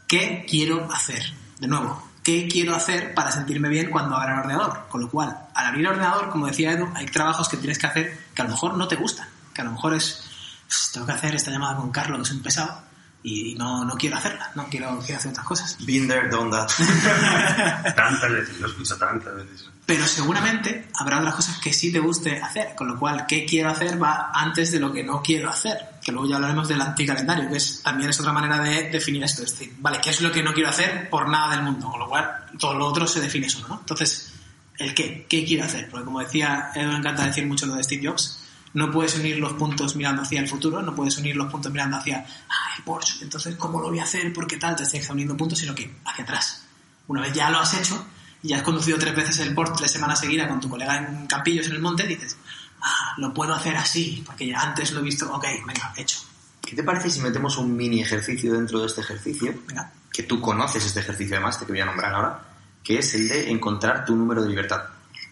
¿Qué 0.08 0.46
quiero 0.50 0.90
hacer? 0.92 1.22
De 1.60 1.68
nuevo, 1.68 2.10
¿qué 2.24 2.48
quiero 2.48 2.76
hacer 2.76 3.14
para 3.14 3.32
sentirme 3.32 3.68
bien 3.70 3.90
cuando 3.92 4.16
abra 4.16 4.34
el 4.36 4.40
ordenador? 4.40 4.86
Con 4.90 5.02
lo 5.02 5.10
cual, 5.10 5.38
al 5.54 5.66
abrir 5.68 5.82
el 5.86 5.92
ordenador, 5.92 6.30
como 6.30 6.48
decía 6.48 6.72
Edu, 6.72 6.88
hay 6.96 7.06
trabajos 7.08 7.50
que 7.50 7.58
tienes 7.58 7.78
que 7.78 7.88
hacer 7.88 8.26
que 8.34 8.42
a 8.42 8.46
lo 8.46 8.52
mejor 8.52 8.76
no 8.78 8.88
te 8.88 8.96
gustan, 8.96 9.28
que 9.54 9.62
a 9.62 9.66
lo 9.66 9.72
mejor 9.72 9.94
es, 9.96 10.24
"Uf, 10.68 10.92
tengo 10.94 11.06
que 11.06 11.12
hacer 11.14 11.36
esta 11.36 11.52
llamada 11.52 11.76
con 11.76 11.92
Carlos, 11.92 12.20
que 12.20 12.24
es 12.24 12.32
un 12.32 12.42
pesado, 12.42 12.82
y 13.28 13.56
no, 13.56 13.84
no 13.84 13.96
quiero 13.96 14.16
hacerla, 14.16 14.50
no 14.56 14.68
quiero, 14.70 15.00
quiero 15.00 15.18
hacer 15.18 15.32
otras 15.32 15.46
cosas. 15.46 15.78
Been 15.86 16.08
there, 16.08 16.30
done 16.30 16.50
that. 16.50 16.70
Tantas 17.96 18.32
veces, 18.32 18.58
lo 18.62 18.68
escucho 18.68 18.96
tantas 18.96 19.36
veces. 19.36 19.70
Pero 19.86 20.08
seguramente 20.08 20.88
habrá 20.98 21.20
otras 21.20 21.36
cosas 21.36 21.60
que 21.60 21.74
sí 21.74 21.92
te 21.92 22.00
guste 22.00 22.42
hacer, 22.42 22.74
con 22.74 22.88
lo 22.88 22.98
cual, 22.98 23.26
¿qué 23.28 23.46
quiero 23.46 23.70
hacer? 23.70 24.02
va 24.02 24.32
antes 24.34 24.72
de 24.72 24.80
lo 24.80 24.94
que 24.94 25.04
no 25.04 25.22
quiero 25.22 25.50
hacer, 25.50 25.78
que 26.02 26.14
luego 26.14 26.30
ya 26.30 26.36
hablaremos 26.38 26.70
del 26.70 26.80
anticalendario, 26.80 27.50
que 27.50 27.58
es, 27.58 27.84
también 27.84 28.10
es 28.10 28.20
otra 28.22 28.32
manera 28.32 28.60
de 28.62 28.90
definir 28.90 29.22
esto, 29.26 29.44
es 29.44 29.52
decir, 29.52 29.76
vale, 29.80 30.00
¿qué 30.02 30.12
es 30.12 30.22
lo 30.22 30.32
que 30.32 30.42
no 30.42 30.54
quiero 30.54 30.70
hacer 30.70 31.10
por 31.10 31.28
nada 31.28 31.54
del 31.54 31.64
mundo? 31.64 31.90
Con 31.90 32.00
lo 32.00 32.08
cual, 32.08 32.46
todo 32.58 32.76
lo 32.76 32.88
otro 32.88 33.06
se 33.08 33.20
define 33.20 33.50
solo, 33.50 33.68
¿no? 33.68 33.80
Entonces, 33.80 34.32
¿el 34.78 34.94
qué? 34.94 35.26
¿Qué 35.28 35.44
quiero 35.44 35.66
hacer? 35.66 35.90
Porque 35.90 36.06
como 36.06 36.22
decía, 36.22 36.72
Edu 36.74 36.92
me 36.92 37.00
encanta 37.00 37.26
decir 37.26 37.46
mucho 37.46 37.66
lo 37.66 37.76
de 37.76 37.84
Steve 37.84 38.08
Jobs, 38.08 38.40
no 38.74 38.92
puedes 38.92 39.16
unir 39.16 39.38
los 39.38 39.54
puntos 39.54 39.96
mirando 39.96 40.22
hacia 40.22 40.40
el 40.40 40.48
futuro, 40.48 40.82
no 40.82 40.96
puedes 40.96 41.18
unir 41.18 41.36
los 41.36 41.52
puntos 41.52 41.72
mirando 41.72 41.98
hacia, 41.98 42.26
ah, 42.50 42.76
el 42.78 42.84
Porsche, 42.84 43.24
entonces, 43.24 43.56
¿cómo 43.56 43.80
lo 43.82 43.90
voy 43.90 44.00
a 44.00 44.04
hacer? 44.04 44.32
¿Por 44.34 44.48
qué 44.48 44.58
tal? 44.58 44.76
Te 44.76 44.84
estás 44.84 45.10
uniendo 45.10 45.36
puntos, 45.36 45.60
sino 45.60 45.74
que 45.74 45.98
hacia 46.06 46.24
atrás. 46.24 46.64
Una 47.08 47.22
vez 47.22 47.34
ya 47.34 47.50
lo 47.50 47.60
has 47.60 47.74
hecho 47.74 48.06
y 48.44 48.50
ya 48.50 48.58
has 48.58 48.64
conducido 48.64 48.98
tres 48.98 49.16
veces 49.16 49.40
el 49.40 49.54
Porsche 49.54 49.76
tres 49.78 49.92
semanas 49.92 50.20
seguidas 50.20 50.48
con 50.48 50.60
tu 50.60 50.70
colega 50.70 50.98
en 50.98 51.28
Campillos 51.28 51.68
en 51.68 51.74
el 51.74 51.82
monte, 51.82 52.06
dices, 52.06 52.38
ah, 52.82 53.14
lo 53.18 53.34
puedo 53.34 53.54
hacer 53.54 53.76
así, 53.76 54.24
porque 54.26 54.48
ya 54.48 54.62
antes 54.62 54.92
lo 54.92 55.00
he 55.00 55.04
visto, 55.04 55.32
ok, 55.34 55.46
venga, 55.66 55.94
hecho. 55.96 56.20
¿Qué 56.62 56.76
te 56.76 56.84
parece 56.84 57.10
si 57.10 57.22
metemos 57.22 57.58
un 57.58 57.76
mini 57.76 58.02
ejercicio 58.02 58.54
dentro 58.54 58.82
de 58.82 58.88
este 58.88 59.02
ejercicio? 59.02 59.54
Venga. 59.68 59.92
Que 60.12 60.24
tú 60.24 60.42
conoces 60.42 60.86
este 60.86 61.00
ejercicio 61.00 61.38
además, 61.38 61.58
te 61.58 61.66
que 61.66 61.72
voy 61.72 61.82
a 61.82 61.86
nombrar 61.86 62.14
ahora, 62.14 62.44
que 62.84 63.00
es 63.00 63.14
el 63.16 63.30
de 63.30 63.50
encontrar 63.50 64.04
tu 64.06 64.16
número 64.16 64.44
de 64.44 64.50
libertad. 64.50 64.82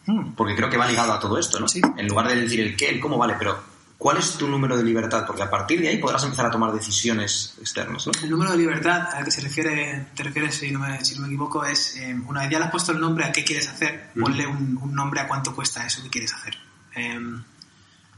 Mm. 0.08 0.34
Porque 0.34 0.56
creo 0.56 0.70
que 0.70 0.78
va 0.78 0.88
ligado 0.88 1.14
a 1.14 1.20
todo 1.20 1.38
esto, 1.40 1.60
¿no? 1.60 1.68
Sí. 1.68 1.82
En 1.98 2.08
lugar 2.08 2.28
de 2.28 2.36
decir 2.42 2.60
el 2.60 2.76
qué, 2.76 2.90
el 2.90 3.00
cómo, 3.00 3.18
vale, 3.18 3.36
pero 3.40 3.64
¿cuál 3.98 4.18
es 4.18 4.34
tu 4.38 4.48
número 4.48 4.78
de 4.78 4.84
libertad? 4.84 5.24
Porque 5.26 5.42
a 5.44 5.50
partir 5.50 5.82
de 5.82 5.88
ahí 5.90 5.98
podrás 5.98 6.24
empezar 6.24 6.46
a 6.46 6.52
tomar 6.52 6.72
decisiones 6.74 7.56
externas, 7.60 8.06
¿no? 8.06 8.12
El 8.22 8.30
número 8.30 8.52
de 8.52 8.58
libertad 8.58 9.08
al 9.14 9.24
que 9.26 9.32
se 9.32 9.42
refiere, 9.42 10.08
te 10.16 10.24
refieres, 10.24 10.56
si 10.56 10.70
no 10.72 10.80
me, 10.80 11.04
si 11.04 11.16
no 11.16 11.22
me 11.22 11.28
equivoco, 11.28 11.66
es 11.66 11.96
eh, 11.98 12.16
una 12.28 12.42
vez 12.42 12.50
ya 12.52 12.60
le 12.60 12.66
has 12.66 12.72
puesto 12.72 12.92
el 12.92 13.00
nombre 13.00 13.26
a 13.26 13.32
qué 13.32 13.44
quieres 13.44 13.68
hacer, 13.68 14.12
Mm. 14.16 14.22
ponle 14.22 14.46
un, 14.48 14.78
un 14.82 14.94
nombre 14.94 15.22
a 15.22 15.28
cuánto 15.28 15.56
cuesta 15.56 15.86
eso 15.86 16.04
que 16.04 16.10
quieres 16.10 16.34
hacer. 16.34 16.56
Em, 16.94 17.44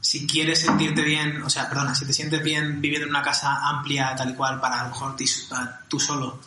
si 0.01 0.27
quieres 0.27 0.61
sentirte 0.61 1.01
bien, 1.01 1.41
o 1.41 1.49
sea, 1.49 1.67
perdona, 1.69 1.95
si 1.95 2.05
te 2.05 2.13
sientes 2.13 2.43
bien 2.43 2.79
viviendo 2.81 3.05
en 3.07 3.09
una 3.11 3.23
casa 3.23 3.67
amplia, 3.69 4.15
tal 4.15 4.29
y 4.31 4.33
cual, 4.35 4.59
para 4.59 4.81
a 4.81 4.83
lo 4.83 4.89
mejor 4.89 5.15
ti- 5.15 5.25
para 5.49 5.81
tú 5.87 5.99
solo, 5.99 6.39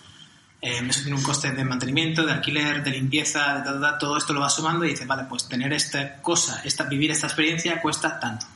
eh, 0.62 0.83
eso 0.88 1.03
tiene 1.03 1.16
un 1.16 1.23
coste 1.23 1.51
de 1.53 1.64
mantenimiento, 1.64 2.27
de 2.27 2.33
alquiler, 2.33 2.85
de 2.85 2.90
limpieza, 2.90 3.55
de 3.55 3.62
ta, 3.62 3.73
ta, 3.73 3.81
ta, 3.81 3.99
todo 3.99 4.18
esto 4.18 4.33
lo 4.33 4.40
vas 4.40 4.55
sumando 4.55 4.85
y 4.85 4.90
dices, 4.90 5.07
vale, 5.07 5.25
pues 5.25 5.49
tener 5.49 5.73
esta 5.73 6.20
cosa, 6.20 6.61
esta, 6.64 6.85
vivir 6.85 7.11
esta 7.11 7.27
experiencia 7.27 7.81
cuesta 7.81 8.20
tanto. 8.20 8.46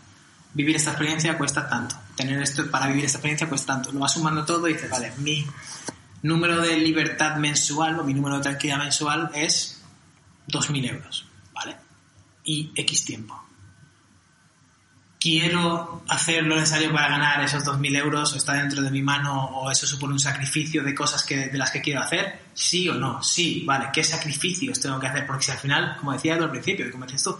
Vivir 0.53 0.77
esta 0.77 0.91
experiencia 0.91 1.37
cuesta 1.39 1.69
tanto. 1.69 1.97
Tener 2.15 2.43
esto 2.43 2.71
para 2.71 2.89
vivir 2.89 3.07
esta 3.07 3.19
experiencia 3.19 3.49
cuesta 3.49 3.75
tanto. 3.75 3.91
Lo 3.91 4.01
vas 4.01 4.13
sumando 4.13 4.45
todo 4.45 4.69
y 4.69 4.75
dices, 4.75 4.91
vale, 4.91 5.13
mi 5.19 5.47
número 6.23 6.61
de 6.61 6.77
libertad 6.77 7.37
mensual 7.37 7.99
o 7.99 8.05
mi 8.05 8.15
número 8.15 8.37
de 8.37 8.43
tranquilidad 8.43 8.79
mensual 8.79 9.31
es 9.35 9.83
2.000 10.49 10.91
euros, 10.91 11.27
¿vale? 11.55 11.77
Y 12.45 12.71
X 12.77 13.05
tiempo. 13.05 13.44
Quiero 15.25 16.03
hacer 16.07 16.45
lo 16.45 16.55
necesario 16.55 16.93
para 16.93 17.09
ganar 17.09 17.43
esos 17.43 17.65
2.000 17.65 17.97
euros, 17.97 18.35
o 18.35 18.37
está 18.37 18.53
dentro 18.53 18.83
de 18.83 18.91
mi 18.91 19.01
mano, 19.01 19.47
o 19.47 19.71
eso 19.71 19.87
supone 19.87 20.13
un 20.13 20.21
sacrificio 20.21 20.83
de 20.83 20.95
cosas 20.95 21.25
que, 21.25 21.49
de 21.49 21.57
las 21.57 21.71
que 21.71 21.81
quiero 21.81 22.03
hacer, 22.03 22.41
sí 22.53 22.87
o 22.91 22.95
no, 22.95 23.23
sí, 23.23 23.63
vale, 23.65 23.89
¿qué 23.91 24.05
sacrificios 24.05 24.79
tengo 24.79 25.01
que 25.01 25.07
hacer? 25.07 25.27
Porque 25.27 25.45
si 25.45 25.53
al 25.53 25.57
final, 25.57 25.97
como 25.97 26.13
decía 26.13 26.35
al 26.35 26.51
principio, 26.51 26.87
y 26.87 26.91
como 26.91 27.07
decías 27.07 27.23
tú, 27.23 27.39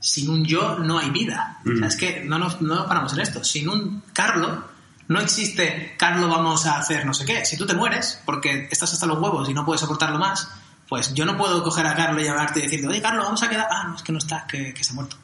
sin 0.00 0.30
un 0.30 0.42
yo 0.46 0.78
no 0.78 1.00
hay 1.00 1.10
vida. 1.10 1.60
O 1.70 1.76
sea, 1.76 1.88
es 1.88 1.96
que 1.96 2.24
no 2.24 2.38
nos, 2.38 2.62
no 2.62 2.76
nos 2.76 2.86
paramos 2.86 3.12
en 3.12 3.20
esto. 3.20 3.44
Sin 3.44 3.68
un 3.68 4.02
Carlo, 4.14 4.64
no 5.08 5.20
existe 5.20 5.94
Carlo 5.98 6.28
vamos 6.28 6.64
a 6.64 6.78
hacer 6.78 7.04
no 7.04 7.12
sé 7.12 7.26
qué. 7.26 7.44
Si 7.44 7.58
tú 7.58 7.66
te 7.66 7.74
mueres 7.74 8.22
porque 8.24 8.68
estás 8.70 8.90
hasta 8.94 9.04
los 9.04 9.18
huevos 9.18 9.50
y 9.50 9.52
no 9.52 9.66
puedes 9.66 9.82
soportarlo 9.82 10.18
más, 10.18 10.48
pues 10.92 11.14
yo 11.14 11.24
no 11.24 11.38
puedo 11.38 11.62
coger 11.64 11.86
a 11.86 11.94
Carlo 11.96 12.20
y 12.20 12.24
llamarte 12.24 12.58
y 12.58 12.64
decirle, 12.64 12.86
oye 12.88 13.00
Carlo, 13.00 13.22
vamos 13.22 13.42
a 13.42 13.48
quedar. 13.48 13.66
Ah, 13.70 13.84
no, 13.88 13.96
es 13.96 14.02
que 14.02 14.12
no 14.12 14.18
está, 14.18 14.46
que, 14.46 14.74
que 14.74 14.84
se 14.84 14.90
ha 14.92 14.94
muerto. 14.94 15.16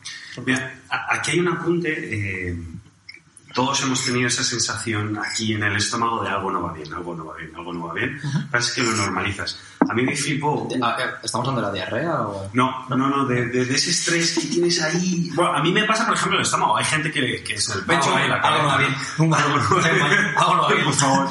Mira, 0.47 0.81
aquí 1.11 1.33
hay 1.33 1.41
un 1.41 1.49
apunte. 1.49 1.91
eh, 1.93 2.57
todos 3.53 3.83
hemos 3.83 4.03
tenido 4.05 4.29
esa 4.29 4.43
sensación 4.45 5.19
aquí 5.19 5.53
en 5.53 5.63
el 5.63 5.77
estómago 5.77 6.23
de 6.23 6.29
algo 6.31 6.51
no 6.51 6.63
va 6.63 6.73
bien, 6.73 6.91
algo 6.95 7.15
no 7.15 7.27
va 7.27 7.37
bien, 7.37 7.51
algo 7.55 7.73
no 7.75 7.87
va 7.89 7.93
bien. 7.95 8.19
Parece 8.51 8.75
que 8.77 8.83
lo 8.87 8.93
normalizas. 8.97 9.59
A 9.91 9.93
mí 9.95 10.03
me 10.05 10.17
flipó. 10.17 10.69
Eh, 10.71 10.79
¿Estamos 11.23 11.49
hablando 11.49 11.61
de 11.61 11.67
la 11.67 11.73
diarrea 11.73 12.23
o...? 12.23 12.49
No, 12.55 12.87
no, 12.89 12.97
no, 12.97 13.27
de, 13.27 13.47
de- 13.49 13.65
de 13.67 13.75
ese 13.75 13.91
estrés 13.91 14.39
que 14.39 14.47
tienes 14.47 14.81
ahí. 14.83 15.31
Bueno, 15.35 15.55
a 15.55 15.63
mí 15.63 15.71
me 15.73 15.85
pasa, 15.85 16.07
por 16.07 16.15
ejemplo, 16.15 16.37
en 16.37 16.41
el 16.41 16.47
estómago. 16.47 16.77
Hay 16.79 16.85
gente 16.87 17.11
que, 17.11 17.43
que 17.43 17.55
es 17.55 17.69
el 17.71 17.83
pecho, 17.85 18.11
y 18.25 18.29
la 18.29 18.37
algo 18.37 18.63
no 18.63 18.69
va 18.69 18.79
bien. 18.79 18.95
Algo 19.19 19.57
no 19.59 19.77
va 19.77 19.91
bien. 19.91 20.35
Algo 20.37 20.55
no 20.57 20.63
va 20.63 20.73
bien. 20.73 20.85
Por 20.85 20.95
favor. 20.95 21.29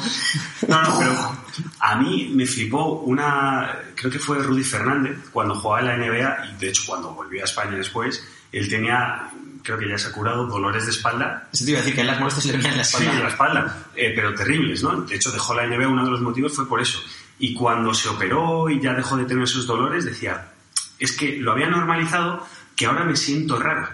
No, 0.68 0.82
no, 0.82 0.98
pero 0.98 1.36
a 1.80 1.96
mí 1.96 2.30
me 2.34 2.46
flipó 2.46 3.00
una. 3.00 3.76
Creo 3.94 4.10
que 4.10 4.18
fue 4.18 4.38
Rudy 4.38 4.64
Fernández 4.64 5.18
cuando 5.32 5.54
jugaba 5.54 5.80
en 5.92 6.00
la 6.00 6.06
NBA 6.06 6.46
y 6.46 6.56
de 6.56 6.68
hecho 6.68 6.82
cuando 6.86 7.10
volvió 7.12 7.42
a 7.42 7.44
España 7.44 7.72
después, 7.76 8.26
él 8.52 8.68
tenía, 8.68 9.30
creo 9.62 9.78
que 9.78 9.88
ya 9.88 9.98
se 9.98 10.08
ha 10.08 10.12
curado, 10.12 10.46
dolores 10.46 10.84
de 10.86 10.92
espalda 10.92 11.48
Eso 11.52 11.64
te 11.64 11.70
iba 11.72 11.80
a 11.80 11.82
decir 11.82 11.96
que 11.96 12.04
las 12.04 12.18
molestias 12.18 12.46
le 12.46 12.52
venían 12.52 12.72
en 12.72 12.78
la 12.78 12.84
Sí, 12.84 12.96
espalda. 12.96 13.16
en 13.16 13.22
la 13.22 13.28
espalda, 13.30 13.86
eh, 13.94 14.12
pero 14.14 14.34
terribles, 14.34 14.82
¿no? 14.82 15.02
De 15.02 15.14
hecho, 15.16 15.30
dejó 15.32 15.54
la 15.54 15.66
NBA, 15.66 15.88
uno 15.88 16.04
de 16.04 16.10
los 16.10 16.20
motivos 16.20 16.54
fue 16.54 16.68
por 16.68 16.80
eso. 16.80 17.00
Y 17.38 17.54
cuando 17.54 17.92
se 17.94 18.08
operó 18.08 18.68
y 18.70 18.80
ya 18.80 18.94
dejó 18.94 19.16
de 19.16 19.24
tener 19.24 19.44
esos 19.44 19.66
dolores, 19.66 20.04
decía, 20.04 20.52
es 20.98 21.16
que 21.16 21.36
lo 21.36 21.52
había 21.52 21.68
normalizado 21.68 22.44
que 22.74 22.86
ahora 22.86 23.04
me 23.04 23.16
siento 23.16 23.58
raro. 23.58 23.88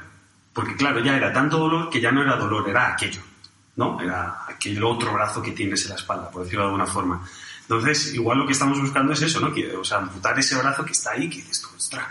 Porque 0.53 0.77
claro, 0.77 1.01
ya 1.01 1.17
era 1.17 1.33
tanto 1.33 1.59
dolor 1.59 1.91
que 1.91 2.01
ya 2.01 2.13
no 2.13 2.23
era 2.23 2.37
dolor, 2.37 2.69
era 2.69 2.93
aquello, 2.93 3.21
¿no? 3.77 4.01
Era 4.01 4.45
aquel 4.49 4.83
otro 4.85 5.13
brazo 5.13 5.43
que 5.43 5.51
tienes 5.51 5.83
en 5.85 5.89
la 5.91 5.97
espalda, 5.97 6.31
por 6.31 6.45
decirlo 6.45 6.63
de 6.63 6.67
alguna 6.69 6.87
forma. 6.87 7.27
Entonces, 7.65 8.15
igual 8.15 8.39
lo 8.39 8.47
que 8.47 8.53
estamos 8.53 8.81
buscando 8.81 9.13
es 9.13 9.23
eso, 9.23 9.41
¿no? 9.41 9.53
Que, 9.53 9.75
o 9.77 9.85
sea, 9.85 9.99
amputar 9.99 10.39
ese 10.39 10.57
brazo 10.57 10.85
que 10.85 10.93
está 10.93 11.13
ahí, 11.13 11.29
que 11.31 11.37
dices, 11.37 11.65
ostras, 11.77 12.07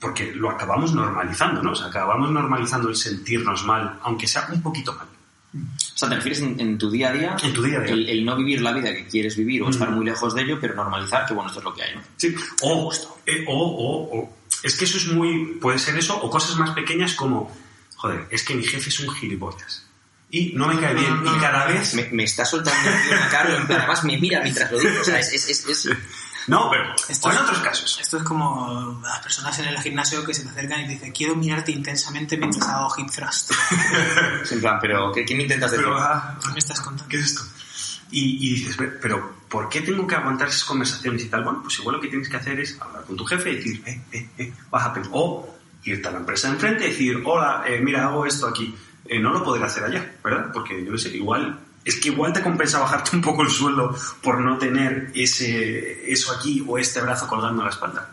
porque 0.00 0.32
lo 0.32 0.50
acabamos 0.50 0.94
normalizando, 0.94 1.62
¿no? 1.62 1.72
O 1.72 1.74
sea, 1.74 1.86
acabamos 1.88 2.30
normalizando 2.30 2.88
el 2.88 2.96
sentirnos 2.96 3.64
mal, 3.64 3.98
aunque 4.02 4.26
sea 4.26 4.48
un 4.52 4.62
poquito 4.62 4.94
mal. 4.94 5.06
O 5.52 5.96
sea, 5.98 6.08
¿te 6.08 6.14
refieres 6.16 6.40
en, 6.42 6.58
en 6.60 6.78
tu 6.78 6.90
día 6.90 7.10
a 7.10 7.12
día? 7.12 7.36
En 7.42 7.52
tu 7.52 7.62
día 7.62 7.78
a 7.78 7.82
día. 7.82 7.92
El, 7.92 8.08
el 8.08 8.24
no 8.24 8.36
vivir 8.36 8.60
la 8.62 8.72
vida 8.72 8.94
que 8.94 9.06
quieres 9.06 9.36
vivir 9.36 9.62
o 9.62 9.66
Mm. 9.66 9.70
estar 9.70 9.90
muy 9.90 10.04
lejos 10.04 10.34
de 10.34 10.42
ello, 10.42 10.58
pero 10.60 10.74
normalizar 10.74 11.26
que, 11.26 11.34
bueno, 11.34 11.48
esto 11.48 11.58
es 11.60 11.64
lo 11.64 11.74
que 11.74 11.82
hay, 11.82 11.94
¿no? 11.96 12.02
Sí. 12.16 12.34
O, 12.62 12.92
eh, 13.26 13.44
o, 13.48 13.52
o, 13.58 14.18
o- 14.20 14.36
es 14.62 14.76
que 14.76 14.84
eso 14.84 14.96
es 14.96 15.08
muy, 15.08 15.58
puede 15.60 15.78
ser 15.78 15.96
eso, 15.98 16.16
o 16.20 16.30
cosas 16.30 16.56
más 16.56 16.70
pequeñas 16.70 17.14
como, 17.14 17.50
joder, 17.96 18.26
es 18.30 18.42
que 18.44 18.54
mi 18.54 18.62
jefe 18.62 18.88
es 18.90 19.00
un 19.00 19.10
gilipollas. 19.14 19.86
Y 20.32 20.52
no 20.54 20.68
me 20.68 20.78
cae 20.78 20.94
bien. 20.94 21.24
no, 21.24 21.36
y 21.36 21.40
cada 21.40 21.66
vez... 21.66 21.94
Me, 21.94 22.08
me 22.12 22.24
está 22.24 22.44
soltando 22.44 22.88
el 22.88 23.02
tío 23.02 23.16
en 23.16 23.28
plan, 23.66 23.78
además 23.80 24.04
me 24.04 24.16
mira 24.18 24.40
mientras 24.42 24.70
lo 24.70 24.78
digo. 24.78 25.00
O 25.00 25.04
sea, 25.04 25.18
es... 25.18 25.32
es, 25.32 25.48
es, 25.50 25.66
es- 25.68 25.88
No, 26.46 26.70
pero 26.70 26.94
Esto 27.08 27.28
o 27.28 27.30
en 27.32 27.36
es- 27.36 27.42
otros 27.42 27.58
casos. 27.60 27.98
Esto 28.00 28.16
es 28.18 28.22
como 28.22 29.00
las 29.02 29.18
personas 29.20 29.58
en 29.58 29.66
el 29.66 29.78
gimnasio 29.80 30.24
que 30.24 30.32
se 30.32 30.44
te 30.44 30.50
acercan 30.50 30.80
y 30.82 30.84
te 30.86 30.92
dicen, 30.92 31.12
quiero 31.12 31.34
mirarte 31.36 31.72
intensamente 31.72 32.36
mientras 32.36 32.66
hago 32.68 32.92
hip 32.96 33.10
thrust. 33.10 33.52
en 34.50 34.60
plan, 34.60 34.78
pero 34.80 35.10
¿qué, 35.12 35.24
qué 35.24 35.34
me 35.34 35.42
intentas 35.42 35.70
decir? 35.72 35.84
Pero, 35.86 35.98
ah, 35.98 36.38
¿Qué 36.44 36.52
me 36.52 36.58
estás 36.58 36.80
contando? 36.80 37.08
¿qué 37.08 37.16
es 37.18 37.24
esto? 37.24 37.42
Y, 38.12 38.48
y 38.48 38.54
dices, 38.54 38.76
"Ve, 38.76 38.86
pero 38.88 39.34
¿por 39.48 39.68
qué 39.68 39.82
tengo 39.82 40.06
que 40.06 40.14
aguantar 40.16 40.48
esas 40.48 40.64
conversaciones 40.64 41.22
y 41.22 41.28
tal? 41.28 41.44
Bueno, 41.44 41.60
pues 41.62 41.78
igual 41.78 41.96
lo 41.96 42.02
que 42.02 42.08
tienes 42.08 42.28
que 42.28 42.36
hacer 42.36 42.58
es 42.58 42.76
hablar 42.80 43.04
con 43.04 43.16
tu 43.16 43.24
jefe 43.24 43.50
y 43.52 43.56
decir, 43.56 43.82
eh, 43.86 44.00
eh, 44.12 44.28
eh, 44.38 44.52
bájate. 44.70 45.02
O 45.12 45.56
irte 45.84 46.08
a 46.08 46.10
la 46.10 46.18
empresa 46.18 46.48
de 46.48 46.54
enfrente 46.54 46.86
y 46.86 46.90
decir, 46.90 47.22
hola, 47.24 47.62
eh, 47.66 47.80
mira, 47.80 48.04
hago 48.06 48.26
esto 48.26 48.48
aquí. 48.48 48.74
Eh, 49.10 49.18
no 49.18 49.32
lo 49.32 49.42
podré 49.42 49.64
hacer 49.64 49.82
allá, 49.82 50.08
¿verdad? 50.22 50.50
Porque 50.52 50.84
yo 50.84 50.92
no 50.92 50.96
sé, 50.96 51.08
igual, 51.08 51.58
es 51.84 51.96
que 51.96 52.10
igual 52.10 52.32
te 52.32 52.42
compensa 52.42 52.78
bajarte 52.78 53.16
un 53.16 53.22
poco 53.22 53.42
el 53.42 53.50
sueldo 53.50 53.92
por 54.22 54.40
no 54.40 54.56
tener 54.56 55.10
ese, 55.16 56.12
eso 56.12 56.30
aquí 56.32 56.64
o 56.64 56.78
este 56.78 57.00
brazo 57.00 57.26
colgando 57.26 57.62
en 57.62 57.64
la 57.64 57.72
espalda. 57.72 58.08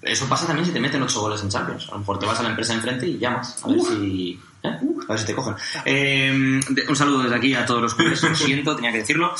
Eso 0.00 0.26
pasa 0.26 0.46
también 0.46 0.64
si 0.64 0.72
te 0.72 0.80
meten 0.80 1.02
8 1.02 1.20
goles 1.20 1.42
en 1.42 1.50
Champions. 1.50 1.88
A 1.90 1.92
lo 1.92 1.98
mejor 1.98 2.18
te 2.18 2.24
vas 2.24 2.40
a 2.40 2.44
la 2.44 2.48
empresa 2.48 2.72
de 2.72 2.78
enfrente 2.78 3.06
y 3.06 3.18
llamas. 3.18 3.62
A 3.62 3.68
ver 3.68 3.80
si... 3.82 4.40
¿eh? 4.62 4.78
A 5.06 5.12
ver 5.12 5.18
si 5.18 5.26
te 5.26 5.34
cogen. 5.34 5.54
Eh, 5.84 6.60
un 6.88 6.96
saludo 6.96 7.24
desde 7.24 7.36
aquí 7.36 7.52
a 7.52 7.66
todos 7.66 7.82
los 7.82 7.94
culés. 7.94 8.22
Lo 8.22 8.34
siento, 8.34 8.74
tenía 8.74 8.92
que 8.92 8.98
decirlo. 9.00 9.34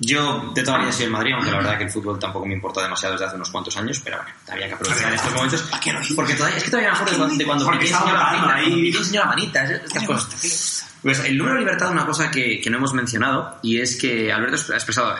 Yo 0.00 0.50
de 0.54 0.62
toda 0.64 0.78
la 0.78 0.84
vida 0.84 0.92
soy 0.92 1.04
el 1.04 1.10
Madrid, 1.12 1.32
aunque 1.34 1.50
la 1.52 1.58
verdad 1.58 1.78
que 1.78 1.84
el 1.84 1.90
fútbol 1.90 2.18
tampoco 2.18 2.46
me 2.46 2.54
importa 2.54 2.82
demasiado 2.82 3.14
desde 3.14 3.26
hace 3.26 3.36
unos 3.36 3.50
cuantos 3.50 3.76
años, 3.76 4.00
pero 4.02 4.16
bueno, 4.16 4.32
había 4.50 4.66
que 4.68 4.74
aprovechar 4.74 5.12
estos 5.14 5.32
momentos. 5.34 5.62
¿Para 5.62 5.80
qué 5.80 5.92
lo 5.92 6.00
dices? 6.00 6.16
Porque 6.16 6.34
todavía, 6.34 6.56
es 6.58 6.64
que 6.64 6.70
todavía 6.70 6.90
me 6.90 6.96
acuerdo 6.98 7.12
de 7.12 7.18
cuando, 7.18 7.36
de 7.36 7.44
cuando 7.46 7.70
Piqué 7.70 7.84
enseñó 7.92 8.12
la 8.12 8.24
manita, 8.24 8.56
Piqué 8.64 8.98
enseñó 8.98 9.20
la 9.20 9.26
manita, 9.26 9.64
estas 9.64 9.92
¿Qué 9.92 10.00
le 10.00 10.06
cosas. 10.06 10.86
Pues 11.02 11.18
el 11.20 11.36
número 11.38 11.54
de 11.54 11.60
libertad 11.60 11.88
es 11.88 11.92
una 11.92 12.06
cosa 12.06 12.30
que, 12.30 12.60
que 12.60 12.70
no 12.70 12.78
hemos 12.78 12.92
mencionado 12.94 13.58
y 13.62 13.78
es 13.78 13.96
que 13.96 14.32
Alberto 14.32 14.72
ha 14.72 14.76
expresado 14.76 15.14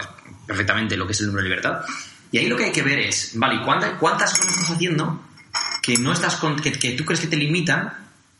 perfectamente 0.46 0.96
lo 0.96 1.06
que 1.06 1.12
es 1.12 1.20
el 1.20 1.26
número 1.26 1.44
de 1.44 1.48
libertad. 1.50 1.80
Y 2.32 2.38
ahí 2.38 2.48
lo 2.48 2.56
que 2.56 2.64
hay 2.64 2.72
que 2.72 2.82
ver 2.82 2.98
es, 2.98 3.32
vale, 3.34 3.56
¿y 3.56 3.60
cuánta- 3.62 3.96
¿cuántas 3.96 4.32
cosas 4.37 4.50
estás 4.54 4.70
haciendo 4.70 5.20
que 5.82 5.96
no 5.98 6.12
estás 6.12 6.37
con, 6.37 6.56
que, 6.56 6.72
que 6.72 6.92
tú 6.92 7.04
crees 7.04 7.20
que 7.20 7.28
te 7.28 7.37
limitan 7.37 7.92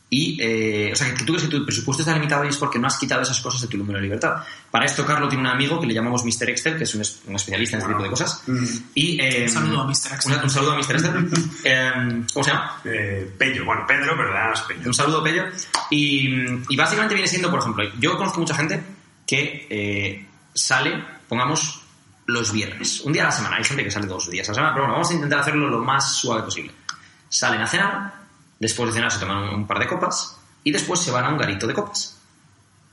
y, 0.09 0.37
eh, 0.39 0.91
o 0.93 0.95
sea, 0.95 1.13
que 1.13 1.23
tú 1.25 1.33
crees 1.33 1.49
que 1.49 1.57
tu 1.57 1.65
presupuesto 1.65 2.03
está 2.03 2.13
limitado 2.13 2.45
y 2.45 2.49
es 2.49 2.57
porque 2.57 2.77
no 2.79 2.87
has 2.87 2.97
quitado 2.97 3.21
esas 3.23 3.41
cosas 3.41 3.61
de 3.61 3.67
tu 3.67 3.77
número 3.77 3.97
de 3.97 4.03
libertad. 4.03 4.35
Para 4.69 4.85
esto, 4.85 5.05
Carlos 5.05 5.29
tiene 5.29 5.41
un 5.41 5.47
amigo 5.49 5.79
que 5.79 5.87
le 5.87 5.93
llamamos 5.95 6.23
Mr. 6.23 6.49
Excel, 6.51 6.77
que 6.77 6.83
es 6.83 6.93
un, 6.95 7.01
es- 7.01 7.21
un 7.25 7.35
especialista 7.35 7.77
en 7.77 7.81
este 7.81 7.93
tipo 7.93 8.03
de 8.03 8.09
cosas. 8.11 8.43
Y, 8.93 9.19
eh, 9.19 9.43
Un 9.43 9.49
saludo 9.49 9.81
a 9.81 9.85
Mr. 9.85 10.13
Excel. 10.13 10.33
Un, 10.37 10.43
un 10.43 10.49
saludo 10.49 10.71
a 10.73 10.75
Mr. 10.77 10.95
Excel. 10.95 11.29
Eh, 11.65 11.91
¿Cómo 12.33 12.43
se 12.43 12.51
llama? 12.51 12.79
Eh, 12.85 13.31
Pello, 13.37 13.65
bueno, 13.65 13.83
Pedro, 13.87 14.13
pero 14.15 14.31
le 14.31 14.39
damos 14.39 14.61
Pello. 14.61 14.81
Un 14.85 14.93
saludo, 14.93 15.23
Pello. 15.23 15.43
Y, 15.89 16.29
y 16.69 16.75
básicamente 16.77 17.15
viene 17.15 17.27
siendo, 17.27 17.49
por 17.49 17.59
ejemplo, 17.59 17.83
yo 17.99 18.15
conozco 18.17 18.39
mucha 18.39 18.53
gente 18.53 18.83
que 19.25 19.65
eh, 19.69 20.27
sale, 20.53 21.03
pongamos, 21.27 21.81
los 22.27 22.51
viernes. 22.51 23.01
Un 23.01 23.13
día 23.13 23.23
a 23.23 23.25
la 23.27 23.31
semana. 23.31 23.55
Hay 23.57 23.63
gente 23.63 23.83
que 23.83 23.89
sale 23.91 24.05
dos 24.05 24.29
días 24.29 24.47
a 24.47 24.51
la 24.51 24.55
semana, 24.55 24.73
pero 24.73 24.83
bueno, 24.85 24.93
vamos 24.93 25.09
a 25.09 25.13
intentar 25.15 25.39
hacerlo 25.39 25.67
lo 25.67 25.79
más 25.79 26.15
suave 26.15 26.43
posible. 26.43 26.71
Salen 27.27 27.61
a 27.61 27.67
cenar, 27.67 28.13
después 28.59 28.89
de 28.89 28.95
cenar 28.95 29.11
se 29.11 29.19
toman 29.19 29.53
un 29.53 29.67
par 29.67 29.79
de 29.79 29.87
copas 29.87 30.37
y 30.63 30.71
después 30.71 30.99
se 30.99 31.11
van 31.11 31.25
a 31.25 31.29
un 31.29 31.37
garito 31.37 31.67
de 31.67 31.73
copas. 31.73 32.17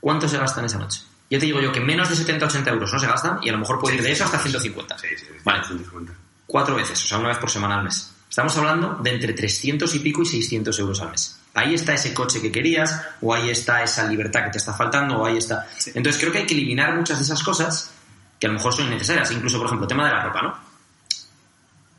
¿Cuánto 0.01 0.29
se 0.29 0.38
gastan 0.38 0.64
esa 0.64 0.79
noche? 0.79 1.03
Yo 1.31 1.38
te 1.38 1.46
digo 1.46 1.61
yo 1.61 1.72
que 1.72 1.81
menos 1.81 2.09
de 2.09 2.16
70-80 2.16 2.68
euros 2.68 2.92
no 2.92 2.98
se 2.98 3.07
gastan 3.07 3.38
y 3.42 3.48
a 3.48 3.53
lo 3.53 3.59
mejor 3.59 3.79
puede 3.81 3.96
ir 3.96 4.03
de 4.03 4.12
eso 4.12 4.25
hasta 4.25 4.38
150. 4.38 4.98
Sí, 4.98 5.07
sí, 5.11 5.25
sí, 5.27 5.33
Vale. 5.44 5.64
150. 5.64 6.12
Cuatro 6.46 6.75
veces, 6.75 7.03
o 7.05 7.09
sea, 7.09 7.18
una 7.18 7.29
vez 7.29 7.38
por 7.38 7.51
semana 7.51 7.79
al 7.79 7.85
mes. 7.85 8.12
Estamos 8.29 8.57
hablando 8.57 8.94
de 9.03 9.11
entre 9.11 9.33
300 9.33 9.94
y 9.94 9.98
pico 10.01 10.22
y 10.22 10.27
600 10.27 10.79
euros 10.79 11.01
al 11.01 11.11
mes. 11.11 11.38
Ahí 11.55 11.75
está 11.75 11.94
ese 11.94 12.14
coche 12.14 12.40
que 12.40 12.51
querías, 12.51 13.01
o 13.20 13.35
ahí 13.35 13.51
está 13.51 13.83
esa 13.83 14.07
libertad 14.07 14.44
que 14.44 14.51
te 14.53 14.59
está 14.59 14.72
faltando, 14.72 15.18
o 15.18 15.27
ahí 15.27 15.37
está... 15.37 15.66
Entonces 15.94 16.18
creo 16.20 16.33
que 16.33 16.38
hay 16.38 16.46
que 16.46 16.55
eliminar 16.55 16.96
muchas 16.96 17.18
de 17.18 17.25
esas 17.25 17.42
cosas 17.42 17.92
que 18.40 18.46
a 18.46 18.51
lo 18.51 18.55
mejor 18.55 18.72
son 18.72 18.87
innecesarias. 18.87 19.31
Incluso, 19.33 19.59
por 19.59 19.66
ejemplo, 19.66 19.85
el 19.85 19.88
tema 19.88 20.07
de 20.07 20.12
la 20.12 20.25
ropa, 20.25 20.42
¿no? 20.42 20.55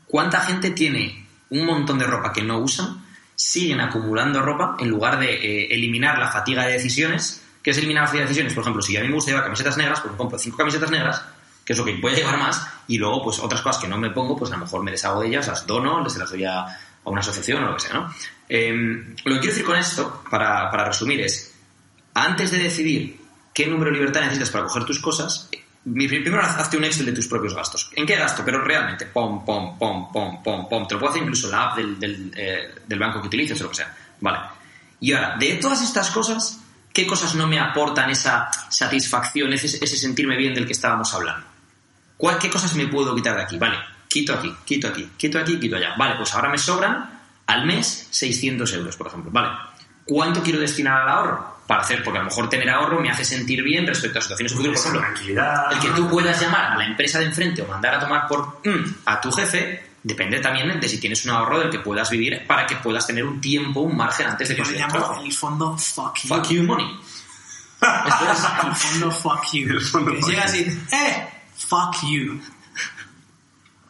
¿Cuánta 0.06 0.40
gente 0.40 0.70
tiene 0.70 1.26
un 1.50 1.66
montón 1.66 1.98
de 1.98 2.06
ropa 2.06 2.32
que 2.32 2.42
no 2.42 2.58
usan, 2.58 3.03
siguen 3.34 3.80
acumulando 3.80 4.42
ropa 4.42 4.76
en 4.78 4.88
lugar 4.88 5.18
de 5.18 5.34
eh, 5.34 5.74
eliminar 5.74 6.18
la 6.18 6.28
fatiga 6.28 6.66
de 6.66 6.72
decisiones? 6.72 7.42
¿Qué 7.62 7.70
es 7.70 7.78
eliminar 7.78 8.02
la 8.02 8.06
fatiga 8.08 8.22
de 8.22 8.28
decisiones? 8.28 8.54
Por 8.54 8.62
ejemplo, 8.62 8.82
si 8.82 8.96
a 8.96 9.00
mí 9.00 9.08
me 9.08 9.14
gusta 9.14 9.30
llevar 9.30 9.44
camisetas 9.44 9.76
negras, 9.76 10.00
pues 10.00 10.12
me 10.12 10.18
compro 10.18 10.38
cinco 10.38 10.56
camisetas 10.56 10.90
negras, 10.90 11.24
que 11.64 11.72
es 11.72 11.78
lo 11.78 11.84
que 11.84 11.96
voy 11.96 12.12
a 12.12 12.16
llevar 12.16 12.38
más, 12.38 12.66
y 12.86 12.98
luego, 12.98 13.22
pues 13.24 13.38
otras 13.38 13.62
cosas 13.62 13.82
que 13.82 13.88
no 13.88 13.96
me 13.96 14.10
pongo, 14.10 14.36
pues 14.36 14.50
a 14.52 14.54
lo 14.54 14.64
mejor 14.64 14.82
me 14.82 14.90
deshago 14.90 15.20
de 15.20 15.28
ellas, 15.28 15.46
las 15.46 15.66
dono, 15.66 16.08
se 16.08 16.18
las 16.18 16.30
doy 16.30 16.44
a, 16.44 16.66
una 17.04 17.20
asociación 17.20 17.64
o 17.64 17.68
lo 17.68 17.74
que 17.74 17.80
sea, 17.80 17.94
¿no? 17.94 18.14
Eh, 18.48 18.72
lo 19.24 19.34
que 19.34 19.40
quiero 19.40 19.54
decir 19.54 19.64
con 19.64 19.76
esto, 19.76 20.22
para, 20.30 20.70
para 20.70 20.84
resumir, 20.86 21.20
es, 21.20 21.54
antes 22.14 22.50
de 22.50 22.58
decidir 22.58 23.20
qué 23.52 23.66
número 23.66 23.90
de 23.90 23.98
libertad 23.98 24.20
necesitas 24.22 24.50
para 24.50 24.64
coger 24.64 24.84
tus 24.84 25.00
cosas, 25.00 25.48
mi- 25.84 26.08
primero 26.08 26.40
haz- 26.42 26.56
hazte 26.58 26.76
un 26.76 26.84
Excel 26.84 27.06
de 27.06 27.12
tus 27.12 27.26
propios 27.28 27.54
gastos. 27.54 27.90
¿En 27.94 28.06
qué 28.06 28.16
gasto? 28.16 28.42
Pero 28.44 28.60
realmente, 28.62 29.06
pom, 29.06 29.44
pom, 29.44 29.78
pom, 29.78 30.12
pom, 30.12 30.42
pom, 30.42 30.68
pom. 30.68 30.86
Te 30.88 30.94
lo 30.94 31.00
puedo 31.00 31.10
hacer 31.12 31.22
incluso 31.22 31.48
la 31.50 31.64
app 31.70 31.76
del, 31.76 31.98
del, 31.98 32.32
eh, 32.36 32.74
banco 32.98 33.20
que 33.20 33.26
utilices 33.28 33.60
o 33.60 33.64
lo 33.64 33.70
que 33.70 33.76
sea. 33.76 33.94
Vale. 34.20 34.38
Y 35.00 35.12
ahora, 35.12 35.36
de 35.38 35.54
todas 35.54 35.82
estas 35.82 36.10
cosas, 36.10 36.60
¿qué 36.92 37.06
cosas 37.06 37.34
no 37.34 37.46
me 37.46 37.58
aportan 37.58 38.08
esa 38.10 38.50
satisfacción, 38.70 39.52
ese, 39.52 39.66
ese 39.66 39.96
sentirme 39.96 40.36
bien 40.36 40.54
del 40.54 40.66
que 40.66 40.72
estábamos 40.72 41.12
hablando? 41.14 41.46
¿Cuál, 42.16 42.38
¿Qué 42.38 42.48
cosas 42.48 42.74
me 42.74 42.86
puedo 42.86 43.14
quitar 43.14 43.36
de 43.36 43.42
aquí? 43.42 43.58
Vale, 43.58 43.76
quito 44.08 44.32
aquí, 44.34 44.54
quito 44.64 44.88
aquí, 44.88 45.10
quito 45.16 45.38
aquí, 45.38 45.58
quito 45.58 45.76
allá. 45.76 45.94
Vale, 45.98 46.14
pues 46.16 46.32
ahora 46.34 46.48
me 46.48 46.56
sobran 46.58 47.20
al 47.46 47.66
mes 47.66 48.06
600 48.10 48.72
euros, 48.72 48.96
por 48.96 49.08
ejemplo. 49.08 49.30
Vale, 49.30 49.48
¿cuánto 50.04 50.42
quiero 50.42 50.60
destinar 50.60 51.02
al 51.02 51.08
ahorro? 51.08 51.53
Para 51.66 51.80
hacer, 51.80 52.02
porque 52.02 52.18
a 52.18 52.22
lo 52.22 52.28
mejor 52.28 52.48
tener 52.50 52.68
ahorro 52.68 53.00
me 53.00 53.10
hace 53.10 53.24
sentir 53.24 53.62
bien 53.62 53.86
respecto 53.86 54.18
a 54.18 54.22
situaciones 54.22 54.52
futuras, 54.52 54.80
por 54.80 54.90
ejemplo. 54.90 55.00
tranquilidad. 55.12 55.72
El 55.72 55.78
que 55.78 55.88
tú 55.90 56.08
puedas 56.10 56.38
llamar 56.40 56.72
a 56.72 56.76
la 56.76 56.84
empresa 56.86 57.18
de 57.20 57.26
enfrente 57.26 57.62
o 57.62 57.66
mandar 57.66 57.94
a 57.94 58.00
tomar 58.00 58.26
por 58.26 58.60
mm, 58.64 58.94
a 59.06 59.20
tu 59.20 59.32
jefe 59.32 59.90
depende 60.02 60.40
también 60.40 60.78
de 60.78 60.88
si 60.88 61.00
tienes 61.00 61.24
un 61.24 61.30
ahorro 61.30 61.60
del 61.60 61.70
que 61.70 61.78
puedas 61.78 62.10
vivir 62.10 62.46
para 62.46 62.66
que 62.66 62.76
puedas 62.76 63.06
tener 63.06 63.24
un 63.24 63.40
tiempo, 63.40 63.80
un 63.80 63.96
margen 63.96 64.26
antes 64.26 64.48
de 64.50 64.56
conseguir 64.56 64.80
llamo 64.82 64.92
trabajo. 64.92 65.22
el 65.22 65.32
fondo 65.32 65.78
fuck 65.78 66.18
you. 66.24 66.28
Fuck 66.28 66.48
you 66.50 66.62
money. 66.64 67.00
Esto 67.80 68.32
es. 68.32 68.44
El 68.64 68.74
fondo 68.76 69.10
fuck 69.10 69.44
you. 69.52 69.68
El 69.70 69.80
fondo 69.80 70.12
que 70.12 70.18
fuck 70.20 70.30
llega 70.30 70.42
you. 70.42 70.48
así, 70.50 70.80
eh, 70.92 71.28
fuck 71.56 71.96
you. 72.02 72.40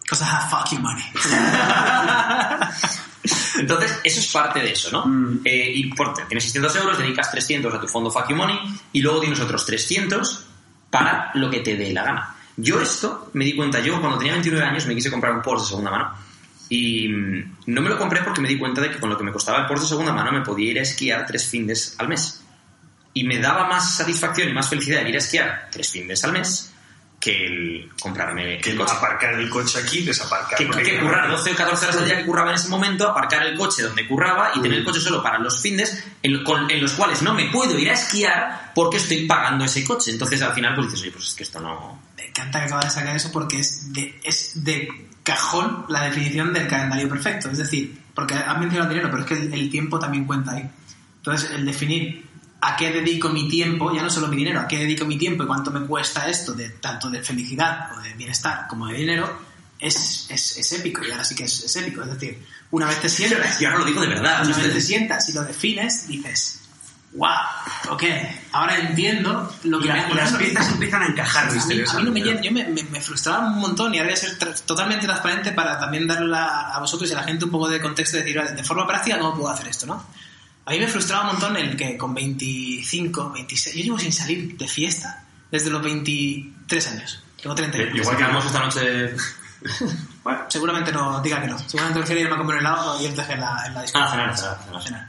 Because 0.02 0.22
I 0.22 0.26
have 0.26 0.48
fuck 0.50 0.70
you 0.70 0.78
money. 0.78 1.02
Entonces, 3.58 4.00
eso 4.04 4.20
es 4.20 4.32
parte 4.32 4.60
de 4.60 4.72
eso, 4.72 4.90
¿no? 4.90 5.40
Eh, 5.44 5.72
y 5.74 5.94
por, 5.94 6.12
tienes 6.14 6.44
600 6.44 6.76
euros, 6.76 6.98
dedicas 6.98 7.30
300 7.30 7.72
a 7.72 7.80
tu 7.80 7.88
fondo 7.88 8.10
Fuck 8.10 8.28
You 8.28 8.36
Money 8.36 8.58
y 8.92 9.00
luego 9.00 9.20
tienes 9.20 9.40
otros 9.40 9.64
300 9.64 10.46
para 10.90 11.30
lo 11.34 11.50
que 11.50 11.60
te 11.60 11.76
dé 11.76 11.92
la 11.92 12.04
gana. 12.04 12.36
Yo 12.56 12.80
esto 12.80 13.30
me 13.32 13.44
di 13.44 13.56
cuenta, 13.56 13.80
yo 13.80 14.00
cuando 14.00 14.18
tenía 14.18 14.34
29 14.34 14.64
años 14.64 14.86
me 14.86 14.94
quise 14.94 15.10
comprar 15.10 15.32
un 15.32 15.42
Porsche 15.42 15.64
de 15.64 15.68
segunda 15.68 15.90
mano 15.90 16.14
y 16.68 17.08
mm, 17.08 17.56
no 17.66 17.80
me 17.80 17.88
lo 17.88 17.98
compré 17.98 18.22
porque 18.22 18.40
me 18.40 18.48
di 18.48 18.58
cuenta 18.58 18.80
de 18.80 18.90
que 18.90 19.00
con 19.00 19.10
lo 19.10 19.16
que 19.16 19.24
me 19.24 19.32
costaba 19.32 19.60
el 19.60 19.66
Porsche 19.66 19.84
de 19.84 19.88
segunda 19.88 20.12
mano 20.12 20.30
me 20.30 20.42
podía 20.42 20.70
ir 20.72 20.78
a 20.78 20.82
esquiar 20.82 21.26
tres 21.26 21.48
fines 21.48 21.96
al 21.98 22.08
mes. 22.08 22.42
Y 23.14 23.24
me 23.24 23.38
daba 23.38 23.66
más 23.68 23.96
satisfacción 23.96 24.48
y 24.48 24.52
más 24.52 24.68
felicidad 24.68 25.00
el 25.00 25.08
ir 25.08 25.14
a 25.14 25.18
esquiar 25.18 25.68
tres 25.70 25.90
fines 25.90 26.22
al 26.24 26.32
mes 26.32 26.73
que 27.24 27.46
el 27.46 27.90
comprarme 27.98 28.58
Que 28.58 28.72
el 28.72 28.76
coche. 28.76 28.92
aparcar 28.94 29.32
el 29.32 29.48
coche 29.48 29.78
aquí, 29.78 30.02
desaparcar. 30.02 30.58
Que, 30.58 30.68
que 30.82 31.00
currar 31.00 31.30
12 31.30 31.52
o 31.52 31.56
14 31.56 31.84
horas 31.86 31.96
al 31.96 32.04
día 32.04 32.18
que 32.18 32.26
curraba 32.26 32.50
en 32.50 32.56
ese 32.56 32.68
momento, 32.68 33.08
aparcar 33.08 33.46
el 33.46 33.56
coche 33.56 33.82
donde 33.82 34.06
curraba 34.06 34.50
y 34.54 34.60
tener 34.60 34.78
el 34.80 34.84
coche 34.84 35.00
solo 35.00 35.22
para 35.22 35.38
los 35.38 35.62
fines 35.62 36.04
en, 36.22 36.44
con- 36.44 36.70
en 36.70 36.82
los 36.82 36.92
cuales 36.92 37.22
no 37.22 37.32
me 37.32 37.46
puedo 37.46 37.78
ir 37.78 37.88
a 37.88 37.94
esquiar 37.94 38.72
porque 38.74 38.98
estoy 38.98 39.26
pagando 39.26 39.64
ese 39.64 39.82
coche. 39.84 40.10
Entonces 40.10 40.42
al 40.42 40.52
final 40.52 40.74
pues 40.74 40.88
dices, 40.88 41.00
oye, 41.00 41.12
pues 41.12 41.28
es 41.28 41.34
que 41.34 41.42
esto 41.44 41.60
no... 41.60 42.02
Me 42.18 42.26
encanta 42.26 42.58
que 42.60 42.66
acabas 42.66 42.84
de 42.84 42.90
sacar 42.90 43.16
eso 43.16 43.32
porque 43.32 43.58
es 43.60 43.90
de, 43.94 44.20
es 44.22 44.62
de 44.62 44.88
cajón 45.22 45.86
la 45.88 46.02
definición 46.04 46.52
del 46.52 46.68
calendario 46.68 47.08
perfecto. 47.08 47.48
Es 47.50 47.56
decir, 47.56 47.98
porque 48.14 48.34
has 48.34 48.58
mencionado 48.58 48.90
el 48.90 48.96
dinero, 48.98 49.08
pero 49.10 49.22
es 49.22 49.28
que 49.28 49.34
el, 49.34 49.54
el 49.54 49.70
tiempo 49.70 49.98
también 49.98 50.26
cuenta 50.26 50.52
ahí. 50.52 50.68
Entonces, 51.16 51.50
el 51.52 51.64
definir 51.64 52.26
a 52.66 52.76
qué 52.76 52.90
dedico 52.90 53.28
mi 53.28 53.48
tiempo, 53.48 53.94
ya 53.94 54.02
no 54.02 54.10
solo 54.10 54.28
mi 54.28 54.36
dinero, 54.36 54.60
a 54.60 54.66
qué 54.68 54.78
dedico 54.78 55.04
mi 55.04 55.16
tiempo 55.18 55.42
y 55.44 55.46
cuánto 55.46 55.70
me 55.70 55.80
cuesta 55.86 56.28
esto, 56.28 56.52
de 56.52 56.68
tanto 56.70 57.10
de 57.10 57.22
felicidad 57.22 57.90
o 57.96 58.00
de 58.00 58.12
bienestar 58.14 58.66
como 58.68 58.86
de 58.86 58.94
dinero, 58.94 59.38
es, 59.78 60.26
es, 60.30 60.56
es 60.56 60.72
épico. 60.72 61.04
Y 61.04 61.10
ahora 61.10 61.24
sí 61.24 61.34
que 61.34 61.44
es, 61.44 61.64
es 61.64 61.76
épico. 61.76 62.02
Es 62.02 62.10
decir, 62.12 62.42
una 62.70 62.86
vez 62.86 63.00
te 63.00 63.08
sientas, 63.08 63.60
Y 63.60 63.64
ahora 63.64 63.78
lo 63.78 63.84
digo 63.84 64.00
de 64.00 64.08
verdad. 64.08 64.44
una 64.46 64.56
vez 64.56 64.72
te 64.72 64.80
sientas 64.80 65.28
y 65.28 65.32
lo 65.32 65.42
defines, 65.44 66.06
dices, 66.08 66.60
wow, 67.14 67.28
ok, 67.90 68.02
ahora 68.52 68.76
entiendo 68.78 69.52
lo 69.64 69.78
que 69.80 69.86
La- 69.88 70.08
me 70.08 70.14
las 70.14 70.32
piezas 70.32 70.68
empiezan 70.72 71.02
a 71.02 71.06
encajar 71.06 71.48
a 71.48 71.52
mí, 71.52 71.60
a 71.60 71.98
mí 71.98 72.04
no 72.04 72.10
me, 72.12 72.20
llena- 72.20 72.40
yo 72.40 72.50
me, 72.50 72.64
me- 72.66 72.82
me 72.82 73.00
frustraba 73.00 73.46
un 73.46 73.58
montón 73.60 73.94
y 73.94 73.98
ahora 73.98 74.08
voy 74.10 74.14
a 74.14 74.20
ser 74.20 74.36
tra- 74.38 74.60
totalmente 74.64 75.06
transparente 75.06 75.52
para 75.52 75.78
también 75.78 76.06
darle 76.08 76.36
a, 76.36 76.74
a 76.74 76.80
vosotros 76.80 77.08
y 77.08 77.12
a 77.12 77.16
la 77.18 77.22
gente 77.24 77.44
un 77.44 77.50
poco 77.52 77.68
de 77.68 77.80
contexto 77.80 78.16
y 78.16 78.20
decir, 78.20 78.36
vale, 78.38 78.52
de 78.52 78.64
forma 78.64 78.84
práctica, 78.86 79.18
¿cómo 79.18 79.34
puedo 79.36 79.48
hacer 79.50 79.68
esto, 79.68 79.86
no? 79.86 80.04
A 80.66 80.70
mí 80.72 80.78
me 80.78 80.88
frustraba 80.88 81.24
un 81.24 81.26
montón 81.32 81.56
el 81.56 81.76
que 81.76 81.96
con 81.98 82.14
25, 82.14 83.30
26... 83.32 83.76
Yo 83.76 83.82
llevo 83.84 83.98
sin 83.98 84.12
salir 84.12 84.56
de 84.56 84.66
fiesta 84.68 85.24
desde 85.50 85.70
los 85.70 85.82
23 85.82 86.86
años. 86.88 87.22
Tengo 87.42 87.54
30 87.54 87.76
Eh, 87.78 87.82
años. 87.82 87.96
Igual 87.98 88.16
que 88.16 88.22
vamos 88.22 88.46
esta 88.46 88.60
noche... 88.60 89.14
Bueno, 90.24 90.40
seguramente 90.48 90.90
no, 90.92 91.20
diga 91.20 91.40
que 91.40 91.48
no. 91.48 91.58
Seguramente 91.58 91.98
prefiero 92.00 92.22
irme 92.22 92.34
a 92.34 92.38
comer 92.38 92.56
un 92.56 92.60
helado 92.60 93.00
y 93.00 93.04
irte 93.04 93.20
en 93.30 93.40
la, 93.40 93.66
en 93.66 93.74
la 93.74 93.82
discoteca. 93.82 94.06
Ah, 94.08 94.10
cenar, 94.34 94.36
cenar. 94.38 94.82
Cenar. 94.82 95.08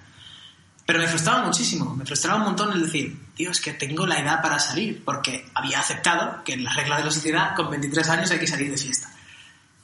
Pero 0.85 0.99
me 0.99 1.07
frustraba 1.07 1.43
muchísimo, 1.45 1.95
me 1.95 2.05
frustraba 2.05 2.37
un 2.39 2.43
montón 2.43 2.71
el 2.73 2.81
decir, 2.83 3.17
tío, 3.33 3.51
es 3.51 3.59
que 3.61 3.73
tengo 3.73 4.05
la 4.05 4.19
edad 4.19 4.41
para 4.41 4.59
salir, 4.59 5.03
porque 5.05 5.49
había 5.55 5.79
aceptado 5.79 6.43
que 6.43 6.53
en 6.53 6.63
las 6.65 6.75
reglas 6.75 6.99
de 6.99 7.05
la 7.05 7.11
sociedad 7.11 7.55
con 7.55 7.69
23 7.71 8.09
años 8.09 8.31
hay 8.31 8.39
que 8.39 8.47
salir 8.47 8.69
de 8.71 8.77
fiesta. 8.77 9.09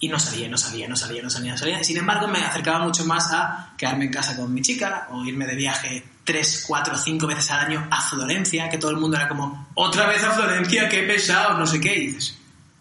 Y 0.01 0.09
no 0.09 0.19
salía, 0.19 0.49
no 0.49 0.57
salía, 0.57 0.87
no 0.87 0.95
salía, 0.95 1.21
no 1.21 1.29
salía, 1.29 1.51
no 1.51 1.57
salía. 1.57 1.83
Sin 1.83 1.97
embargo, 1.97 2.27
me 2.27 2.39
acercaba 2.39 2.79
mucho 2.83 3.05
más 3.05 3.31
a 3.31 3.73
quedarme 3.77 4.05
en 4.05 4.11
casa 4.11 4.35
con 4.35 4.51
mi 4.53 4.61
chica 4.61 5.07
o 5.11 5.23
irme 5.23 5.45
de 5.45 5.55
viaje 5.55 6.03
3, 6.23 6.65
4, 6.67 6.97
5 6.97 7.27
veces 7.27 7.51
al 7.51 7.67
año 7.67 7.87
a 7.89 8.01
Florencia, 8.01 8.67
que 8.67 8.79
todo 8.79 8.91
el 8.91 8.97
mundo 8.97 9.15
era 9.15 9.29
como, 9.29 9.69
otra 9.75 10.07
vez 10.07 10.23
a 10.23 10.31
Florencia, 10.31 10.89
qué 10.89 11.03
pesado, 11.03 11.57
no 11.57 11.67
sé 11.67 11.79
qué. 11.79 11.95
Y 11.95 12.07
dices, 12.07 12.35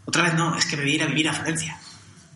otra 0.06 0.24
vez 0.24 0.34
no, 0.34 0.56
es 0.56 0.64
que 0.64 0.76
me 0.76 0.82
voy 0.82 0.92
a 0.92 0.94
ir 0.94 1.02
a 1.02 1.06
vivir 1.06 1.28
a 1.28 1.34
Florencia. 1.34 1.78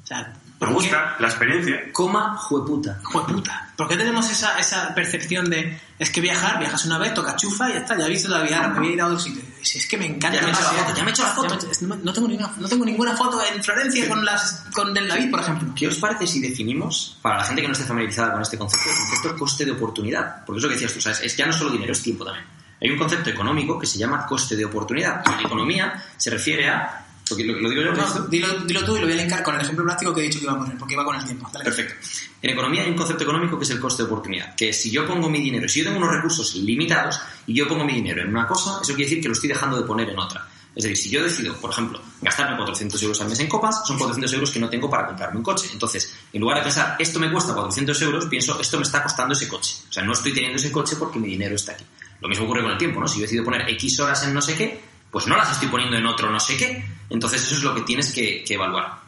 O 0.03 0.07
sea, 0.07 0.35
Me 0.66 0.72
gusta 0.74 1.16
la 1.18 1.29
experiencia. 1.29 1.92
Coma 1.92 2.37
jueputa. 2.37 3.00
Jueputa. 3.03 3.68
¿Por 3.77 3.88
qué 3.88 3.96
tenemos 3.96 4.31
esa, 4.31 4.59
esa 4.59 4.94
percepción 4.94 5.50
de 5.50 5.79
es 5.98 6.11
que 6.11 6.20
viajar, 6.20 6.59
viajas 6.59 6.85
una 6.85 6.98
vez, 6.98 7.14
toca 7.14 7.37
chufa 7.37 7.70
y 7.70 7.74
ya 7.74 7.79
está, 7.81 7.98
ya 7.98 8.07
he 8.07 8.09
visto 8.09 8.29
la 8.29 8.42
vida, 8.42 8.68
me 8.68 8.79
voy 8.79 8.88
a 8.88 8.92
ir 8.92 9.00
a 9.00 9.07
otro 9.07 9.18
sitio? 9.18 9.42
Si 9.62 9.79
es 9.79 9.87
que 9.87 9.96
me 9.96 10.07
encanta. 10.07 10.37
Ya 10.37 10.42
me 10.42 10.48
he 10.48 10.53
hecho 10.53 10.62
la 10.62 10.70
foto, 10.70 10.94
ya 10.96 11.03
me 11.03 11.11
he 11.11 11.12
hecho 11.12 11.22
la 11.22 11.31
foto. 11.31 11.55
He 11.55 11.87
no 11.87 12.12
tengo 12.12 12.29
ninguna, 12.29 12.53
no 12.59 12.68
tengo 12.68 12.85
ninguna 12.85 13.16
foto 13.16 13.40
en 13.42 13.62
Florencia 13.62 14.09
con, 14.09 14.24
las, 14.24 14.64
con 14.72 14.96
el 14.96 15.09
David, 15.09 15.31
por 15.31 15.40
ejemplo. 15.40 15.72
¿Qué 15.74 15.88
os 15.88 15.96
parece 15.96 16.27
si 16.27 16.40
definimos, 16.40 17.18
para 17.20 17.38
la 17.38 17.44
gente 17.44 17.62
que 17.62 17.68
no 17.68 17.72
esté 17.72 17.85
familiarizada 17.85 18.33
con 18.33 18.42
este 18.42 18.59
concepto, 18.59 18.90
el 18.90 18.96
concepto 18.96 19.38
coste 19.38 19.64
de 19.64 19.72
oportunidad? 19.72 20.44
Porque 20.44 20.59
es 20.59 20.62
lo 20.62 20.68
que 20.68 20.74
decías 20.74 20.92
tú, 20.92 21.00
¿sabes? 21.00 21.20
Es 21.20 21.37
ya 21.37 21.46
no 21.46 21.53
solo 21.53 21.70
dinero, 21.70 21.92
es 21.92 22.03
tiempo 22.03 22.24
también. 22.24 22.46
Hay 22.81 22.90
un 22.90 22.98
concepto 22.98 23.31
económico 23.31 23.79
que 23.79 23.87
se 23.87 23.98
llama 23.98 24.27
coste 24.27 24.57
de 24.57 24.64
oportunidad. 24.64 25.22
En 25.27 25.46
economía 25.46 26.05
se 26.16 26.31
refiere 26.31 26.68
a... 26.68 27.04
Porque 27.28 27.44
lo, 27.44 27.58
lo 27.58 27.70
digo 27.70 27.82
yo, 27.82 27.92
dilo 28.28 28.84
tú 28.84 28.96
y 28.96 29.00
lo 29.00 29.06
voy 29.06 29.12
a 29.12 29.16
linkar 29.16 29.42
con 29.42 29.54
el 29.54 29.62
ejemplo 29.62 29.84
práctico 29.84 30.14
que 30.14 30.20
he 30.20 30.24
dicho 30.24 30.38
que 30.38 30.44
iba 30.44 30.52
a 30.52 30.58
poner, 30.58 30.76
porque 30.76 30.94
iba 30.94 31.04
con 31.04 31.16
el 31.16 31.24
tiempo. 31.24 31.48
Dale. 31.52 31.64
Perfecto. 31.64 31.94
En 32.42 32.50
economía 32.50 32.82
hay 32.82 32.90
un 32.90 32.96
concepto 32.96 33.24
económico 33.24 33.58
que 33.58 33.64
es 33.64 33.70
el 33.70 33.80
coste 33.80 34.02
de 34.02 34.08
oportunidad. 34.08 34.54
Que 34.54 34.72
si 34.72 34.90
yo 34.90 35.06
pongo 35.06 35.30
mi 35.30 35.40
dinero, 35.40 35.66
si 35.68 35.80
yo 35.80 35.87
tengo 35.87 35.98
unos 35.98 36.14
recursos 36.14 36.54
limitados 36.56 37.18
y 37.46 37.54
yo 37.54 37.66
pongo 37.66 37.84
mi 37.84 37.94
dinero 37.94 38.22
en 38.22 38.28
una 38.28 38.46
cosa, 38.46 38.80
eso 38.82 38.94
quiere 38.94 39.04
decir 39.08 39.22
que 39.22 39.28
lo 39.28 39.32
estoy 39.32 39.48
dejando 39.48 39.78
de 39.78 39.84
poner 39.84 40.10
en 40.10 40.18
otra. 40.18 40.46
Es 40.76 40.82
decir, 40.82 40.96
si 40.96 41.10
yo 41.10 41.22
decido, 41.22 41.54
por 41.54 41.70
ejemplo, 41.70 42.00
gastarme 42.20 42.56
400 42.56 43.00
euros 43.02 43.20
al 43.20 43.28
mes 43.28 43.38
en 43.38 43.48
copas, 43.48 43.87
son 43.87 43.96
400 43.96 44.32
euros 44.34 44.50
que 44.50 44.58
no 44.58 44.68
tengo 44.68 44.90
para 44.90 45.06
comprarme 45.06 45.38
un 45.38 45.42
coche. 45.44 45.68
Entonces, 45.72 46.12
en 46.32 46.40
lugar 46.40 46.58
de 46.58 46.64
pensar, 46.64 46.96
esto 46.98 47.20
me 47.20 47.30
cuesta 47.30 47.54
400 47.54 48.02
euros, 48.02 48.26
pienso, 48.26 48.60
esto 48.60 48.76
me 48.76 48.82
está 48.82 49.02
costando 49.02 49.34
ese 49.34 49.46
coche. 49.46 49.76
O 49.88 49.92
sea, 49.92 50.02
no 50.02 50.12
estoy 50.12 50.34
teniendo 50.34 50.56
ese 50.56 50.72
coche 50.72 50.96
porque 50.98 51.20
mi 51.20 51.28
dinero 51.28 51.54
está 51.54 51.72
aquí. 51.72 51.84
Lo 52.20 52.28
mismo 52.28 52.44
ocurre 52.46 52.62
con 52.62 52.72
el 52.72 52.78
tiempo, 52.78 53.00
¿no? 53.00 53.06
Si 53.06 53.18
yo 53.18 53.22
decido 53.22 53.44
poner 53.44 53.68
X 53.70 54.00
horas 54.00 54.24
en 54.24 54.34
no 54.34 54.42
sé 54.42 54.56
qué, 54.56 54.80
pues 55.14 55.29
no 55.29 55.37
las 55.37 55.53
estoy 55.53 55.68
poniendo 55.68 55.96
en 55.96 56.07
otro 56.07 56.29
no 56.29 56.40
sé 56.40 56.57
qué. 56.57 56.85
Entonces, 57.09 57.40
eso 57.40 57.55
es 57.55 57.62
lo 57.62 57.72
que 57.72 57.83
tienes 57.83 58.12
que, 58.12 58.44
evaluar. 58.48 58.98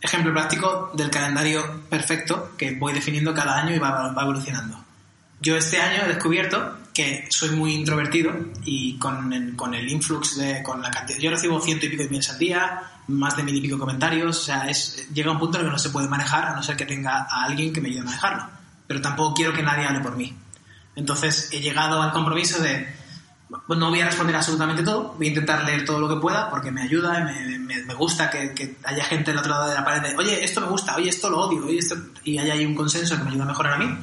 Ejemplo 0.00 0.32
práctico 0.32 0.92
del 0.94 1.10
calendario 1.10 1.82
perfecto 1.90 2.52
que 2.56 2.74
voy 2.76 2.94
definiendo 2.94 3.34
cada 3.34 3.58
año 3.58 3.76
y 3.76 3.78
va, 3.78 4.14
evolucionando. 4.18 4.82
Yo 5.42 5.58
este 5.58 5.78
año 5.78 6.04
he 6.04 6.08
descubierto 6.08 6.78
que 6.94 7.26
soy 7.28 7.50
muy 7.50 7.74
introvertido 7.74 8.32
y 8.64 8.96
con 8.96 9.30
el, 9.34 9.54
con 9.56 9.74
el 9.74 9.90
influx 9.90 10.38
de 10.38 10.62
con 10.62 10.80
la 10.80 10.90
cantidad 10.90 11.20
yo 11.20 11.30
recibo 11.30 11.60
ciento 11.60 11.86
y 11.86 11.90
pico 11.90 12.02
de 12.02 12.08
emails 12.08 12.30
al 12.30 12.38
día 12.38 12.82
más 13.06 13.36
de 13.36 13.44
mil 13.44 13.54
y 13.54 13.60
pico 13.60 13.78
comentarios 13.78 14.38
o 14.38 14.42
sea 14.42 14.68
es 14.68 15.06
llega 15.14 15.30
un 15.30 15.38
punto 15.38 15.56
en 15.56 15.64
el 15.64 15.68
que 15.68 15.72
no 15.72 15.78
se 15.78 15.90
puede 15.90 16.08
manejar 16.08 16.46
a 16.46 16.56
no 16.56 16.64
ser 16.64 16.76
que 16.76 16.86
tenga 16.86 17.28
a 17.30 17.44
alguien 17.44 17.72
que 17.72 17.80
me 17.80 17.90
ayude 17.90 18.00
a 18.00 18.04
manejarlo 18.06 18.44
pero 18.88 19.00
tampoco 19.00 19.34
quiero 19.34 19.52
que 19.52 19.62
nadie 19.62 19.86
hable 19.86 20.00
por 20.00 20.16
mí 20.16 20.36
entonces 20.96 21.48
he 21.52 21.60
llegado 21.60 22.02
al 22.02 22.10
compromiso 22.10 22.60
de 22.60 22.99
no 23.68 23.90
voy 23.90 24.00
a 24.00 24.06
responder 24.06 24.36
absolutamente 24.36 24.82
todo, 24.82 25.14
voy 25.16 25.26
a 25.26 25.30
intentar 25.30 25.64
leer 25.64 25.84
todo 25.84 25.98
lo 25.98 26.08
que 26.08 26.20
pueda 26.20 26.48
porque 26.50 26.70
me 26.70 26.82
ayuda 26.82 27.24
me, 27.24 27.58
me- 27.58 27.94
gusta 27.94 28.30
que, 28.30 28.54
que 28.54 28.76
haya 28.84 29.04
gente 29.04 29.30
al 29.32 29.38
otro 29.38 29.50
lado 29.50 29.68
de 29.68 29.74
la 29.74 29.84
pared 29.84 30.16
oye, 30.16 30.42
esto 30.44 30.60
me 30.60 30.68
gusta, 30.68 30.96
oye, 30.96 31.08
esto 31.10 31.28
lo 31.28 31.40
odio, 31.40 31.66
oye, 31.66 31.78
esto... 31.78 31.96
y 32.24 32.38
haya 32.38 32.54
ahí 32.54 32.64
un 32.64 32.74
consenso 32.74 33.16
que 33.16 33.24
me 33.24 33.30
ayuda 33.30 33.44
a 33.44 33.48
mejorar 33.48 33.74
a 33.74 33.78
mí. 33.78 33.98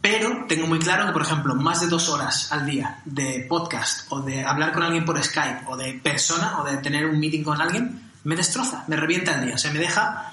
Pero 0.00 0.46
tengo 0.48 0.66
muy 0.66 0.78
claro 0.80 1.06
que, 1.06 1.12
por 1.12 1.22
ejemplo, 1.22 1.54
más 1.54 1.80
de 1.80 1.86
dos 1.86 2.08
horas 2.08 2.50
al 2.52 2.66
día 2.66 2.98
de 3.04 3.46
podcast 3.48 4.06
o 4.10 4.20
de 4.20 4.44
hablar 4.44 4.72
con 4.72 4.82
alguien 4.82 5.04
por 5.04 5.22
Skype 5.22 5.62
o 5.68 5.76
de 5.76 5.94
persona 5.94 6.60
o 6.60 6.64
de 6.64 6.76
tener 6.78 7.06
un 7.06 7.18
meeting 7.20 7.42
con 7.44 7.60
alguien 7.60 8.10
me 8.24 8.34
destroza, 8.36 8.84
me 8.88 8.96
revienta 8.96 9.34
el 9.34 9.46
día, 9.46 9.54
o 9.54 9.58
sea, 9.58 9.72
me 9.72 9.78
deja 9.78 10.32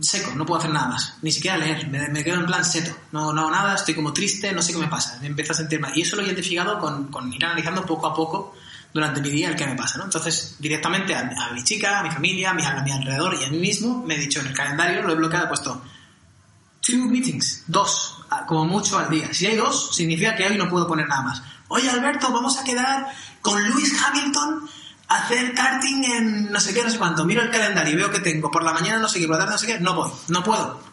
seco, 0.00 0.32
no 0.34 0.44
puedo 0.44 0.58
hacer 0.58 0.72
nada 0.72 0.88
más, 0.88 1.14
ni 1.22 1.32
siquiera 1.32 1.56
leer, 1.56 1.88
me, 1.88 2.22
quedo 2.22 2.40
en 2.40 2.46
plan 2.46 2.64
seto, 2.64 2.94
no, 3.12 3.32
no 3.32 3.40
hago 3.42 3.50
nada, 3.50 3.74
estoy 3.74 3.94
como 3.94 4.12
triste, 4.12 4.52
no 4.52 4.60
sé 4.60 4.72
qué 4.72 4.78
me 4.78 4.88
pasa, 4.88 5.18
me 5.20 5.26
empiezo 5.26 5.52
a 5.52 5.56
sentir 5.56 5.80
mal. 5.80 5.96
Y 5.96 6.02
eso 6.02 6.16
lo 6.16 6.22
he 6.22 6.26
identificado 6.26 6.78
con, 6.78 7.32
ir 7.32 7.44
analizando 7.44 7.86
poco 7.86 8.06
a 8.06 8.14
poco 8.14 8.54
durante 8.92 9.20
mi 9.20 9.30
día 9.30 9.48
el 9.48 9.56
que 9.56 9.66
me 9.66 9.76
pasa, 9.76 9.98
¿no? 9.98 10.04
Entonces, 10.04 10.56
directamente 10.58 11.14
a, 11.14 11.50
mi 11.54 11.64
chica, 11.64 12.00
a 12.00 12.02
mi 12.02 12.10
familia, 12.10 12.50
a 12.50 12.54
mi, 12.54 12.64
a 12.64 12.82
mi 12.82 12.90
alrededor 12.90 13.34
y 13.40 13.44
a 13.44 13.48
mí 13.48 13.58
mismo, 13.58 14.02
me 14.04 14.16
he 14.16 14.18
dicho 14.18 14.40
en 14.40 14.48
el 14.48 14.54
calendario, 14.54 15.02
lo 15.02 15.12
he 15.12 15.16
bloqueado, 15.16 15.46
he 15.46 15.48
puesto 15.48 15.82
two 16.80 17.06
meetings, 17.06 17.64
dos, 17.66 18.16
como 18.46 18.64
mucho 18.64 18.98
al 18.98 19.08
día. 19.08 19.32
Si 19.32 19.46
hay 19.46 19.56
dos, 19.56 19.94
significa 19.94 20.34
que 20.36 20.46
hoy 20.46 20.58
no 20.58 20.68
puedo 20.68 20.86
poner 20.86 21.08
nada 21.08 21.22
más. 21.22 21.42
Oye, 21.68 21.88
Alberto, 21.88 22.30
vamos 22.32 22.58
a 22.58 22.64
quedar 22.64 23.06
con 23.40 23.62
Lewis 23.62 23.94
Hamilton 24.02 24.68
hacer 25.10 25.54
karting 25.54 26.04
en 26.04 26.52
no 26.52 26.60
sé 26.60 26.72
qué, 26.72 26.82
no 26.82 26.90
sé 26.90 26.98
cuánto. 26.98 27.24
Miro 27.24 27.42
el 27.42 27.50
calendario 27.50 27.92
y 27.92 27.96
veo 27.96 28.10
que 28.10 28.20
tengo 28.20 28.50
por 28.50 28.62
la 28.62 28.72
mañana 28.72 28.98
no 28.98 29.08
sé 29.08 29.18
qué, 29.18 29.26
por 29.26 29.36
la 29.36 29.40
tarde 29.40 29.52
no 29.52 29.58
sé 29.58 29.66
qué, 29.66 29.80
no 29.80 29.94
voy, 29.94 30.10
no 30.28 30.42
puedo. 30.42 30.89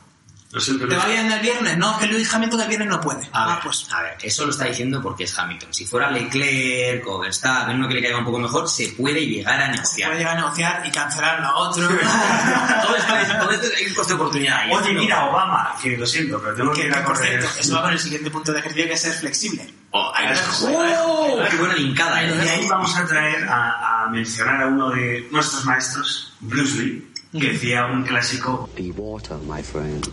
Siento, 0.60 0.88
¿Te 0.88 0.96
Luis. 0.96 1.04
va 1.04 1.08
bien 1.08 1.32
el 1.32 1.40
viernes? 1.40 1.78
No, 1.78 1.98
que 2.00 2.08
Lewis 2.08 2.34
Hamilton 2.34 2.62
el 2.62 2.68
viernes 2.68 2.90
no 2.90 3.02
puede. 3.02 3.26
A 3.32 3.44
ah, 3.44 3.48
ver, 3.54 3.64
pues 3.64 3.88
a 3.92 4.02
ver, 4.02 4.18
eso 4.22 4.46
lo 4.46 4.52
está 4.52 4.66
diciendo 4.66 5.02
porque 5.02 5.24
es 5.26 5.38
Hamilton. 5.38 5.74
Si 5.74 5.86
fuera 5.86 6.12
Leclerc 6.12 7.08
o 7.08 7.20
Verstappen, 7.20 7.76
uno 7.76 7.88
que 7.88 7.96
le 7.96 8.02
caiga 8.02 8.18
un 8.18 8.26
poco 8.26 8.40
mejor, 8.40 8.70
se 8.70 8.90
puede 8.90 9.26
llegar 9.26 9.62
a 9.62 9.66
se 9.68 9.72
negociar. 9.72 10.10
puede 10.10 10.20
llegar 10.20 10.38
a 10.38 10.42
negociar 10.42 10.84
y 10.86 10.92
cancelar 10.92 11.42
lo 11.42 11.58
otro. 11.58 11.88
todo 12.84 12.96
esto, 12.96 13.14
todo 13.40 13.52
esto 13.52 13.68
hay 13.78 13.86
un 13.86 13.94
coste 13.94 14.14
de 14.14 14.20
oportunidad 14.20 14.58
ahí. 14.58 14.72
Oye, 14.72 14.94
mira, 14.94 15.26
Obama, 15.26 15.76
que 15.82 15.98
lo 15.98 16.06
siento, 16.06 16.40
pero 16.42 16.56
tengo 16.56 16.72
que 16.74 16.86
ir 16.86 16.94
a 16.94 17.04
correr. 17.04 17.42
cierto, 17.42 17.60
eso 17.60 17.76
va 17.76 17.84
con 17.84 17.94
el 17.94 18.00
siguiente 18.00 18.32
punto 18.32 18.52
de 18.52 18.60
ejercicio 18.60 18.88
que 18.88 18.94
es 18.94 19.02
ser 19.02 19.14
flexible. 19.14 19.74
Oh, 19.92 20.12
ahí 20.14 20.28
¡Oh! 20.64 21.40
¡Qué 21.50 21.56
buena 21.58 21.76
linkada! 21.76 22.24
Y 22.24 22.30
eh. 22.30 22.50
ahí 22.50 22.68
vamos 22.68 22.96
a 22.96 23.06
traer 23.06 23.48
a, 23.48 24.04
a 24.04 24.10
mencionar 24.10 24.64
a 24.64 24.68
uno 24.68 24.90
de 24.90 25.28
nuestros 25.32 25.66
maestros, 25.66 26.34
Bruce 26.42 26.78
Lee, 26.78 27.12
que 27.32 27.54
decía 27.54 27.86
un 27.86 28.04
clásico. 28.04 28.70
Be 28.76 28.92
water, 28.92 29.38
my 29.38 29.64
friend. 29.64 30.08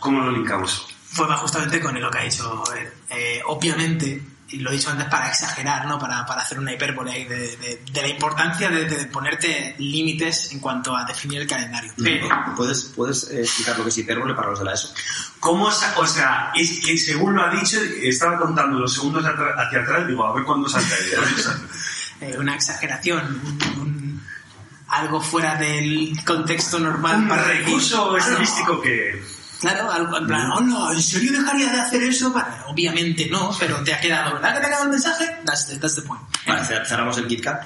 ¿Cómo 0.00 0.20
lo 0.20 0.30
linkamos? 0.32 0.86
Pues 1.16 1.30
va 1.30 1.36
justamente 1.36 1.80
con 1.80 1.98
lo 2.00 2.10
que 2.10 2.18
ha 2.18 2.22
dicho. 2.22 2.62
Eh, 3.10 3.40
obviamente, 3.46 4.22
y 4.48 4.58
lo 4.58 4.70
he 4.70 4.74
dicho 4.74 4.90
antes 4.90 5.06
para 5.08 5.28
exagerar, 5.28 5.86
¿no? 5.86 5.98
Para, 5.98 6.24
para 6.26 6.42
hacer 6.42 6.58
una 6.58 6.72
hipérbole 6.72 7.10
ahí 7.12 7.24
de, 7.24 7.56
de- 7.56 7.82
de 7.90 8.02
la 8.02 8.08
importancia 8.08 8.68
de, 8.68 8.84
de 8.84 9.06
ponerte 9.06 9.74
límites 9.78 10.52
en 10.52 10.60
cuanto 10.60 10.94
a 10.96 11.04
definir 11.04 11.40
el 11.40 11.46
calendario. 11.48 11.92
Pero, 12.02 12.28
¿Puedes, 12.56 12.84
puedes 12.94 13.30
eh, 13.30 13.40
explicar 13.40 13.76
lo 13.78 13.84
que 13.84 13.90
es 13.90 13.98
hipérbole 13.98 14.34
para 14.34 14.50
los 14.50 14.58
de 14.58 14.64
la 14.66 14.74
ESO? 14.74 14.92
¿Cómo 15.40 15.70
sa- 15.70 15.94
o 15.98 16.06
sea, 16.06 16.52
es 16.54 16.80
que 16.84 16.96
según 16.98 17.34
lo 17.34 17.42
ha 17.42 17.50
dicho, 17.50 17.78
estaba 18.02 18.38
contando 18.38 18.78
los 18.78 18.92
segundos 18.94 19.24
hacia 19.24 19.80
atrás, 19.80 20.06
digo, 20.06 20.24
a 20.26 20.34
ver 20.34 20.44
cuándo 20.44 20.68
salta 20.68 20.94
eh, 22.20 22.36
una 22.38 22.54
exageración, 22.54 23.40
un- 23.44 23.80
un- 23.80 24.26
algo 24.88 25.20
fuera 25.20 25.56
del 25.56 26.16
contexto 26.24 26.78
normal 26.78 27.16
Un 27.16 27.28
para 27.28 27.42
recurso 27.44 28.14
"Ah, 28.14 28.18
estilístico 28.18 28.80
que... 28.80 29.20
Claro, 29.60 29.90
algo 29.90 30.18
en 30.18 30.26
plan, 30.26 30.50
hola, 30.52 30.92
¿en 30.92 31.02
serio 31.02 31.32
dejarías 31.32 31.72
de 31.72 31.80
hacer 31.80 32.02
eso? 32.02 32.34
Obviamente 32.68 33.26
no, 33.30 33.50
pero 33.58 33.82
te 33.82 33.94
ha 33.94 34.00
quedado, 34.00 34.34
¿verdad 34.34 34.54
que 34.54 34.60
te 34.60 34.66
ha 34.66 34.68
quedado 34.68 34.84
el 34.84 34.90
mensaje? 34.90 35.36
That's 35.44 35.66
the, 35.68 35.76
that's 35.78 35.94
the 35.96 36.02
point. 36.02 36.22
Vale, 36.46 36.62
cer- 36.62 36.86
cerramos 36.86 37.16
el 37.18 37.26
KitKat. 37.26 37.62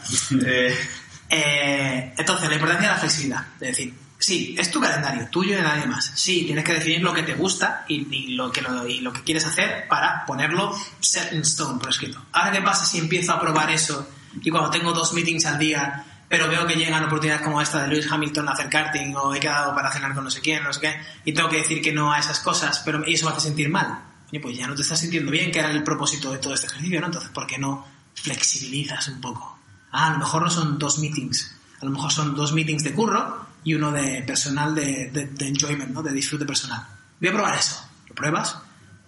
Eh, 0.47 0.79
Eh, 1.33 2.13
entonces, 2.19 2.49
la 2.49 2.55
importancia 2.57 2.89
de 2.89 2.95
la 2.95 2.99
flexibilidad. 2.99 3.47
Es 3.61 3.69
decir, 3.69 3.95
sí, 4.19 4.57
es 4.59 4.69
tu 4.69 4.81
calendario, 4.81 5.29
tuyo 5.31 5.53
y 5.53 5.57
de 5.57 5.63
nadie 5.63 5.87
más. 5.87 6.11
Sí, 6.17 6.43
tienes 6.45 6.65
que 6.65 6.75
definir 6.75 7.03
lo 7.03 7.15
que 7.15 7.23
te 7.23 7.35
gusta 7.35 7.85
y, 7.87 8.13
y 8.13 8.27
lo, 8.35 8.51
que 8.51 8.61
lo, 8.63 8.85
y 8.89 9.01
lo 9.01 9.13
que 9.13 9.23
quieres 9.23 9.47
hacer 9.47 9.87
para 9.87 10.27
ponerlo 10.27 10.77
set 10.99 11.33
in 11.33 11.43
stone 11.43 11.79
por 11.79 11.89
escrito. 11.89 12.21
Ahora, 12.33 12.51
¿qué 12.51 12.61
pasa 12.63 12.85
si 12.85 12.99
empiezo 12.99 13.33
a 13.33 13.41
probar 13.41 13.71
eso 13.71 14.09
y 14.43 14.51
cuando 14.51 14.71
tengo 14.71 14.93
dos 14.93 15.13
meetings 15.13 15.47
al 15.47 15.59
día, 15.61 16.05
pero 16.31 16.49
veo 16.49 16.65
que 16.65 16.77
llegan 16.77 17.03
oportunidades 17.03 17.43
como 17.43 17.61
esta 17.61 17.83
de 17.83 17.89
Lewis 17.89 18.07
Hamilton 18.09 18.49
a 18.49 18.53
hacer 18.53 18.69
karting 18.69 19.17
o 19.17 19.35
he 19.35 19.41
quedado 19.41 19.75
para 19.75 19.91
cenar 19.91 20.15
con 20.15 20.23
no 20.23 20.31
sé 20.31 20.41
quién, 20.41 20.63
no 20.63 20.73
sé 20.73 20.81
qué, 20.81 21.01
y 21.25 21.33
tengo 21.33 21.49
que 21.49 21.57
decir 21.57 21.83
que 21.83 21.93
no 21.93 22.13
a 22.13 22.21
esas 22.21 22.39
cosas, 22.39 22.81
pero 22.85 23.05
eso 23.05 23.27
me 23.27 23.33
hace 23.33 23.49
sentir 23.49 23.69
mal? 23.69 24.01
Oye, 24.29 24.39
pues 24.39 24.57
ya 24.57 24.69
no 24.69 24.77
te 24.77 24.83
estás 24.83 25.01
sintiendo 25.01 25.33
bien, 25.33 25.51
que 25.51 25.59
era 25.59 25.73
el 25.73 25.83
propósito 25.83 26.31
de 26.31 26.39
todo 26.39 26.55
este 26.55 26.69
ejercicio, 26.69 27.01
¿no? 27.01 27.07
Entonces, 27.07 27.31
¿por 27.33 27.49
qué 27.49 27.59
no 27.59 27.85
flexibilizas 28.15 29.09
un 29.09 29.21
poco? 29.21 29.59
Ah, 29.91 30.07
a 30.07 30.11
lo 30.13 30.19
mejor 30.19 30.43
no 30.43 30.51
son 30.51 30.79
dos 30.79 31.01
meetings, 31.01 31.53
a 31.81 31.85
lo 31.85 31.91
mejor 31.91 32.13
son 32.13 32.37
dos 32.37 32.53
meetings 32.53 32.85
de 32.85 32.93
curro 32.93 33.47
y 33.65 33.75
uno 33.75 33.91
de 33.91 34.23
personal 34.23 34.73
de, 34.73 35.11
de, 35.11 35.49
enjoyment, 35.49 35.91
¿no? 35.91 36.01
De 36.01 36.13
disfrute 36.13 36.45
personal. 36.45 36.87
Voy 37.19 37.29
a 37.29 37.33
probar 37.33 37.59
eso. 37.59 37.85
Lo 38.09 38.15
pruebas, 38.15 38.57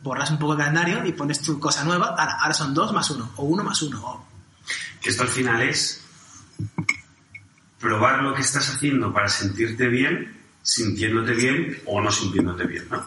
borras 0.03 0.29
un 0.33 0.41
poco 0.41 0.55
el 0.55 0.59
calendario 0.59 1.07
y 1.07 1.13
pones 1.13 1.41
tu 1.41 1.61
cosa 1.61 1.85
nueva. 1.85 2.17
Ahora, 2.19 2.39
ahora 2.41 2.53
son 2.53 2.75
dos 2.75 2.93
más 2.93 3.09
uno, 3.11 3.31
o 3.37 3.45
uno 3.45 3.63
más 3.63 3.81
uno. 3.83 4.05
O... 4.05 4.27
Esto 5.05 5.23
al 5.23 5.29
final 5.29 5.63
es 5.63 6.03
probar 7.83 8.23
lo 8.23 8.33
que 8.35 8.41
estás 8.41 8.69
haciendo 8.71 9.13
para 9.13 9.29
sentirte 9.29 9.89
bien, 9.89 10.41
sintiéndote 10.63 11.33
bien 11.35 11.83
o 11.87 12.01
no 12.01 12.11
sintiéndote 12.11 12.65
bien, 12.65 12.87
¿no? 12.91 13.05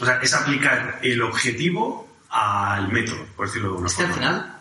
O 0.00 0.04
sea, 0.04 0.18
es 0.20 0.32
aplicar 0.34 1.00
el 1.02 1.22
objetivo 1.22 2.18
al 2.30 2.92
método, 2.92 3.24
por 3.34 3.46
decirlo 3.46 3.72
de 3.72 3.78
una 3.78 3.86
es 3.86 3.94
que 3.94 4.02
al 4.02 4.08
forma. 4.12 4.26
final, 4.28 4.56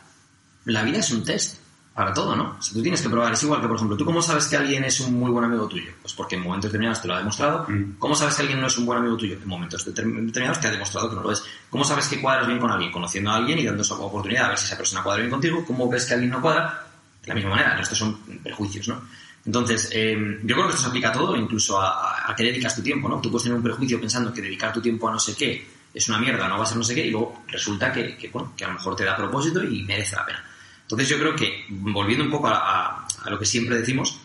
la 0.65 0.83
vida 0.83 0.99
es 0.99 1.11
un 1.11 1.23
test 1.25 1.59
para 1.93 2.13
todo, 2.13 2.35
¿no? 2.35 2.61
Si 2.61 2.73
tú 2.73 2.81
tienes 2.81 3.01
que 3.01 3.09
probar, 3.09 3.33
es 3.33 3.43
igual 3.43 3.61
que, 3.61 3.67
por 3.67 3.75
ejemplo, 3.75 3.97
¿tú 3.97 4.05
cómo 4.05 4.21
sabes 4.21 4.47
que 4.47 4.55
alguien 4.57 4.83
es 4.85 4.99
un 5.01 5.13
muy 5.19 5.31
buen 5.31 5.45
amigo 5.45 5.67
tuyo? 5.67 5.91
Pues 6.01 6.13
porque 6.13 6.35
en 6.35 6.41
momentos 6.43 6.69
determinados 6.71 7.01
te 7.01 7.07
lo 7.07 7.15
ha 7.15 7.19
demostrado. 7.19 7.65
Mm. 7.69 7.95
¿Cómo 7.99 8.15
sabes 8.15 8.35
que 8.35 8.41
alguien 8.43 8.59
no 8.61 8.67
es 8.67 8.77
un 8.77 8.85
buen 8.85 8.99
amigo 8.99 9.15
tuyo? 9.17 9.35
En 9.41 9.47
momentos 9.47 9.85
determ- 9.87 10.25
determinados 10.25 10.59
te 10.61 10.67
ha 10.67 10.71
demostrado 10.71 11.09
que 11.09 11.15
no 11.15 11.21
lo 11.23 11.31
es. 11.31 11.43
¿Cómo 11.69 11.83
sabes 11.83 12.07
que 12.07 12.21
cuadras 12.21 12.47
bien 12.47 12.59
con 12.59 12.69
alguien? 12.71 12.91
Conociendo 12.91 13.31
a 13.31 13.35
alguien 13.35 13.59
y 13.59 13.65
dando 13.65 13.81
esa 13.81 13.95
oportunidad 13.95 14.45
a 14.45 14.49
ver 14.49 14.57
si 14.57 14.65
esa 14.65 14.77
persona 14.77 15.03
cuadra 15.03 15.21
bien 15.21 15.31
contigo. 15.31 15.63
¿Cómo 15.65 15.89
ves 15.89 16.05
que 16.05 16.13
alguien 16.15 16.31
no 16.31 16.41
cuadra? 16.41 16.85
De 17.21 17.27
la 17.29 17.35
misma 17.35 17.49
manera, 17.51 17.79
estos 17.81 17.97
son 17.97 18.17
prejuicios, 18.43 18.87
¿no? 18.89 19.01
Entonces, 19.45 19.89
eh, 19.93 20.39
yo 20.43 20.55
creo 20.55 20.67
que 20.67 20.73
esto 20.73 20.81
se 20.83 20.87
aplica 20.89 21.09
a 21.09 21.13
todo, 21.13 21.35
incluso 21.35 21.79
a, 21.79 22.29
a, 22.31 22.35
qué 22.35 22.43
dedicas 22.43 22.75
tu 22.75 22.81
tiempo, 22.81 23.07
¿no? 23.07 23.21
Tú 23.21 23.29
puedes 23.29 23.43
tener 23.43 23.55
un 23.57 23.63
prejuicio 23.63 23.99
pensando 23.99 24.33
que 24.33 24.41
dedicar 24.41 24.73
tu 24.73 24.81
tiempo 24.81 25.07
a 25.07 25.11
no 25.11 25.19
sé 25.19 25.35
qué 25.35 25.67
es 25.93 26.09
una 26.09 26.17
mierda, 26.19 26.47
no 26.47 26.57
va 26.57 26.63
a 26.63 26.67
ser 26.67 26.77
no 26.77 26.83
sé 26.83 26.93
qué, 26.95 27.05
y 27.05 27.11
luego 27.11 27.43
resulta 27.47 27.91
que, 27.93 28.17
bueno, 28.33 28.53
que 28.57 28.65
a 28.65 28.67
lo 28.67 28.73
mejor 28.73 28.95
te 28.95 29.05
da 29.05 29.15
propósito 29.15 29.63
y 29.63 29.83
merece 29.83 30.15
la 30.15 30.25
pena. 30.25 30.43
Entonces 30.81 31.07
yo 31.09 31.17
creo 31.19 31.35
que, 31.35 31.65
volviendo 31.69 32.25
un 32.25 32.31
poco 32.31 32.47
a, 32.47 33.05
a- 33.23 33.29
lo 33.29 33.39
que 33.39 33.45
siempre 33.45 33.77
decimos, 33.77 34.19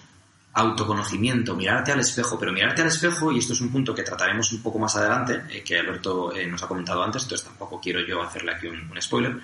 autoconocimiento, 0.53 1.55
mirarte 1.55 1.93
al 1.93 2.01
espejo, 2.01 2.39
pero 2.39 2.53
mirarte 2.53 2.83
al 2.83 2.89
espejo, 2.89 3.31
y 3.31 3.39
esto 3.39 3.53
es 3.53 3.61
un 3.61 3.71
punto 3.71 3.95
que 3.95 4.03
trataremos 4.03 4.51
un 4.53 4.63
poco 4.63 4.79
más 4.79 4.97
adelante, 4.97 5.43
eh, 5.51 5.63
que 5.63 5.79
Alberto 5.79 6.35
eh, 6.35 6.47
nos 6.47 6.63
ha 6.63 6.67
comentado 6.69 7.03
antes, 7.03 7.23
entonces 7.23 7.47
tampoco 7.47 7.81
quiero 7.81 8.01
yo 8.07 8.23
hacerle 8.23 8.53
aquí 8.55 8.67
un 8.67 8.91
spoiler, 9.01 9.37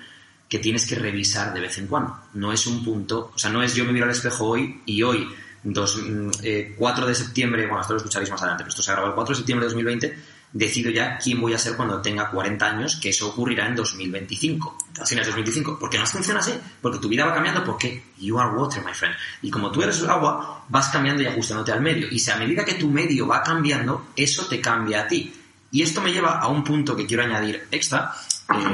que 0.49 0.59
tienes 0.59 0.85
que 0.85 0.95
revisar 0.95 1.53
de 1.53 1.61
vez 1.61 1.77
en 1.77 1.87
cuando. 1.87 2.17
No 2.33 2.51
es 2.51 2.67
un 2.67 2.83
punto, 2.83 3.31
o 3.33 3.37
sea, 3.37 3.49
no 3.51 3.61
es 3.63 3.73
yo 3.75 3.85
me 3.85 3.91
miro 3.93 4.05
al 4.05 4.11
espejo 4.11 4.45
hoy 4.45 4.81
y 4.85 5.01
hoy, 5.03 5.27
dos, 5.73 5.97
mm, 5.97 6.29
eh, 6.43 6.75
4 6.77 7.05
de 7.05 7.15
septiembre, 7.15 7.65
bueno, 7.65 7.81
esto 7.81 7.93
lo 7.93 7.97
escucharéis 7.97 8.29
más 8.31 8.41
adelante, 8.41 8.63
pero 8.63 8.69
esto 8.69 8.83
se 8.83 8.91
grabó 8.91 9.07
el 9.07 9.13
4 9.13 9.33
de 9.33 9.37
septiembre 9.37 9.65
de 9.65 9.73
2020, 9.73 10.17
decido 10.53 10.89
ya 10.91 11.17
quién 11.17 11.41
voy 11.41 11.53
a 11.53 11.59
ser 11.59 11.75
cuando 11.75 12.01
tenga 12.01 12.29
40 12.29 12.65
años, 12.65 12.95
que 13.01 13.09
eso 13.09 13.29
ocurrirá 13.29 13.67
en 13.67 13.75
2025, 13.75 14.77
a 14.99 15.05
finales 15.05 15.27
de 15.27 15.31
2025, 15.31 15.77
porque 15.79 15.97
no 15.97 16.05
funciona 16.05 16.39
así, 16.39 16.53
porque 16.81 16.99
tu 16.99 17.09
vida 17.09 17.25
va 17.25 17.33
cambiando, 17.33 17.63
porque 17.63 18.11
you 18.19 18.39
are 18.39 18.55
water, 18.55 18.83
my 18.83 18.93
friend, 18.93 19.15
y 19.41 19.51
como 19.51 19.71
tú 19.71 19.81
eres 19.81 20.01
agua, 20.03 20.65
vas 20.69 20.89
cambiando 20.89 21.21
y 21.21 21.27
ajustándote 21.27 21.71
al 21.71 21.81
medio, 21.81 22.07
y 22.09 22.19
si 22.19 22.31
a 22.31 22.37
medida 22.37 22.63
que 22.63 22.75
tu 22.75 22.89
medio 22.89 23.27
va 23.27 23.43
cambiando, 23.43 24.07
eso 24.15 24.45
te 24.47 24.61
cambia 24.61 25.01
a 25.01 25.07
ti. 25.07 25.33
Y 25.69 25.81
esto 25.81 26.01
me 26.01 26.13
lleva 26.13 26.39
a 26.39 26.47
un 26.47 26.63
punto 26.63 26.95
que 26.95 27.05
quiero 27.05 27.23
añadir 27.23 27.67
extra, 27.71 28.13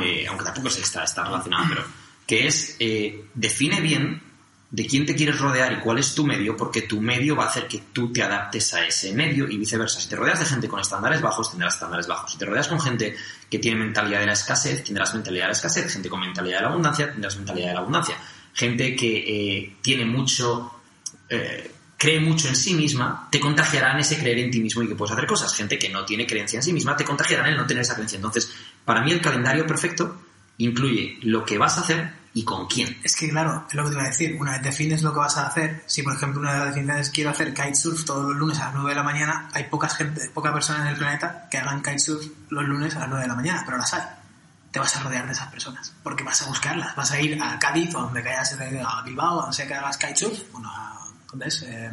eh, 0.04 0.26
aunque 0.30 0.46
tampoco 0.46 0.68
es 0.68 0.78
extra, 0.78 1.04
está 1.04 1.24
relacionado, 1.24 1.66
pero 1.70 1.84
que 2.26 2.48
es, 2.48 2.78
eh, 2.80 3.26
define 3.34 3.82
bien 3.82 4.22
de 4.74 4.88
quién 4.88 5.06
te 5.06 5.16
quieres 5.16 5.40
rodear 5.40 5.72
y 5.72 5.80
cuál 5.82 6.00
es 6.00 6.16
tu 6.16 6.26
medio, 6.26 6.58
porque 6.58 6.82
tu 6.82 7.00
medio 7.00 7.36
va 7.36 7.44
a 7.44 7.48
hacer 7.48 7.68
que 7.68 7.84
tú 7.94 8.12
te 8.12 8.24
adaptes 8.24 8.74
a 8.74 8.84
ese 8.84 9.14
medio 9.14 9.48
y 9.48 9.58
viceversa. 9.58 10.02
Si 10.02 10.10
te 10.10 10.16
rodeas 10.16 10.40
de 10.40 10.46
gente 10.46 10.68
con 10.68 10.80
estándares 10.80 11.22
bajos, 11.22 11.52
tendrás 11.52 11.76
estándares 11.76 12.08
bajos. 12.08 12.32
Si 12.32 12.40
te 12.40 12.46
rodeas 12.46 12.68
con 12.68 12.82
gente 12.82 13.16
que 13.52 13.60
tiene 13.60 13.78
mentalidad 13.78 14.20
de 14.22 14.26
la 14.26 14.34
escasez, 14.34 14.84
tendrás 14.84 15.14
mentalidad 15.14 15.44
de 15.44 15.50
la 15.50 15.54
escasez. 15.54 15.94
Gente 15.94 16.10
con 16.10 16.22
mentalidad 16.22 16.58
de 16.58 16.64
la 16.64 16.70
abundancia, 16.70 17.12
tendrás 17.12 17.38
mentalidad 17.38 17.68
de 17.68 17.74
la 17.76 17.80
abundancia. 17.82 18.18
Gente 18.52 18.96
que 18.96 19.18
eh, 19.18 19.76
tiene 19.84 20.06
mucho... 20.06 20.74
eh, 21.30 21.70
cree 21.96 22.20
mucho 22.20 22.50
en 22.50 22.56
sí 22.56 22.74
misma, 22.74 23.30
te 23.32 23.40
contagiarán 23.40 23.98
ese 24.00 24.18
creer 24.18 24.40
en 24.40 24.52
ti 24.52 24.60
mismo 24.60 24.82
y 24.82 24.88
que 24.88 24.96
puedes 24.96 25.14
hacer 25.14 25.28
cosas. 25.28 25.54
Gente 25.54 25.78
que 25.78 25.88
no 25.88 26.04
tiene 26.04 26.26
creencia 26.26 26.58
en 26.58 26.64
sí 26.64 26.74
misma, 26.74 26.98
te 26.98 27.06
contagiarán 27.06 27.46
el 27.46 27.56
no 27.56 27.66
tener 27.66 27.84
esa 27.84 27.94
creencia. 27.94 28.16
Entonces, 28.16 28.52
para 28.84 29.04
mí 29.04 29.12
el 29.12 29.22
calendario 29.22 29.66
perfecto 29.66 30.20
incluye 30.58 31.20
lo 31.22 31.46
que 31.46 31.58
vas 31.58 31.78
a 31.78 31.82
hacer 31.82 32.23
y 32.36 32.44
con 32.44 32.66
quién. 32.68 32.98
Es 33.04 33.16
que, 33.16 33.30
claro, 33.30 33.66
es 33.70 33.76
lo 33.76 33.84
que 33.84 33.90
te 33.90 33.96
iba 33.96 34.04
a 34.04 34.08
decir. 34.08 34.38
Una 34.40 34.52
vez 34.54 34.64
defines 34.64 35.02
lo 35.04 35.14
que 35.14 35.20
vas 35.20 35.38
a 35.38 35.48
hacer, 35.48 35.84
si 35.86 36.02
por 36.02 36.14
ejemplo 36.16 36.40
una 36.42 36.54
de 36.54 36.60
las 36.60 36.68
definiciones 36.70 37.08
es 37.08 37.14
quiero 37.14 37.30
hacer 37.30 37.54
kitesurf 37.54 38.06
todos 38.06 38.26
los 38.26 38.36
lunes 38.36 38.60
a 38.60 38.66
las 38.66 38.74
9 38.76 38.90
de 38.90 38.96
la 38.96 39.04
mañana, 39.04 39.50
hay 39.54 39.66
pocas 39.66 39.96
gente, 39.96 40.30
poca 40.34 40.52
persona 40.54 40.82
en 40.82 40.88
el 40.88 40.98
planeta 40.98 41.48
que 41.52 41.58
hagan 41.60 41.82
kitesurf 41.84 42.26
los 42.50 42.64
lunes 42.66 42.96
a 42.96 43.00
las 43.02 43.10
9 43.10 43.22
de 43.24 43.28
la 43.28 43.36
mañana, 43.36 43.62
pero 43.66 43.78
las 43.78 43.94
hay. 43.94 44.02
te 44.72 44.80
vas 44.80 44.96
a 44.96 45.04
rodear 45.04 45.28
de 45.28 45.34
esas 45.34 45.48
personas, 45.50 45.94
porque 46.02 46.24
vas 46.24 46.42
a 46.42 46.48
buscarlas, 46.48 46.96
vas 46.96 47.12
a 47.12 47.20
ir 47.22 47.40
a 47.40 47.60
Cádiz 47.60 47.94
o 47.94 48.00
a 48.00 48.02
donde 48.04 48.24
caigas, 48.24 48.54
a 48.60 49.02
Bilbao, 49.04 49.38
a 49.40 49.42
donde 49.44 49.56
sea 49.56 49.68
que 49.68 49.76
hagas 49.76 49.98
kitesurf, 49.98 50.52
bueno, 50.52 50.70
a, 50.72 51.08
¿dónde 51.30 51.48
es? 51.48 51.62
Eh, 51.62 51.92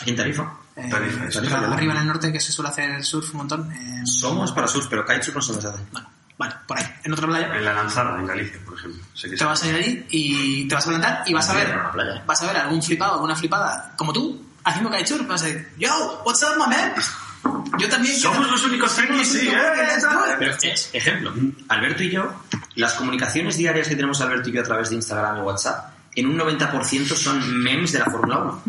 Aquí 0.00 0.10
en 0.10 0.16
Tarifa. 0.16 0.50
eh, 0.76 0.88
Tarifa, 0.90 1.28
Tarifa. 1.28 1.58
arriba 1.74 1.92
en 1.94 2.00
el 2.00 2.06
norte 2.06 2.32
que 2.32 2.40
se 2.40 2.52
suele 2.52 2.70
hacer 2.70 3.04
surf 3.04 3.32
un 3.32 3.38
montón. 3.38 3.70
eh, 3.72 4.02
Somos 4.06 4.52
para 4.52 4.66
surf, 4.66 4.86
pero 4.88 5.04
kitesurf 5.04 5.36
no 5.36 5.42
se 5.42 5.52
nos 5.52 5.64
hace. 5.66 5.82
Bueno, 5.92 6.08
vale, 6.38 6.54
por 6.66 6.78
ahí, 6.78 6.84
en 7.04 7.12
otra 7.12 7.26
playa. 7.26 7.54
En 7.56 7.64
la 7.64 7.74
lanzada, 7.74 8.18
en 8.18 8.26
Galicia, 8.26 8.58
por 8.64 8.78
ejemplo. 8.78 9.02
Sé 9.14 9.28
que 9.30 9.36
Te 9.36 9.44
vas 9.44 9.62
a 9.62 9.68
ir 9.68 9.74
allí 9.74 10.06
y 10.10 10.68
te 10.68 10.74
vas 10.74 10.86
a 10.86 10.88
plantar 10.88 11.22
y 11.26 11.34
vas 11.34 11.48
a 11.50 11.54
ver, 11.54 11.78
vas 12.26 12.42
a 12.42 12.46
ver 12.46 12.56
algún 12.56 12.82
flipado, 12.82 13.14
alguna 13.14 13.36
flipada 13.36 13.92
como 13.96 14.12
tú, 14.12 14.42
haciendo 14.64 14.90
kitesurf, 14.90 15.26
vas 15.26 15.42
a 15.42 15.46
decir, 15.46 15.68
yo, 15.78 16.22
what's 16.24 16.42
up, 16.42 16.56
my 16.56 16.66
man? 16.74 16.92
Yo 17.78 17.88
también 17.88 18.14
quiero- 18.14 18.34
Somos 18.34 18.50
los 18.50 18.64
únicos 18.64 18.92
frikis, 18.92 19.28
sí, 19.32 19.38
únicos 19.48 19.54
eh. 19.54 20.36
Pero, 20.38 20.56
ejemplo, 20.92 21.34
Alberto 21.68 22.02
y 22.02 22.10
yo, 22.10 22.32
las 22.74 22.94
comunicaciones 22.94 23.56
diarias 23.56 23.88
que 23.88 23.94
tenemos 23.96 24.20
Alberto 24.20 24.48
y 24.48 24.52
yo 24.52 24.60
a 24.60 24.64
través 24.64 24.90
de 24.90 24.96
Instagram 24.96 25.38
y 25.38 25.40
WhatsApp, 25.42 25.94
en 26.14 26.26
un 26.26 26.36
90% 26.38 27.14
son 27.14 27.62
memes 27.62 27.92
de 27.92 28.00
la 28.00 28.06
Fórmula 28.06 28.38
1. 28.38 28.62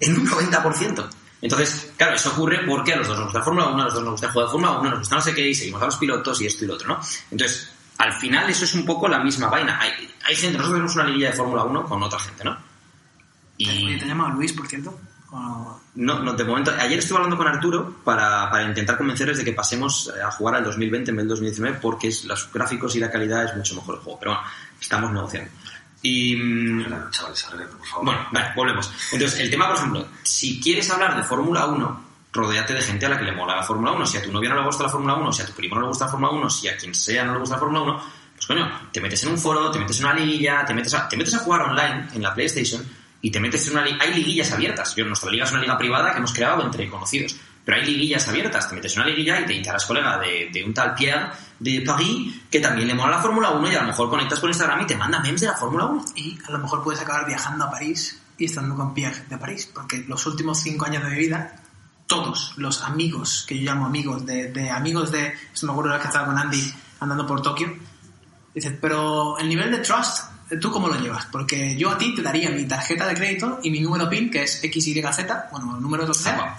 En 0.00 0.18
un 0.20 0.26
90%. 0.28 1.08
Entonces, 1.46 1.92
claro, 1.96 2.16
eso 2.16 2.30
ocurre 2.30 2.60
porque 2.66 2.92
a 2.92 2.96
los 2.96 3.06
dos 3.08 3.16
nos 3.16 3.26
gusta 3.26 3.38
la 3.40 3.44
Fórmula 3.44 3.66
1, 3.68 3.80
a 3.80 3.84
los 3.84 3.94
dos 3.94 4.02
nos 4.02 4.10
gusta 4.12 4.26
el 4.26 4.32
juego 4.32 4.48
de 4.48 4.52
Fórmula 4.52 4.72
1, 4.80 4.90
nos 4.90 4.98
gusta 5.00 5.14
no 5.16 5.22
sé 5.22 5.34
qué, 5.34 5.48
y 5.48 5.54
seguimos 5.54 5.82
a 5.82 5.86
los 5.86 5.96
pilotos 5.96 6.40
y 6.40 6.46
esto 6.46 6.64
y 6.64 6.68
lo 6.68 6.74
otro, 6.74 6.88
¿no? 6.88 7.00
Entonces, 7.30 7.72
al 7.98 8.12
final 8.14 8.50
eso 8.50 8.64
es 8.64 8.74
un 8.74 8.84
poco 8.84 9.08
la 9.08 9.20
misma 9.20 9.48
vaina. 9.48 9.78
Hay, 9.80 9.90
hay 10.24 10.34
gente, 10.36 10.58
nosotros 10.58 10.74
tenemos 10.74 10.94
una 10.96 11.04
liguilla 11.04 11.30
de 11.30 11.36
Fórmula 11.36 11.64
1 11.64 11.84
con 11.84 12.02
otra 12.02 12.18
gente, 12.18 12.44
¿no? 12.44 12.56
Y 13.58 13.96
¿te 13.98 14.06
llama 14.06 14.28
Luis, 14.34 14.52
por 14.52 14.66
cierto? 14.66 14.98
O- 15.30 15.80
no, 15.94 16.18
no, 16.20 16.34
de 16.34 16.44
momento. 16.44 16.72
Ayer 16.78 16.98
estuve 16.98 17.16
hablando 17.18 17.36
con 17.38 17.48
Arturo 17.48 17.96
para, 18.04 18.50
para 18.50 18.64
intentar 18.64 18.98
convencerles 18.98 19.38
de 19.38 19.44
que 19.44 19.52
pasemos 19.54 20.12
eh, 20.14 20.20
a 20.22 20.30
jugar 20.30 20.56
al 20.56 20.64
2020 20.64 21.10
en 21.10 21.16
vez 21.16 21.22
del 21.24 21.28
2019 21.30 21.78
porque 21.80 22.08
es, 22.08 22.24
los 22.26 22.52
gráficos 22.52 22.94
y 22.96 23.00
la 23.00 23.10
calidad 23.10 23.44
es 23.44 23.56
mucho 23.56 23.74
mejor 23.76 23.94
el 23.96 24.00
juego. 24.02 24.18
Pero 24.20 24.32
bueno, 24.32 24.46
estamos 24.80 25.10
negociando. 25.12 25.50
Y. 26.06 26.36
mm, 26.36 27.10
chavales, 27.10 27.42
por 27.42 27.86
favor. 27.86 28.04
Bueno, 28.04 28.26
vale, 28.30 28.52
volvemos. 28.54 28.92
Entonces, 29.12 29.40
el 29.40 29.50
tema, 29.50 29.66
por 29.66 29.76
ejemplo, 29.76 30.08
si 30.22 30.60
quieres 30.60 30.88
hablar 30.90 31.16
de 31.16 31.22
Fórmula 31.22 31.66
1, 31.66 32.04
rodéate 32.32 32.74
de 32.74 32.82
gente 32.82 33.06
a 33.06 33.08
la 33.08 33.18
que 33.18 33.24
le 33.24 33.32
mola 33.32 33.56
la 33.56 33.62
Fórmula 33.62 33.92
1. 33.92 34.06
Si 34.06 34.16
a 34.18 34.22
tu 34.22 34.32
novia 34.32 34.50
no 34.50 34.60
le 34.60 34.66
gusta 34.66 34.84
la 34.84 34.88
Fórmula 34.88 35.14
1, 35.14 35.32
si 35.32 35.42
a 35.42 35.46
tu 35.46 35.52
primo 35.52 35.74
no 35.74 35.82
le 35.82 35.88
gusta 35.88 36.04
la 36.04 36.10
Fórmula 36.12 36.32
1, 36.32 36.50
si 36.50 36.68
a 36.68 36.76
quien 36.76 36.94
sea 36.94 37.24
no 37.24 37.32
le 37.32 37.40
gusta 37.40 37.56
la 37.56 37.60
Fórmula 37.60 37.80
1, 37.82 38.02
pues 38.34 38.46
coño, 38.46 38.70
te 38.92 39.00
metes 39.00 39.22
en 39.24 39.30
un 39.30 39.38
foro, 39.38 39.70
te 39.70 39.78
metes 39.78 39.98
en 39.98 40.06
una 40.06 40.14
liguilla, 40.14 40.64
te 40.64 40.74
metes 40.74 40.94
a, 40.94 41.08
te 41.08 41.16
metes 41.16 41.34
a 41.34 41.38
jugar 41.38 41.62
online 41.62 42.08
en 42.14 42.22
la 42.22 42.34
PlayStation 42.34 42.86
y 43.22 43.30
te 43.30 43.40
metes 43.40 43.66
en 43.66 43.72
una 43.72 43.84
liga. 43.84 43.98
Hay 44.00 44.14
liguillas 44.14 44.52
abiertas. 44.52 44.94
Yo, 44.94 45.04
nuestra 45.04 45.30
liga 45.30 45.44
es 45.44 45.50
una 45.50 45.62
liga 45.62 45.76
privada 45.78 46.12
que 46.12 46.18
hemos 46.18 46.32
creado 46.32 46.62
entre 46.62 46.88
conocidos. 46.88 47.36
Pero 47.66 47.78
hay 47.78 47.84
liguillas 47.84 48.28
abiertas. 48.28 48.68
Te 48.68 48.76
metes 48.76 48.96
una 48.96 49.06
liguilla 49.06 49.40
y 49.40 49.60
te, 49.60 49.68
harás 49.68 49.84
colega 49.84 50.18
de, 50.18 50.50
de 50.52 50.62
un 50.62 50.72
tal 50.72 50.94
Pierre 50.94 51.32
de 51.58 51.82
Paris 51.84 52.42
que 52.48 52.60
también 52.60 52.86
le 52.86 52.94
mola 52.94 53.16
la 53.16 53.22
Fórmula 53.22 53.50
1 53.50 53.72
y 53.72 53.74
a 53.74 53.80
lo 53.80 53.88
mejor 53.88 54.08
conectas 54.08 54.38
por 54.38 54.48
Instagram 54.48 54.82
y 54.82 54.86
te 54.86 54.94
manda 54.94 55.18
memes 55.18 55.40
de 55.40 55.48
la 55.48 55.56
Fórmula 55.56 55.86
1. 55.86 56.04
Y 56.14 56.38
a 56.46 56.52
lo 56.52 56.60
mejor 56.60 56.84
puedes 56.84 57.00
acabar 57.00 57.26
viajando 57.26 57.64
a 57.64 57.70
París 57.72 58.22
y 58.38 58.44
estando 58.44 58.76
con 58.76 58.94
Pierre 58.94 59.24
de 59.28 59.36
París, 59.36 59.68
porque 59.74 60.04
los 60.06 60.24
últimos 60.26 60.60
cinco 60.60 60.86
años 60.86 61.02
de 61.02 61.10
mi 61.10 61.16
vida, 61.16 61.60
todos 62.06 62.54
los 62.56 62.82
amigos, 62.82 63.44
que 63.48 63.58
yo 63.58 63.64
llamo 63.64 63.86
amigos, 63.86 64.24
de, 64.24 64.52
de 64.52 64.70
amigos 64.70 65.10
de... 65.10 65.34
Me 65.62 65.72
acuerdo 65.72 65.90
la 65.90 65.98
que 65.98 66.06
estaba 66.06 66.26
con 66.26 66.38
Andy 66.38 66.72
andando 67.00 67.26
por 67.26 67.42
Tokio, 67.42 67.76
dice, 68.54 68.70
pero 68.70 69.38
el 69.38 69.48
nivel 69.48 69.72
de 69.72 69.78
trust, 69.78 70.24
¿tú 70.60 70.70
cómo 70.70 70.86
lo 70.86 71.00
llevas? 71.00 71.26
Porque 71.26 71.76
yo 71.76 71.90
a 71.90 71.98
ti 71.98 72.14
te 72.14 72.22
daría 72.22 72.50
mi 72.50 72.64
tarjeta 72.64 73.06
de 73.08 73.14
crédito 73.14 73.58
y 73.62 73.70
mi 73.70 73.80
número 73.80 74.08
PIN, 74.08 74.30
que 74.30 74.44
es 74.44 74.60
XYZ, 74.60 75.26
bueno, 75.50 75.76
el 75.76 75.82
número 75.82 76.04
de 76.04 76.08
lo 76.08 76.14
que 76.14 76.20
sea. 76.20 76.56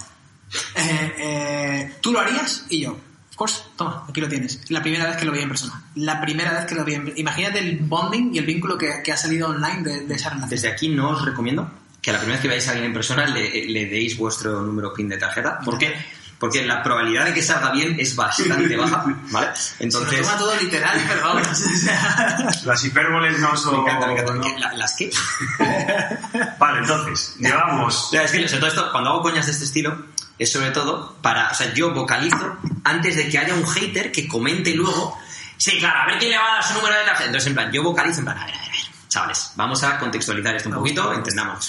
Eh, 0.74 1.12
eh, 1.18 1.92
¿Tú 2.00 2.12
lo 2.12 2.20
harías? 2.20 2.64
Y 2.68 2.80
yo, 2.82 2.92
of 2.92 3.36
course, 3.36 3.62
toma, 3.76 4.04
aquí 4.08 4.20
lo 4.20 4.28
tienes. 4.28 4.60
La 4.70 4.82
primera 4.82 5.06
vez 5.06 5.16
que 5.16 5.24
lo 5.24 5.32
vi 5.32 5.40
en 5.40 5.48
persona. 5.48 5.82
La 5.96 6.20
primera 6.20 6.52
vez 6.52 6.66
que 6.66 6.74
lo 6.74 6.84
vi 6.84 6.94
en 6.94 7.12
Imagínate 7.16 7.58
el 7.58 7.78
bonding 7.78 8.34
y 8.34 8.38
el 8.38 8.46
vínculo 8.46 8.78
que, 8.78 9.02
que 9.04 9.12
ha 9.12 9.16
salido 9.16 9.48
online 9.48 9.82
de, 9.82 10.00
de 10.06 10.14
esa 10.14 10.30
relación. 10.30 10.50
Desde 10.50 10.68
aquí 10.68 10.88
no 10.88 11.10
os 11.10 11.24
recomiendo 11.24 11.70
que 12.00 12.12
la 12.12 12.18
primera 12.18 12.36
vez 12.36 12.42
que 12.42 12.48
veáis 12.48 12.68
a 12.68 12.70
alguien 12.70 12.86
en 12.86 12.94
persona 12.94 13.26
le, 13.26 13.66
le 13.66 13.86
deis 13.86 14.16
vuestro 14.16 14.62
número 14.62 14.94
PIN 14.94 15.08
de 15.08 15.18
tarjeta. 15.18 15.58
¿Por 15.60 15.78
qué? 15.78 15.94
Porque 16.38 16.64
la 16.64 16.82
probabilidad 16.84 17.24
de 17.24 17.34
que 17.34 17.42
salga 17.42 17.70
bien 17.72 17.96
es 17.98 18.14
bastante 18.14 18.76
baja, 18.76 19.04
¿vale? 19.30 19.56
Se 19.56 19.82
Entonces... 19.82 20.20
lo 20.20 20.24
toma 20.26 20.38
todo 20.38 20.56
literal, 20.56 21.04
pero 21.08 21.20
vamos. 21.22 21.48
o 21.50 21.76
sea, 21.76 22.48
Las 22.64 22.84
hipérboles 22.84 23.38
no 23.40 23.56
son... 23.56 23.74
Me 23.74 23.80
encanta, 23.90 24.06
me 24.06 24.12
encanta. 24.12 24.34
¿no? 24.34 24.40
¿Qué? 24.42 24.58
¿La- 24.58 24.72
¿Las 24.74 24.94
qué? 24.96 25.10
Vale, 26.58 26.78
entonces, 26.80 27.34
llevamos... 27.38 28.10
Ya, 28.12 28.22
es 28.22 28.30
que 28.32 28.46
sobre 28.48 28.60
todo 28.60 28.68
esto, 28.70 28.92
cuando 28.92 29.10
hago 29.10 29.22
coñas 29.22 29.46
de 29.46 29.52
este 29.52 29.64
estilo, 29.64 30.06
es 30.38 30.52
sobre 30.52 30.70
todo 30.70 31.16
para, 31.20 31.50
o 31.50 31.54
sea, 31.54 31.72
yo 31.74 31.92
vocalizo 31.92 32.56
antes 32.84 33.16
de 33.16 33.28
que 33.28 33.38
haya 33.38 33.54
un 33.54 33.66
hater 33.66 34.12
que 34.12 34.28
comente 34.28 34.72
luego, 34.74 35.18
sí, 35.56 35.78
claro, 35.80 36.02
a 36.02 36.06
ver 36.06 36.18
quién 36.18 36.30
le 36.30 36.38
va 36.38 36.50
a 36.50 36.54
dar 36.54 36.64
su 36.64 36.74
número 36.74 36.94
de 36.96 37.04
tarjeta. 37.04 37.24
Entonces, 37.26 37.48
en 37.48 37.54
plan, 37.54 37.72
yo 37.72 37.82
vocalizo 37.82 38.20
en 38.20 38.26
plan, 38.26 38.38
a 38.38 38.44
ver, 38.46 38.54
a 38.54 38.58
ver, 38.58 38.68
a 38.68 38.70
ver, 38.70 38.80
chavales, 39.08 39.52
vamos 39.56 39.82
a 39.82 39.98
contextualizar 39.98 40.54
esto 40.54 40.68
un 40.68 40.76
poquito, 40.76 41.12
entendamos. 41.12 41.68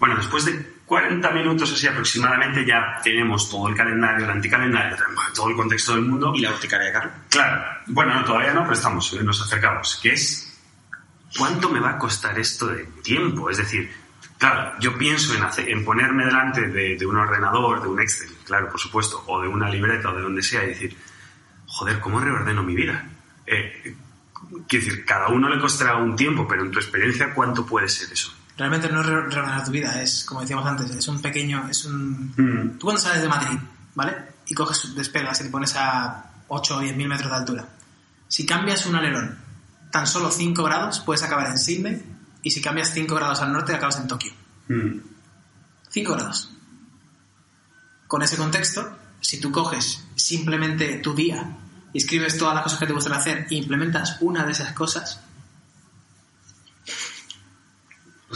Bueno, 0.00 0.16
después 0.16 0.44
de 0.44 0.75
40 0.86 1.30
minutos 1.32 1.72
así 1.72 1.86
aproximadamente 1.88 2.64
ya 2.64 3.00
tenemos 3.02 3.50
todo 3.50 3.68
el 3.68 3.74
calendario, 3.74 4.24
el 4.24 4.30
anticalendario, 4.30 4.96
todo 5.34 5.50
el 5.50 5.56
contexto 5.56 5.94
del 5.94 6.02
mundo. 6.04 6.32
¿Y 6.34 6.40
la 6.40 6.50
urticaria 6.50 6.86
de 6.86 6.92
Carlos? 6.92 7.12
Claro, 7.28 7.64
bueno, 7.88 8.14
no, 8.14 8.24
todavía 8.24 8.52
no, 8.54 8.60
pero 8.62 8.74
estamos, 8.74 9.12
eh, 9.14 9.22
nos 9.24 9.42
acercamos. 9.42 9.98
Que 10.00 10.12
es, 10.12 10.58
¿cuánto 11.36 11.68
me 11.70 11.80
va 11.80 11.90
a 11.90 11.98
costar 11.98 12.38
esto 12.38 12.68
de 12.68 12.84
tiempo? 13.02 13.50
Es 13.50 13.56
decir, 13.58 13.92
claro, 14.38 14.74
yo 14.78 14.96
pienso 14.96 15.34
en, 15.34 15.42
hacer- 15.42 15.68
en 15.68 15.84
ponerme 15.84 16.24
delante 16.24 16.68
de, 16.68 16.96
de 16.96 17.06
un 17.06 17.16
ordenador, 17.16 17.82
de 17.82 17.88
un 17.88 18.00
Excel, 18.00 18.30
claro, 18.44 18.68
por 18.68 18.78
supuesto, 18.78 19.24
o 19.26 19.42
de 19.42 19.48
una 19.48 19.68
libreta 19.68 20.10
o 20.10 20.16
de 20.16 20.22
donde 20.22 20.42
sea 20.42 20.62
y 20.64 20.68
decir, 20.68 20.96
joder, 21.66 21.98
¿cómo 21.98 22.20
reordeno 22.20 22.62
mi 22.62 22.76
vida? 22.76 23.04
Eh, 23.44 23.96
quiero 24.68 24.84
decir, 24.84 25.04
cada 25.04 25.28
uno 25.28 25.48
le 25.48 25.58
costará 25.60 25.96
un 25.96 26.14
tiempo, 26.14 26.46
pero 26.46 26.62
en 26.62 26.70
tu 26.70 26.78
experiencia, 26.78 27.34
¿cuánto 27.34 27.66
puede 27.66 27.88
ser 27.88 28.12
eso? 28.12 28.32
Realmente 28.56 28.88
no 28.88 29.00
es 29.00 29.06
re- 29.06 29.28
reordenar 29.28 29.64
tu 29.64 29.70
vida, 29.70 30.00
es, 30.02 30.24
como 30.24 30.40
decíamos 30.40 30.66
antes, 30.66 30.90
es 30.90 31.08
un 31.08 31.20
pequeño, 31.20 31.68
es 31.68 31.84
un... 31.84 32.32
Mm. 32.36 32.78
Tú 32.78 32.86
cuando 32.86 33.00
sales 33.00 33.22
de 33.22 33.28
Madrid, 33.28 33.58
¿vale? 33.94 34.16
Y 34.46 34.54
coges, 34.54 34.94
despegas 34.94 35.40
y 35.40 35.44
te 35.44 35.50
pones 35.50 35.74
a 35.76 36.30
8 36.48 36.76
o 36.76 36.80
10 36.80 36.96
mil 36.96 37.08
metros 37.08 37.30
de 37.30 37.36
altura. 37.36 37.68
Si 38.28 38.46
cambias 38.46 38.86
un 38.86 38.94
alerón 38.96 39.38
tan 39.90 40.06
solo 40.06 40.30
5 40.30 40.62
grados, 40.62 41.00
puedes 41.00 41.22
acabar 41.22 41.48
en 41.48 41.58
Sydney. 41.58 42.02
Y 42.42 42.50
si 42.50 42.60
cambias 42.60 42.92
5 42.92 43.14
grados 43.14 43.40
al 43.42 43.52
norte, 43.52 43.74
acabas 43.74 43.98
en 43.98 44.06
Tokio. 44.06 44.32
Mm. 44.68 44.98
5 45.90 46.12
grados. 46.12 46.50
Con 48.06 48.22
ese 48.22 48.36
contexto, 48.36 48.96
si 49.20 49.40
tú 49.40 49.50
coges 49.50 50.04
simplemente 50.14 50.98
tu 50.98 51.14
día 51.14 51.56
y 51.92 51.98
escribes 51.98 52.38
todas 52.38 52.54
las 52.54 52.62
cosas 52.62 52.78
que 52.78 52.86
te 52.86 52.92
gustan 52.92 53.14
hacer 53.14 53.46
e 53.50 53.54
implementas 53.56 54.18
una 54.20 54.44
de 54.44 54.52
esas 54.52 54.72
cosas, 54.72 55.20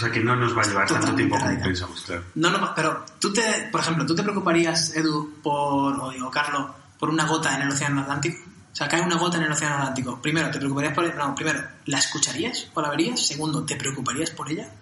O 0.01 0.03
sea 0.03 0.11
que 0.11 0.21
no 0.21 0.35
nos 0.35 0.57
va 0.57 0.63
a 0.63 0.65
llevar 0.65 0.89
tanto 0.89 1.15
tiempo 1.15 1.39
como 1.39 1.63
pensamos, 1.63 2.01
claro. 2.01 2.25
No, 2.37 2.51
no, 2.51 2.75
pero 2.75 3.05
tú 3.21 3.35
te, 3.35 3.69
por 3.71 3.83
ejemplo, 3.83 4.07
¿tú 4.07 4.15
te 4.15 4.23
preocuparías, 4.23 4.97
Edu, 4.97 5.35
por, 5.43 6.01
o 6.01 6.11
digo, 6.11 6.31
Carlos, 6.31 6.71
por 6.99 7.11
una 7.11 7.27
gota 7.27 7.55
en 7.55 7.61
el 7.61 7.69
Océano 7.69 8.01
Atlántico? 8.01 8.39
O 8.73 8.75
sea, 8.75 8.89
cae 8.89 9.03
una 9.03 9.17
gota 9.17 9.37
en 9.37 9.43
el 9.43 9.53
Océano 9.53 9.75
Atlántico. 9.75 10.19
Primero, 10.23 10.51
¿te 10.51 10.57
preocuparías 10.57 10.95
por 10.95 11.15
No, 11.15 11.35
primero, 11.35 11.63
¿la 11.85 11.99
escucharías 11.99 12.69
o 12.73 12.81
la 12.81 12.89
verías? 12.89 13.27
Segundo, 13.27 13.63
¿te 13.67 13.77
preocuparías 13.77 14.31
por 14.31 14.51
ella? 14.51 14.73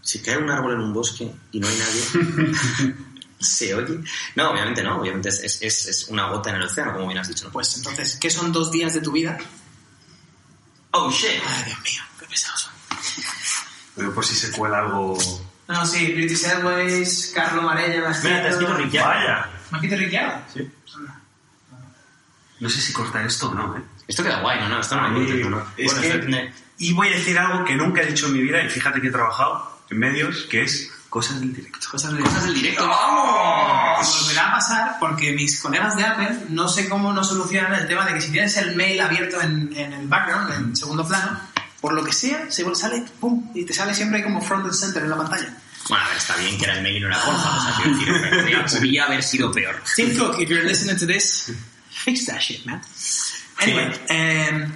Si 0.00 0.22
cae 0.22 0.38
un 0.38 0.48
árbol 0.48 0.72
en 0.72 0.80
un 0.80 0.94
bosque 0.94 1.30
y 1.52 1.60
no 1.60 1.68
hay 1.68 1.76
nadie, 1.76 2.94
¿se 3.38 3.74
oye? 3.74 4.00
No, 4.34 4.50
obviamente 4.50 4.82
no, 4.82 4.98
obviamente 4.98 5.28
es, 5.28 5.60
es, 5.60 6.06
una 6.08 6.26
gota 6.30 6.48
en 6.48 6.56
el 6.56 6.62
océano, 6.62 6.94
como 6.94 7.06
bien 7.06 7.18
has 7.18 7.28
dicho. 7.28 7.44
¿no? 7.44 7.52
Pues 7.52 7.76
entonces, 7.76 8.16
¿qué 8.18 8.30
son 8.30 8.50
dos 8.50 8.72
días 8.72 8.94
de 8.94 9.02
tu 9.02 9.12
vida? 9.12 9.36
Oh, 10.92 11.10
shit. 11.10 11.42
Ay, 11.46 11.64
Dios 11.66 11.80
mío, 11.80 12.02
qué 12.18 12.24
pesados 12.24 12.62
son. 12.62 12.69
Pero 14.00 14.14
por 14.14 14.24
si 14.24 14.34
se 14.34 14.50
cuela 14.50 14.78
algo... 14.80 15.16
No, 15.68 15.86
sí, 15.86 16.12
British 16.14 16.44
Airways, 16.46 17.32
Carlo 17.34 17.62
Marella, 17.62 18.08
ha 18.10 18.22
Mira, 18.24 18.42
te 18.42 18.48
has 18.48 18.52
escrito 18.54 18.74
Ricciardo. 18.74 19.08
Vaya. 19.10 19.46
¿Me 19.70 19.78
has 19.78 19.84
escrito 19.84 19.96
Ricciardo? 19.96 20.42
Sí. 20.52 20.70
No 22.60 22.68
sé 22.68 22.80
si 22.80 22.92
cortar 22.92 23.24
esto 23.26 23.50
o 23.50 23.54
no, 23.54 23.76
¿eh? 23.76 23.82
Esto 24.06 24.22
queda 24.22 24.40
guay, 24.40 24.60
¿no? 24.60 24.68
no 24.68 24.80
esto 24.80 24.96
no 24.96 25.08
me 25.10 25.26
Sí, 25.26 25.32
gusta, 25.42 25.48
¿no? 25.50 25.64
es 25.76 25.86
Bueno, 25.94 26.00
que- 26.02 26.12
depende- 26.18 26.52
Y 26.78 26.92
voy 26.94 27.08
a 27.08 27.12
decir 27.12 27.38
algo 27.38 27.64
que 27.64 27.74
nunca 27.76 28.02
he 28.02 28.06
dicho 28.06 28.26
en 28.26 28.32
mi 28.34 28.40
vida, 28.42 28.62
y 28.64 28.68
fíjate 28.70 29.00
que 29.00 29.08
he 29.08 29.10
trabajado 29.10 29.80
en 29.90 29.98
medios, 29.98 30.46
que 30.50 30.62
es 30.62 30.90
cosas 31.10 31.40
del 31.40 31.52
directo. 31.54 31.86
Cosas 31.90 32.12
de 32.14 32.20
Cosas 32.22 32.44
del 32.44 32.54
directo, 32.54 32.86
¡vamos! 32.88 34.22
Volverá 34.22 34.48
a 34.48 34.52
pasar 34.52 34.96
porque 35.00 35.32
mis 35.32 35.60
colegas 35.60 35.96
de 35.96 36.04
Apple 36.04 36.46
no 36.50 36.68
sé 36.68 36.88
cómo 36.88 37.12
no 37.12 37.22
solucionan 37.24 37.74
el 37.74 37.86
tema 37.88 38.06
de 38.06 38.14
que 38.14 38.20
si 38.20 38.30
tienes 38.32 38.56
el 38.56 38.76
mail 38.76 39.00
abierto 39.00 39.40
en, 39.42 39.70
en 39.76 39.92
el 39.92 40.06
background, 40.08 40.52
en 40.52 40.76
segundo 40.76 41.06
plano, 41.06 41.38
por 41.80 41.92
lo 41.92 42.04
que 42.04 42.12
sea, 42.12 42.50
se 42.50 42.74
sale, 42.74 43.04
pum, 43.18 43.50
y 43.54 43.64
te 43.64 43.72
sale 43.72 43.94
siempre 43.94 44.22
como 44.22 44.40
front 44.40 44.66
and 44.66 44.74
center 44.74 45.02
en 45.02 45.10
la 45.10 45.16
pantalla. 45.16 45.56
Bueno, 45.88 46.04
está 46.16 46.36
bien 46.36 46.58
que 46.58 46.64
era 46.64 46.76
el 46.76 46.82
mail 46.82 46.96
y 46.96 47.00
no 47.00 47.06
era 47.08 47.24
Borja, 47.24 47.56
o 47.56 47.60
sea, 47.60 47.90
decir, 47.90 48.30
podría, 48.30 48.64
podría 48.64 49.04
haber 49.04 49.22
sido 49.22 49.50
peor. 49.50 49.82
Tim 49.96 50.16
Cook, 50.16 50.38
if 50.38 50.48
you're 50.48 50.62
listening 50.62 50.96
to 50.98 51.06
this, 51.06 51.52
fix 51.90 52.26
that 52.26 52.38
shit, 52.38 52.64
man. 52.66 52.82
Anyway, 53.58 53.90
eh, 54.08 54.68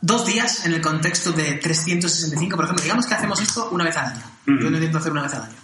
dos 0.00 0.24
días 0.26 0.64
en 0.64 0.74
el 0.74 0.80
contexto 0.80 1.32
de 1.32 1.54
365, 1.54 2.56
por 2.56 2.64
ejemplo, 2.64 2.82
digamos 2.82 3.06
que 3.06 3.14
hacemos 3.14 3.40
esto 3.40 3.68
una 3.70 3.84
vez 3.84 3.96
al 3.96 4.06
año. 4.06 4.22
Ujú. 4.46 4.58
Yo 4.60 4.70
lo 4.70 4.76
intento 4.76 4.98
hacer 4.98 5.12
una 5.12 5.22
vez 5.22 5.34
al 5.34 5.42
año. 5.42 5.56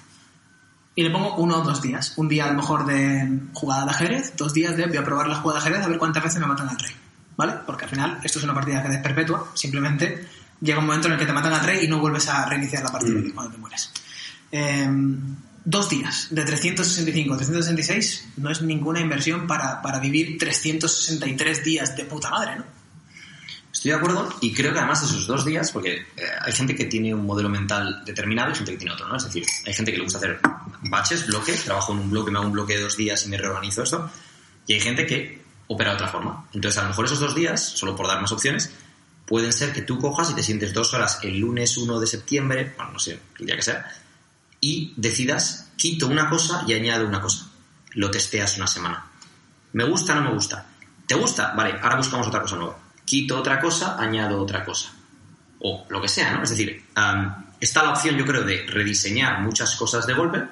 Y 0.94 1.04
le 1.04 1.10
pongo 1.10 1.36
uno 1.36 1.58
o 1.58 1.62
dos 1.62 1.80
días. 1.80 2.12
Un 2.16 2.28
día 2.28 2.44
a 2.44 2.48
lo 2.48 2.54
mejor 2.54 2.84
de 2.84 3.40
jugada 3.54 3.84
de 3.84 3.90
ajedrez, 3.92 4.36
dos 4.36 4.52
días 4.52 4.76
de 4.76 4.86
voy 4.86 4.96
a 4.96 5.04
probar 5.04 5.28
la 5.28 5.36
jugada 5.36 5.60
de 5.60 5.66
ajedrez 5.66 5.86
a 5.86 5.88
ver 5.88 5.98
cuántas 5.98 6.22
veces 6.22 6.38
me 6.40 6.46
matan 6.46 6.68
al 6.68 6.78
rey. 6.78 6.94
¿vale? 7.36 7.54
Porque 7.66 7.84
al 7.84 7.90
final 7.90 8.20
esto 8.22 8.38
es 8.38 8.44
una 8.44 8.54
partida 8.54 8.82
que 8.82 8.94
es 8.94 8.98
perpetua, 8.98 9.50
simplemente 9.54 10.28
llega 10.62 10.78
un 10.78 10.86
momento 10.86 11.08
en 11.08 11.14
el 11.14 11.18
que 11.18 11.26
te 11.26 11.32
matan 11.32 11.52
a 11.52 11.60
tres 11.60 11.82
y 11.82 11.88
no 11.88 11.98
vuelves 11.98 12.28
a 12.28 12.46
reiniciar 12.48 12.82
la 12.82 12.92
partida 12.92 13.18
Mm. 13.18 13.30
cuando 13.32 13.52
te 13.52 13.58
mueres. 13.58 13.90
Eh, 14.50 14.88
dos 15.64 15.90
días 15.90 16.28
de 16.30 16.44
365 16.44 17.34
a 17.34 17.36
366 17.36 18.28
no 18.38 18.50
es 18.50 18.62
ninguna 18.62 19.00
inversión 19.00 19.46
para, 19.46 19.82
para 19.82 19.98
vivir 19.98 20.38
363 20.38 21.64
días 21.64 21.96
de 21.96 22.04
puta 22.04 22.30
madre, 22.30 22.56
¿no? 22.56 22.64
Estoy 23.72 23.90
de 23.92 23.96
acuerdo 23.96 24.28
y 24.40 24.52
creo 24.52 24.72
que 24.72 24.78
además 24.78 25.02
esos 25.02 25.26
dos 25.26 25.44
días, 25.46 25.72
porque 25.72 25.94
eh, 25.94 26.22
hay 26.42 26.52
gente 26.52 26.74
que 26.74 26.84
tiene 26.84 27.14
un 27.14 27.24
modelo 27.24 27.48
mental 27.48 28.02
determinado 28.04 28.52
y 28.52 28.54
gente 28.54 28.72
que 28.72 28.78
tiene 28.78 28.92
otro, 28.92 29.08
¿no? 29.08 29.16
Es 29.16 29.24
decir, 29.24 29.44
hay 29.66 29.72
gente 29.72 29.90
que 29.90 29.98
le 29.98 30.04
gusta 30.04 30.18
hacer 30.18 30.40
baches, 30.82 31.26
bloques, 31.26 31.64
trabajo 31.64 31.92
en 31.92 32.00
un 32.00 32.10
bloque, 32.10 32.30
me 32.30 32.38
hago 32.38 32.46
un 32.46 32.52
bloque 32.52 32.76
de 32.76 32.82
dos 32.82 32.96
días 32.96 33.24
y 33.24 33.28
me 33.30 33.38
reorganizo 33.38 33.82
esto, 33.82 34.10
y 34.66 34.74
hay 34.74 34.80
gente 34.80 35.06
que 35.06 35.42
opera 35.68 35.90
de 35.90 35.96
otra 35.96 36.08
forma. 36.08 36.44
Entonces, 36.52 36.78
a 36.78 36.82
lo 36.82 36.88
mejor 36.90 37.06
esos 37.06 37.18
dos 37.20 37.34
días, 37.34 37.60
solo 37.62 37.96
por 37.96 38.06
dar 38.06 38.20
más 38.20 38.30
opciones, 38.30 38.70
pueden 39.32 39.50
ser 39.50 39.72
que 39.72 39.80
tú 39.80 39.98
cojas 39.98 40.28
y 40.30 40.34
te 40.34 40.42
sientes 40.42 40.74
dos 40.74 40.92
horas 40.92 41.18
el 41.22 41.38
lunes 41.38 41.78
1 41.78 41.98
de 41.98 42.06
septiembre, 42.06 42.74
bueno, 42.76 42.92
no 42.92 42.98
sé, 42.98 43.18
el 43.38 43.46
que 43.46 43.62
sea, 43.62 43.90
y 44.60 44.92
decidas, 44.94 45.70
quito 45.74 46.06
una 46.06 46.28
cosa 46.28 46.64
y 46.66 46.74
añado 46.74 47.06
una 47.06 47.18
cosa. 47.18 47.46
Lo 47.92 48.10
testeas 48.10 48.58
una 48.58 48.66
semana. 48.66 49.06
¿Me 49.72 49.84
gusta 49.84 50.14
no 50.14 50.20
me 50.20 50.34
gusta? 50.34 50.66
¿Te 51.06 51.14
gusta? 51.14 51.54
Vale, 51.54 51.78
ahora 51.80 51.96
buscamos 51.96 52.26
otra 52.26 52.42
cosa 52.42 52.56
nueva. 52.56 52.76
Quito 53.06 53.38
otra 53.38 53.58
cosa, 53.58 53.98
añado 53.98 54.38
otra 54.38 54.66
cosa. 54.66 54.92
O 55.60 55.86
lo 55.88 56.02
que 56.02 56.08
sea, 56.08 56.34
¿no? 56.34 56.42
Es 56.42 56.50
decir, 56.50 56.84
está 57.58 57.82
la 57.84 57.92
opción, 57.92 58.18
yo 58.18 58.26
creo, 58.26 58.42
de 58.42 58.66
rediseñar 58.68 59.40
muchas 59.40 59.74
cosas 59.76 60.06
de 60.06 60.12
golpe. 60.12 60.42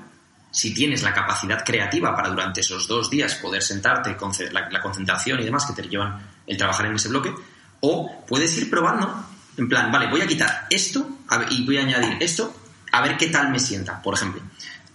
Si 0.50 0.72
tienes 0.72 1.02
la 1.02 1.12
capacidad 1.12 1.62
creativa 1.66 2.16
para 2.16 2.30
durante 2.30 2.62
esos 2.62 2.88
dos 2.88 3.10
días 3.10 3.34
poder 3.34 3.60
sentarte, 3.60 4.16
la 4.50 4.80
concentración 4.80 5.38
y 5.38 5.44
demás 5.44 5.66
que 5.66 5.82
te 5.82 5.86
llevan 5.86 6.26
el 6.46 6.56
trabajar 6.56 6.86
en 6.86 6.94
ese 6.94 7.10
bloque, 7.10 7.34
o 7.80 8.24
puedes 8.26 8.56
ir 8.58 8.68
probando, 8.70 9.26
en 9.56 9.68
plan, 9.68 9.90
vale, 9.90 10.06
voy 10.08 10.20
a 10.20 10.26
quitar 10.26 10.66
esto 10.70 11.08
a 11.28 11.38
ver- 11.38 11.52
y 11.52 11.64
voy 11.64 11.78
a 11.78 11.82
añadir 11.82 12.16
esto, 12.20 12.54
a 12.92 13.00
ver 13.02 13.16
qué 13.16 13.28
tal 13.28 13.50
me 13.50 13.58
sienta. 13.58 14.00
Por 14.02 14.14
ejemplo, 14.14 14.40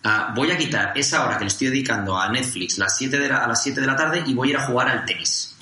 ah, 0.04 0.32
voy 0.36 0.52
a 0.52 0.58
quitar 0.58 0.92
esa 0.96 1.26
hora 1.26 1.38
que 1.38 1.46
le 1.46 1.50
estoy 1.50 1.68
dedicando 1.68 2.18
a 2.20 2.30
Netflix 2.30 2.78
las 2.78 2.98
7 2.98 3.18
de 3.18 3.30
la- 3.30 3.44
a 3.44 3.48
las 3.48 3.62
7 3.64 3.82
de 3.82 3.88
la 3.88 3.96
tarde 3.96 4.24
y 4.26 4.34
voy 4.34 4.50
a 4.50 4.52
ir 4.52 4.58
a 4.58 4.66
jugar 4.68 4.88
al 4.90 5.06
tenis 5.06 5.56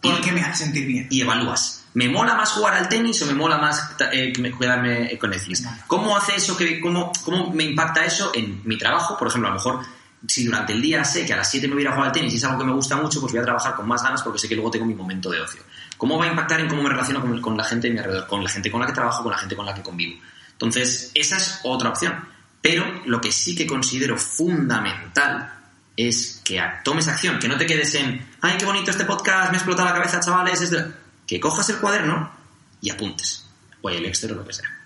Porque 0.00 0.32
me 0.32 0.40
hace 0.42 0.64
sentir 0.64 0.86
bien. 0.86 1.06
y 1.10 1.20
evalúas. 1.20 1.78
¿Me 1.94 2.08
mola 2.08 2.34
más 2.34 2.50
jugar 2.52 2.74
al 2.74 2.88
tenis 2.88 3.20
o 3.22 3.26
me 3.26 3.34
mola 3.34 3.58
más 3.58 3.90
eh, 4.12 4.32
que 4.32 4.40
me- 4.40 4.50
quedarme 4.56 5.16
con 5.18 5.30
Netflix? 5.30 5.62
¿Cómo 5.86 6.16
hace 6.16 6.34
eso 6.36 6.56
que, 6.56 6.80
cómo, 6.80 7.12
cómo 7.22 7.50
me 7.52 7.64
impacta 7.64 8.04
eso 8.04 8.32
en 8.34 8.62
mi 8.64 8.78
trabajo? 8.78 9.16
Por 9.18 9.28
ejemplo, 9.28 9.48
a 9.48 9.52
lo 9.52 9.58
mejor 9.58 9.80
si 10.26 10.44
durante 10.44 10.72
el 10.72 10.80
día 10.80 11.04
sé 11.04 11.26
que 11.26 11.34
a 11.34 11.36
las 11.36 11.50
7 11.50 11.68
me 11.68 11.74
voy 11.74 11.82
a 11.82 11.84
ir 11.84 11.88
a 11.88 11.92
jugar 11.92 12.06
al 12.08 12.12
tenis 12.12 12.32
y 12.32 12.36
es 12.36 12.44
algo 12.44 12.58
que 12.60 12.64
me 12.64 12.72
gusta 12.72 12.96
mucho, 12.96 13.20
pues 13.20 13.32
voy 13.32 13.42
a 13.42 13.44
trabajar 13.44 13.74
con 13.74 13.86
más 13.86 14.02
ganas 14.02 14.22
porque 14.22 14.38
sé 14.38 14.48
que 14.48 14.54
luego 14.54 14.70
tengo 14.70 14.86
mi 14.86 14.94
momento 14.94 15.28
de 15.30 15.40
ocio. 15.40 15.62
¿Cómo 16.02 16.18
va 16.18 16.24
a 16.24 16.28
impactar 16.30 16.58
en 16.58 16.66
cómo 16.66 16.82
me 16.82 16.88
relaciono 16.88 17.40
con, 17.40 17.56
la 17.56 17.62
gente 17.62 17.86
de 17.86 17.94
mi 17.94 18.00
alrededor, 18.00 18.26
con 18.26 18.42
la 18.42 18.50
gente 18.50 18.72
con 18.72 18.80
la 18.80 18.88
que 18.88 18.92
trabajo, 18.92 19.22
con 19.22 19.30
la 19.30 19.38
gente 19.38 19.54
con 19.54 19.64
la 19.64 19.72
que 19.72 19.82
convivo? 19.82 20.20
Entonces, 20.50 21.12
esa 21.14 21.36
es 21.36 21.60
otra 21.62 21.90
opción. 21.90 22.26
Pero 22.60 22.84
lo 23.06 23.20
que 23.20 23.30
sí 23.30 23.54
que 23.54 23.68
considero 23.68 24.18
fundamental 24.18 25.60
es 25.96 26.42
que 26.44 26.60
tomes 26.82 27.06
acción, 27.06 27.38
que 27.38 27.46
no 27.46 27.56
te 27.56 27.66
quedes 27.66 27.94
en, 27.94 28.20
ay, 28.40 28.56
qué 28.58 28.64
bonito 28.64 28.90
este 28.90 29.04
podcast, 29.04 29.50
me 29.52 29.58
ha 29.58 29.60
explotado 29.60 29.90
la 29.90 29.94
cabeza, 29.94 30.18
chavales, 30.18 30.60
es 30.60 30.72
de-". 30.72 30.92
que 31.24 31.38
cojas 31.38 31.68
el 31.68 31.76
cuaderno 31.76 32.32
y 32.80 32.90
apuntes, 32.90 33.48
o 33.80 33.88
el 33.88 34.04
Excel 34.04 34.34
lo 34.34 34.44
que 34.44 34.54
sea. 34.54 34.76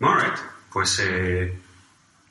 Alright, 0.00 0.34
pues 0.72 0.98
eh, 1.00 1.56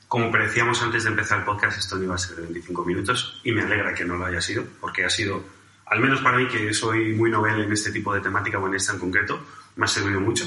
como 0.08 0.30
predecíamos 0.30 0.82
antes 0.82 1.04
de 1.04 1.08
empezar 1.08 1.38
el 1.38 1.46
podcast, 1.46 1.78
esto 1.78 1.96
no 1.96 2.04
iba 2.04 2.16
a 2.16 2.18
ser 2.18 2.36
de 2.36 2.42
25 2.42 2.84
minutos 2.84 3.40
y 3.44 3.52
me 3.52 3.62
alegra 3.62 3.94
que 3.94 4.04
no 4.04 4.16
lo 4.16 4.26
haya 4.26 4.42
sido, 4.42 4.66
porque 4.78 5.06
ha 5.06 5.08
sido, 5.08 5.42
al 5.86 6.00
menos 6.00 6.20
para 6.20 6.38
mí 6.38 6.48
que 6.48 6.72
soy 6.72 7.14
muy 7.14 7.30
novel 7.30 7.62
en 7.62 7.72
este 7.72 7.92
tipo 7.92 8.14
de 8.14 8.20
temática 8.20 8.58
o 8.58 8.66
en 8.66 8.74
esta 8.74 8.92
en 8.92 8.98
concreto, 8.98 9.44
me 9.76 9.84
ha 9.84 9.88
servido 9.88 10.20
mucho. 10.20 10.44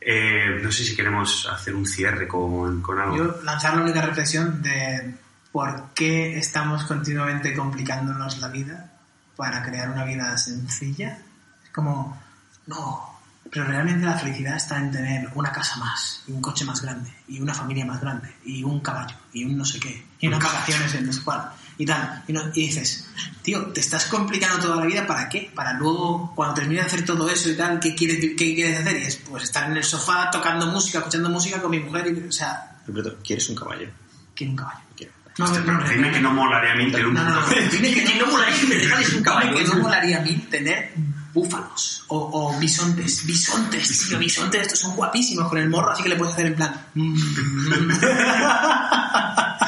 Eh, 0.00 0.60
no 0.62 0.70
sé 0.70 0.84
si 0.84 0.94
queremos 0.94 1.48
hacer 1.50 1.74
un 1.74 1.84
cierre 1.84 2.28
con, 2.28 2.80
con 2.82 2.98
algo. 2.98 3.16
Yo 3.16 3.42
lanzar 3.42 3.76
la 3.76 3.82
única 3.82 4.00
reflexión 4.00 4.62
de 4.62 5.14
por 5.52 5.88
qué 5.94 6.38
estamos 6.38 6.84
continuamente 6.84 7.54
complicándonos 7.54 8.38
la 8.38 8.48
vida 8.48 8.92
para 9.36 9.62
crear 9.62 9.90
una 9.90 10.04
vida 10.04 10.36
sencilla. 10.36 11.18
Es 11.64 11.70
como, 11.70 12.20
no, 12.66 13.18
pero 13.50 13.64
realmente 13.64 14.04
la 14.04 14.14
felicidad 14.14 14.56
está 14.56 14.78
en 14.78 14.90
tener 14.90 15.28
una 15.34 15.50
casa 15.52 15.76
más, 15.76 16.22
y 16.26 16.32
un 16.32 16.42
coche 16.42 16.64
más 16.64 16.82
grande, 16.82 17.12
y 17.28 17.40
una 17.40 17.54
familia 17.54 17.84
más 17.84 18.00
grande, 18.00 18.34
y 18.44 18.62
un 18.62 18.80
caballo, 18.80 19.16
y 19.32 19.44
un 19.44 19.56
no 19.56 19.64
sé 19.64 19.80
qué, 19.80 20.06
y 20.20 20.28
unas 20.28 20.42
vacaciones 20.42 20.94
en 20.94 21.06
no 21.06 21.12
sé 21.12 21.22
cuál, 21.22 21.50
y 21.78 21.86
tal. 21.86 22.24
Y, 22.28 22.32
no- 22.32 22.48
y 22.54 22.66
dices, 22.66 23.06
tío, 23.42 23.66
te 23.66 23.80
estás 23.80 24.04
complicando 24.06 24.58
toda 24.60 24.76
la 24.76 24.86
vida 24.86 25.06
para 25.06 25.28
qué? 25.28 25.50
Para 25.54 25.72
luego, 25.74 26.32
cuando 26.34 26.54
termines 26.56 26.84
de 26.84 26.88
hacer 26.88 27.04
todo 27.04 27.28
eso 27.30 27.48
y 27.48 27.56
tal, 27.56 27.78
¿qué 27.80 27.94
quieres, 27.94 28.18
qué 28.18 28.54
quieres 28.54 28.80
hacer? 28.80 28.96
Y 28.98 29.02
es, 29.04 29.16
pues 29.16 29.44
estar 29.44 29.70
en 29.70 29.76
el 29.76 29.84
sofá 29.84 30.30
tocando 30.30 30.66
música, 30.66 30.98
escuchando 30.98 31.30
música 31.30 31.60
con 31.62 31.70
mi 31.70 31.78
mujer, 31.80 32.06
y, 32.08 32.28
o 32.28 32.32
sea, 32.32 32.76
Alberto, 32.86 33.16
¿quieres 33.24 33.48
un 33.48 33.56
caballo? 33.56 33.88
quiero 34.34 34.50
un 34.52 34.56
caballo. 34.56 34.80
Quiero. 34.96 35.12
No, 35.38 35.46
no, 35.46 35.52
pero 35.52 35.72
no, 35.78 35.88
dime 35.88 36.10
que 36.10 36.20
no 36.20 36.32
molaría 36.32 36.72
a 36.72 36.76
mí 36.76 36.90
tener 36.90 37.06
un 37.06 37.14
no, 37.14 37.22
no, 37.24 37.40
no. 37.40 37.46
Dime 37.70 37.94
que 37.94 38.14
no 38.18 38.26
molaría 38.26 38.56
un 39.16 39.22
caballo. 39.22 39.50
Dime 39.52 39.62
que 39.64 39.68
no 39.68 39.76
molaría 39.82 40.18
a 40.18 40.22
mí 40.22 40.34
tener 40.50 40.92
búfalos 41.32 42.04
o, 42.08 42.56
o 42.56 42.58
bisontes. 42.58 43.24
Bisontes, 43.24 44.08
tío, 44.08 44.18
bisontes, 44.18 44.62
estos 44.62 44.80
son 44.80 44.96
guapísimos 44.96 45.48
con 45.48 45.58
el 45.58 45.68
morro, 45.68 45.92
así 45.92 46.02
que 46.02 46.08
le 46.08 46.16
puedes 46.16 46.34
hacer 46.34 46.46
en 46.46 46.54
plan. 46.56 46.86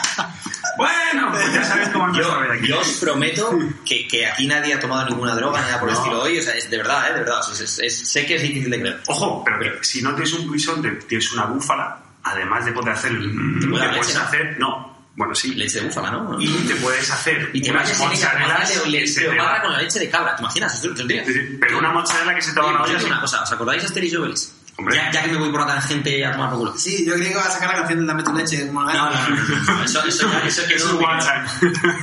Bueno, 0.81 1.31
pues 1.33 1.53
ya 1.53 1.65
sabes 1.65 1.89
cómo 1.91 2.07
ver 2.41 2.53
aquí. 2.53 2.69
Yo 2.69 2.81
os 2.81 2.89
prometo 2.99 3.59
que, 3.85 4.09
que 4.09 4.27
aquí 4.27 4.47
nadie 4.47 4.73
ha 4.75 4.81
tomado 4.81 5.09
ninguna 5.11 5.35
droga 5.35 5.61
nada 5.61 5.79
por 5.79 5.89
el 5.89 5.95
No. 5.95 6.01
estilo 6.01 6.23
hoy. 6.23 6.39
O 6.39 6.43
sea, 6.43 6.55
es 6.55 6.71
de 6.71 6.77
verdad, 6.79 7.11
¿eh? 7.11 7.13
De 7.15 7.21
verdad. 7.21 7.41
O 7.41 7.43
sea, 7.55 7.65
es- 7.65 7.79
es- 7.81 8.09
sé 8.11 8.25
que 8.27 8.37
es 8.37 8.43
difícil 8.43 8.71
de 8.71 8.81
creer. 8.81 9.01
Ojo, 9.09 9.45
pero 9.45 9.59
que 9.79 9.85
si 9.85 10.01
no 10.03 10.15
tienes 10.15 10.33
un 10.33 10.51
bisonte, 10.51 10.91
tienes 11.07 11.33
una 11.33 11.45
búfala, 11.45 11.99
además 12.23 12.65
de 12.65 12.73
poder 12.73 12.95
hacer, 12.95 13.11
el- 13.13 13.31
Te 13.61 13.67
te 13.67 13.67
puede 13.71 13.85
dar 13.85 13.97
puedes 13.97 14.17
hacer, 14.17 14.57
no, 14.59 14.91
bueno 15.17 15.35
sí, 15.35 15.55
Leche 15.55 15.81
de 15.81 15.87
búfala, 15.87 16.11
¿no? 16.13 16.41
y 16.41 16.47
te 16.67 16.75
puedes 16.77 17.11
hacer 17.11 17.51
Y 17.53 17.61
te 17.61 17.71
unas 17.73 17.99
mozzarellas 17.99 18.71
que 18.71 19.07
se 19.07 19.21
te 19.21 19.37
va- 19.39 19.61
con 19.63 19.73
la 19.73 19.83
leche 19.83 19.99
de 19.99 20.09
cabra. 20.11 20.35
¿Te 20.37 20.43
imaginas? 20.43 20.81
Te 20.81 21.59
pero 21.61 21.79
una 21.79 21.91
mozzarella 21.93 22.35
que 22.35 22.43
se 22.43 22.53
te 22.55 22.61
va 22.61 22.71
a 22.71 22.73
la 22.73 22.83
olla 22.85 22.97
una 23.05 23.21
cosa, 23.21 23.43
¿os 23.43 23.53
acordáis 23.53 23.83
de 23.83 23.89
Asterix 23.89 24.13
y. 24.15 24.55
Ya, 24.93 25.11
ya 25.13 25.23
que 25.23 25.29
me 25.33 25.39
voy 25.39 25.51
por 25.51 25.61
la 25.61 25.67
tangente 25.67 26.25
a 26.25 26.33
tomar 26.33 26.51
por 26.51 26.59
culo. 26.61 26.79
Sí, 26.79 27.05
yo 27.07 27.15
creía 27.15 27.29
que 27.29 27.35
iba 27.35 27.43
a 27.45 27.51
sacar 27.51 27.69
la 27.71 27.75
canción 27.77 28.01
de 28.01 28.07
Dame 28.07 28.23
tu 28.23 28.33
leche. 28.35 28.65
No, 28.67 28.83
no, 28.83 28.93
no, 28.93 29.11
no, 29.11 29.75
no, 29.77 29.85
Eso, 29.85 30.05
eso, 30.05 30.31
ya- 30.31 30.41
eso 30.47 30.63
Es 30.75 30.85
un 30.87 31.03
WhatsApp. 31.03 31.47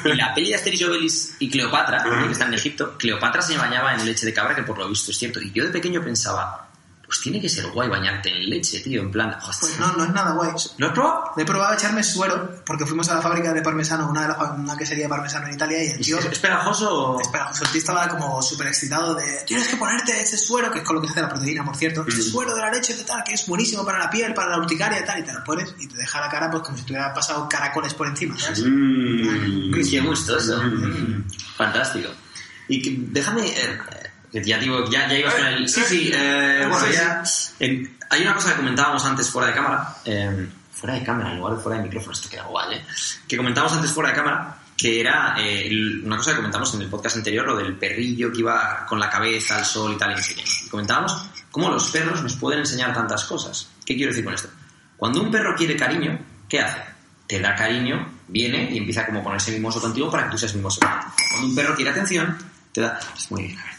En 0.05 0.17
la 0.17 0.33
peli 0.33 0.49
de 0.49 0.55
Asterix 0.55 0.81
y 0.81 0.83
Obelix 0.85 1.33
y 1.39 1.49
Cleopatra, 1.49 1.97
Ajá. 2.03 2.25
que 2.25 2.31
está 2.31 2.45
en 2.45 2.53
Egipto, 2.53 2.95
Cleopatra 2.97 3.41
se 3.41 3.57
bañaba 3.57 3.93
en 3.95 4.05
leche 4.05 4.25
de 4.25 4.33
cabra, 4.33 4.55
que 4.55 4.63
por 4.63 4.77
lo 4.77 4.87
visto 4.89 5.11
es 5.11 5.17
cierto. 5.17 5.39
Y 5.41 5.51
yo 5.51 5.63
de 5.63 5.69
pequeño 5.71 6.01
pensaba, 6.03 6.66
pues 7.07 7.21
tiene 7.21 7.39
que 7.39 7.47
ser 7.47 7.65
guay 7.71 7.87
bañarte 7.87 8.29
en 8.29 8.49
leche, 8.49 8.81
tío, 8.81 9.01
en 9.01 9.09
plan... 9.09 9.37
Pues 9.61 9.79
no, 9.79 9.93
no 9.93 10.03
es 10.03 10.09
nada 10.11 10.33
guay. 10.33 10.51
¿Lo 10.77 10.87
has 10.87 10.93
probado? 10.93 11.31
He 11.37 11.45
probado 11.45 11.71
a 11.71 11.75
echarme 11.75 12.03
suero, 12.03 12.55
porque 12.65 12.85
fuimos 12.85 13.07
a 13.07 13.15
la 13.15 13.21
fábrica 13.21 13.53
de 13.53 13.61
parmesano, 13.61 14.09
una 14.09 14.23
de 14.23 14.27
las 14.27 14.37
una 14.59 14.75
quesería 14.77 15.05
de 15.05 15.09
parmesano 15.09 15.47
en 15.47 15.53
Italia, 15.53 15.81
y 15.83 15.87
el 15.91 16.01
tío... 16.01 16.19
¿Es, 16.19 16.25
es 16.25 16.39
pegajoso 16.39 16.93
o...? 17.13 17.21
Espera, 17.21 17.45
José 17.45 17.63
Ortiz 17.63 17.77
estaba 17.77 18.09
como 18.09 18.41
súper 18.41 18.67
excitado 18.67 19.15
de 19.15 19.43
tienes 19.47 19.69
que 19.69 19.77
ponerte 19.77 20.19
este 20.19 20.35
suero, 20.37 20.69
que 20.69 20.79
es 20.79 20.83
con 20.83 20.97
lo 20.97 21.01
que 21.01 21.07
se 21.07 21.13
hace 21.13 21.21
la 21.21 21.29
proteína, 21.29 21.63
por 21.63 21.77
cierto, 21.77 22.03
este 22.05 22.21
suero 22.21 22.53
de 22.53 22.61
la 22.61 22.71
leche 22.71 22.93
de 22.93 23.03
tal, 23.05 23.23
que 23.23 23.33
es 23.33 23.45
buenísimo 23.47 23.85
para 23.85 23.99
la 23.99 24.09
piel, 24.09 24.33
para 24.33 24.49
la 24.49 24.57
urticaria 24.57 24.99
y 24.99 25.05
tal, 25.05 25.19
y 25.19 25.23
te 25.23 25.31
lo 25.31 25.43
pones 25.45 25.73
y 25.79 25.87
te 25.87 25.95
deja 25.95 26.19
la 26.19 26.29
cara 26.29 26.51
pues 26.51 26.63
como 26.63 26.77
si 26.77 26.83
te 26.83 26.91
hubiera 26.91 27.13
pasado 27.13 27.47
caracoles 27.47 27.93
por 27.93 28.07
encima, 28.07 28.37
¿sabes? 28.37 28.63
Mm. 28.65 29.71
Qué 29.73 30.01
gustoso. 30.01 30.61
Fantástico. 31.55 32.09
Y 32.67 32.81
que- 32.81 32.95
déjame... 33.11 33.47
eh, 33.47 33.79
que 33.89 34.06
ya 34.31 34.57
digo, 34.57 34.89
ya, 34.89 35.07
ya 35.07 35.17
ibas 35.17 35.33
con 35.33 35.45
el... 35.45 35.69
Sí, 35.69 35.81
sí, 35.85 36.11
eh, 36.13 36.65
bueno, 36.69 36.91
ya... 36.91 37.23
hay 38.09 38.21
una 38.21 38.33
cosa 38.33 38.51
que 38.51 38.57
comentábamos 38.57 39.03
antes 39.05 39.29
fuera 39.29 39.47
de 39.47 39.53
cámara, 39.53 39.95
eh, 40.05 40.47
fuera 40.71 40.95
de 40.95 41.03
cámara, 41.03 41.31
en 41.31 41.37
lugar 41.37 41.55
de 41.55 41.63
fuera 41.63 41.77
de 41.77 41.83
micrófono, 41.85 42.13
esto 42.13 42.29
queda 42.29 42.43
guay, 42.43 42.77
¿eh? 42.77 42.85
Que 43.27 43.37
comentábamos 43.37 43.73
antes 43.73 43.91
fuera 43.91 44.09
de 44.09 44.15
cámara, 44.15 44.57
que 44.77 44.99
era 44.99 45.35
eh, 45.39 45.69
una 46.03 46.17
cosa 46.17 46.31
que 46.31 46.37
comentamos 46.37 46.73
en 46.75 46.81
el 46.83 46.89
podcast 46.89 47.17
anterior, 47.17 47.45
lo 47.45 47.57
del 47.57 47.75
perrillo 47.75 48.31
que 48.31 48.39
iba 48.39 48.85
con 48.87 48.99
la 48.99 49.09
cabeza 49.09 49.57
al 49.57 49.65
sol 49.65 49.93
y 49.93 49.97
tal, 49.97 50.15
y 50.17 50.69
comentábamos 50.69 51.25
cómo 51.49 51.69
los 51.69 51.89
perros 51.89 52.21
nos 52.21 52.35
pueden 52.35 52.59
enseñar 52.59 52.93
tantas 52.93 53.25
cosas. 53.25 53.69
¿Qué 53.83 53.95
quiero 53.95 54.11
decir 54.11 54.23
con 54.23 54.35
esto? 54.35 54.49
Cuando 54.95 55.21
un 55.21 55.31
perro 55.31 55.55
quiere 55.55 55.75
cariño, 55.75 56.19
¿qué 56.47 56.59
hace? 56.59 56.81
Te 57.25 57.39
da 57.39 57.55
cariño, 57.55 58.19
viene 58.27 58.69
y 58.71 58.77
empieza 58.77 59.05
como 59.05 59.21
a 59.21 59.23
ponerse 59.23 59.51
mimoso 59.51 59.81
contigo 59.81 60.11
para 60.11 60.25
que 60.25 60.31
tú 60.31 60.37
seas 60.37 60.53
mimoso. 60.55 60.79
Cuando 60.79 61.47
un 61.47 61.55
perro 61.55 61.75
quiere 61.75 61.91
atención, 61.91 62.37
te 62.71 62.81
da... 62.81 62.99
Muy 63.29 63.43
bien, 63.43 63.59
Alberto. 63.59 63.76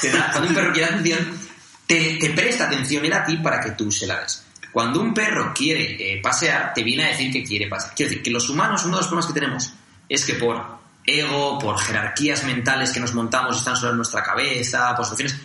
Te 0.00 0.10
cuando 0.10 0.48
un 0.48 0.54
perro 0.54 0.72
quiere 0.72 0.88
atención, 0.88 1.38
te, 1.86 2.32
presta 2.34 2.66
atención 2.66 3.04
él 3.04 3.12
a 3.12 3.24
ti 3.24 3.36
para 3.38 3.60
que 3.60 3.72
tú 3.72 3.90
se 3.90 4.06
la 4.06 4.20
des. 4.20 4.44
Cuando 4.72 5.00
un 5.00 5.12
perro 5.12 5.52
quiere 5.54 6.14
eh, 6.14 6.20
pasear, 6.22 6.72
te 6.72 6.82
viene 6.84 7.04
a 7.04 7.08
decir 7.08 7.32
que 7.32 7.42
quiere 7.42 7.68
pasear. 7.68 7.94
Quiero 7.94 8.10
decir 8.10 8.22
que 8.22 8.30
los 8.30 8.48
humanos, 8.48 8.84
uno 8.84 8.96
de 8.96 9.00
los 9.00 9.06
problemas 9.08 9.26
que 9.26 9.40
tenemos 9.40 9.72
es 10.08 10.24
que 10.24 10.34
por 10.34 10.78
ego, 11.04 11.58
por 11.58 11.78
jerarquías 11.78 12.44
mentales 12.44 12.92
que 12.92 13.00
nos 13.00 13.14
montamos 13.14 13.56
están 13.56 13.76
sobre 13.76 13.96
nuestra 13.96 14.22
cabeza, 14.22 14.94
por 14.94 15.04
situaciones, 15.04 15.36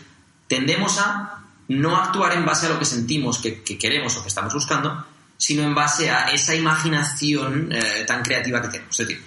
tendemos 0.47 0.99
a 0.99 1.39
no 1.67 1.97
actuar 1.97 2.33
en 2.33 2.45
base 2.45 2.67
a 2.67 2.69
lo 2.69 2.79
que 2.79 2.85
sentimos 2.85 3.39
que, 3.39 3.63
que 3.63 3.77
queremos 3.77 4.15
o 4.15 4.21
que 4.21 4.27
estamos 4.27 4.53
buscando, 4.53 5.05
sino 5.37 5.63
en 5.63 5.73
base 5.73 6.09
a 6.09 6.31
esa 6.31 6.55
imaginación 6.55 7.69
eh, 7.71 8.03
tan 8.07 8.21
creativa 8.21 8.61
que 8.61 8.69
tenemos. 8.69 8.99
Es 8.99 9.07
decir, 9.07 9.23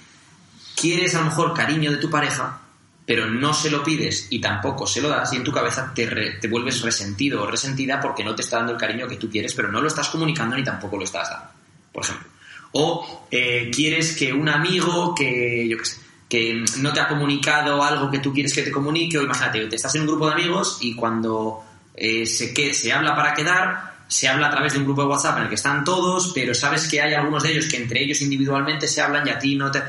quieres 0.76 1.14
a 1.14 1.20
lo 1.20 1.26
mejor 1.26 1.54
cariño 1.54 1.90
de 1.90 1.98
tu 1.98 2.10
pareja, 2.10 2.60
pero 3.08 3.26
no 3.26 3.54
se 3.54 3.70
lo 3.70 3.82
pides 3.82 4.26
y 4.28 4.38
tampoco 4.38 4.86
se 4.86 5.00
lo 5.00 5.08
das 5.08 5.32
y 5.32 5.36
en 5.36 5.42
tu 5.44 5.50
cabeza 5.50 5.92
te, 5.94 6.04
re- 6.04 6.32
te 6.32 6.46
vuelves 6.46 6.82
resentido 6.82 7.42
o 7.42 7.46
resentida 7.46 7.98
porque 8.02 8.22
no 8.22 8.34
te 8.34 8.42
está 8.42 8.58
dando 8.58 8.72
el 8.72 8.78
cariño 8.78 9.08
que 9.08 9.16
tú 9.16 9.30
quieres, 9.30 9.54
pero 9.54 9.72
no 9.72 9.80
lo 9.80 9.88
estás 9.88 10.10
comunicando 10.10 10.54
ni 10.54 10.62
tampoco 10.62 10.98
lo 10.98 11.04
estás 11.04 11.30
dando, 11.30 11.46
por 11.90 12.04
ejemplo. 12.04 12.28
O 12.72 13.26
eh, 13.30 13.70
quieres 13.74 14.14
que 14.14 14.30
un 14.34 14.46
amigo 14.50 15.14
que, 15.14 15.66
yo 15.66 15.78
qué 15.78 15.84
sé, 15.86 15.96
que 16.28 16.62
no 16.80 16.92
te 16.92 17.00
ha 17.00 17.08
comunicado 17.08 17.82
algo 17.82 18.10
que 18.10 18.18
tú 18.18 18.30
quieres 18.34 18.52
que 18.52 18.60
te 18.62 18.70
comunique, 18.70 19.16
o 19.16 19.22
imagínate, 19.22 19.64
te 19.68 19.76
estás 19.76 19.94
en 19.94 20.02
un 20.02 20.08
grupo 20.08 20.26
de 20.26 20.34
amigos 20.34 20.76
y 20.82 20.94
cuando 20.94 21.64
eh, 21.94 22.26
se, 22.26 22.52
que, 22.52 22.74
se 22.74 22.92
habla 22.92 23.16
para 23.16 23.32
quedar, 23.32 23.94
se 24.06 24.28
habla 24.28 24.48
a 24.48 24.50
través 24.50 24.74
de 24.74 24.80
un 24.80 24.84
grupo 24.84 25.00
de 25.00 25.08
WhatsApp 25.08 25.38
en 25.38 25.42
el 25.44 25.48
que 25.48 25.54
están 25.54 25.82
todos, 25.82 26.32
pero 26.34 26.54
sabes 26.54 26.86
que 26.88 27.00
hay 27.00 27.14
algunos 27.14 27.42
de 27.42 27.52
ellos 27.52 27.68
que 27.68 27.78
entre 27.78 28.02
ellos 28.02 28.20
individualmente 28.20 28.86
se 28.86 29.00
hablan 29.00 29.26
y 29.26 29.30
a 29.30 29.38
ti 29.38 29.56
no 29.56 29.70
te... 29.70 29.82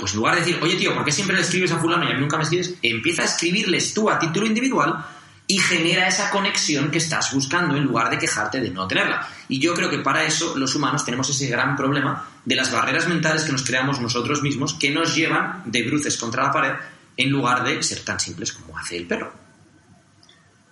Pues 0.00 0.12
en 0.14 0.18
lugar 0.18 0.34
de 0.34 0.40
decir, 0.40 0.58
oye 0.62 0.76
tío, 0.76 0.94
¿por 0.94 1.04
qué 1.04 1.12
siempre 1.12 1.36
le 1.36 1.42
escribes 1.42 1.70
a 1.72 1.78
fulano 1.78 2.08
y 2.08 2.12
a 2.12 2.14
mí 2.14 2.20
nunca 2.20 2.38
me 2.38 2.44
escribes? 2.44 2.72
Empieza 2.80 3.20
a 3.20 3.26
escribirles 3.26 3.92
tú 3.92 4.08
a 4.08 4.18
título 4.18 4.46
individual 4.46 5.04
y 5.46 5.58
genera 5.58 6.08
esa 6.08 6.30
conexión 6.30 6.90
que 6.90 6.98
estás 6.98 7.34
buscando 7.34 7.76
en 7.76 7.84
lugar 7.84 8.08
de 8.08 8.18
quejarte 8.18 8.60
de 8.60 8.70
no 8.70 8.88
tenerla. 8.88 9.28
Y 9.48 9.58
yo 9.58 9.74
creo 9.74 9.90
que 9.90 9.98
para 9.98 10.24
eso 10.24 10.56
los 10.56 10.74
humanos 10.74 11.04
tenemos 11.04 11.28
ese 11.28 11.48
gran 11.48 11.76
problema 11.76 12.24
de 12.44 12.56
las 12.56 12.72
barreras 12.72 13.08
mentales 13.08 13.42
que 13.42 13.52
nos 13.52 13.62
creamos 13.62 14.00
nosotros 14.00 14.42
mismos 14.42 14.74
que 14.74 14.90
nos 14.90 15.14
llevan 15.14 15.64
de 15.66 15.82
bruces 15.82 16.16
contra 16.16 16.44
la 16.44 16.52
pared 16.52 16.72
en 17.16 17.30
lugar 17.30 17.62
de 17.62 17.82
ser 17.82 18.00
tan 18.00 18.18
simples 18.18 18.52
como 18.52 18.78
hace 18.78 18.96
el 18.96 19.06
perro. 19.06 19.34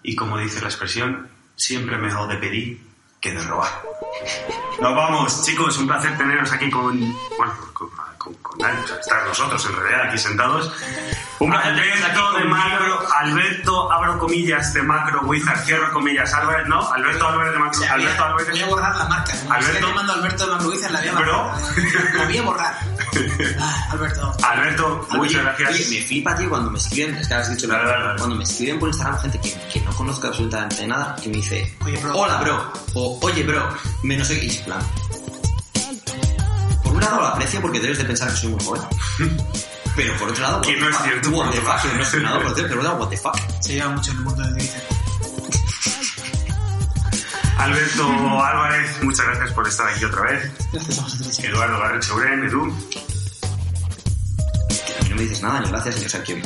Y 0.03 0.17
como 0.17 0.39
dice 0.39 0.61
la 0.63 0.69
expresión, 0.69 1.29
siempre 1.55 1.99
mejor 1.99 2.29
de 2.29 2.37
pedir 2.37 2.81
que 3.21 3.33
de 3.33 3.43
robar. 3.43 3.83
Nos 4.81 4.95
vamos, 4.95 5.45
chicos, 5.45 5.77
un 5.79 5.87
placer 5.87 6.17
teneros 6.17 6.53
aquí 6.53 6.71
con, 6.71 6.99
bueno, 7.37 7.55
con, 7.75 7.91
con, 8.19 8.35
con 8.35 8.59
Nacho, 8.59 8.99
estar 8.99 9.27
nosotros 9.27 9.65
en 9.67 9.77
realidad 9.77 10.09
aquí 10.09 10.19
sentados. 10.19 10.73
Un 11.39 11.51
placer 11.51 11.73
Alberto 11.73 12.33
de 12.39 12.45
macro, 12.45 13.01
Alberto, 13.17 13.93
abro 13.93 14.19
comillas 14.19 14.75
de 14.75 14.83
macro 14.83 15.21
wizard, 15.23 15.65
cierro 15.65 15.93
comillas, 15.93 16.33
Álvarez, 16.35 16.67
¿no? 16.67 16.93
Alberto 16.93 17.29
Álvarez 17.29 17.53
de 17.53 17.59
macro, 17.59 17.81
Alberto 17.91 18.25
Álvarez 18.25 18.51
voy 18.51 18.61
a 18.61 18.67
borrar 18.67 18.97
la 18.97 19.05
marca. 19.05 19.33
Alberto- 19.49 19.73
estoy 19.73 19.89
llamando 19.89 20.13
Alberto 20.15 20.47
de 20.47 20.53
Macrovizas, 20.53 20.91
la 20.93 20.99
voy 21.01 21.09
a 21.09 21.13
borrar. 21.13 21.29
La 22.17 22.25
voy 22.25 22.37
a 22.39 22.43
borrar. 22.43 22.79
Alberto. 23.91 24.37
Alberto, 24.43 25.07
muchas 25.13 25.43
gracias. 25.43 25.71
oye, 25.71 25.87
me 26.01 26.07
flipa, 26.07 26.35
tío, 26.37 26.49
cuando 26.51 26.71
me 26.71 26.79
escriben, 26.79 27.15
es 27.17 27.29
que 27.29 27.35
has 27.35 27.51
dicho, 27.51 27.69
cuando 28.19 28.35
me 28.37 28.45
escriben 28.45 28.79
por 28.79 28.89
Instagram 28.89 29.21
gente 29.21 29.41
que, 29.41 29.55
que 29.73 29.81
no 29.81 29.93
conozco 29.93 30.27
absolutamente 30.27 30.87
nada, 30.87 31.17
que 31.23 31.29
me 31.29 31.37
dice, 31.37 31.77
Oye, 31.85 31.99
bro. 31.99 32.17
hola, 32.17 32.37
bro, 32.39 32.73
o 32.95 33.19
oye, 33.23 33.43
bro, 33.45 33.69
me 34.03 34.17
no 34.17 34.25
sé 34.25 34.41
qué, 34.41 34.47
y 34.47 34.51
es 34.51 34.59
en 34.59 34.65
plan. 34.65 34.81
Por 36.99 37.05
un 37.05 37.11
lado 37.11 37.21
lo 37.21 37.27
aprecio 37.29 37.61
porque 37.63 37.81
debes 37.81 37.99
de 37.99 38.05
pensar 38.05 38.31
que 38.31 38.37
soy 38.37 38.51
muy 38.51 38.65
joven. 38.65 38.83
Pero 39.97 40.17
por 40.17 40.29
otro 40.29 40.43
lado, 40.43 40.61
Que 40.61 40.73
what 40.75 40.81
no 40.81 40.87
the 40.87 40.91
es 40.91 40.97
fuck, 40.97 41.05
cierto, 41.07 41.31
What 41.31 41.51
the 41.51 41.61
fuck, 41.61 41.85
no 41.95 42.03
es 42.03 42.15
nada 42.23 42.39
por 42.41 42.47
otro 42.53 42.83
lado, 42.83 42.97
what 42.99 43.09
the 43.09 43.17
fuck. 43.17 43.37
Se 43.61 43.73
lleva 43.75 43.89
mucho 43.91 44.11
en 44.13 44.17
el 44.19 44.23
mundo 44.25 44.43
del 44.45 44.55
Twitter. 44.57 44.83
Alberto 47.59 48.45
Álvarez, 48.45 49.03
muchas 49.03 49.27
gracias 49.27 49.51
por 49.53 49.67
estar 49.67 49.89
aquí 49.89 50.05
otra 50.05 50.23
vez. 50.23 50.51
Gracias 50.73 50.99
a 50.99 51.03
vosotros. 51.03 51.39
Eduardo 51.41 51.79
Barrecheurén, 51.81 52.45
Edu. 52.45 52.63
A 52.65 52.67
mí 55.03 55.09
no 55.11 55.17
me 55.17 55.23
dices 55.23 55.43
nada, 55.43 55.61
ni 55.61 55.69
gracias, 55.69 55.99
ni 55.99 56.07
o 56.07 56.09
sea, 56.09 56.23
que... 56.23 56.41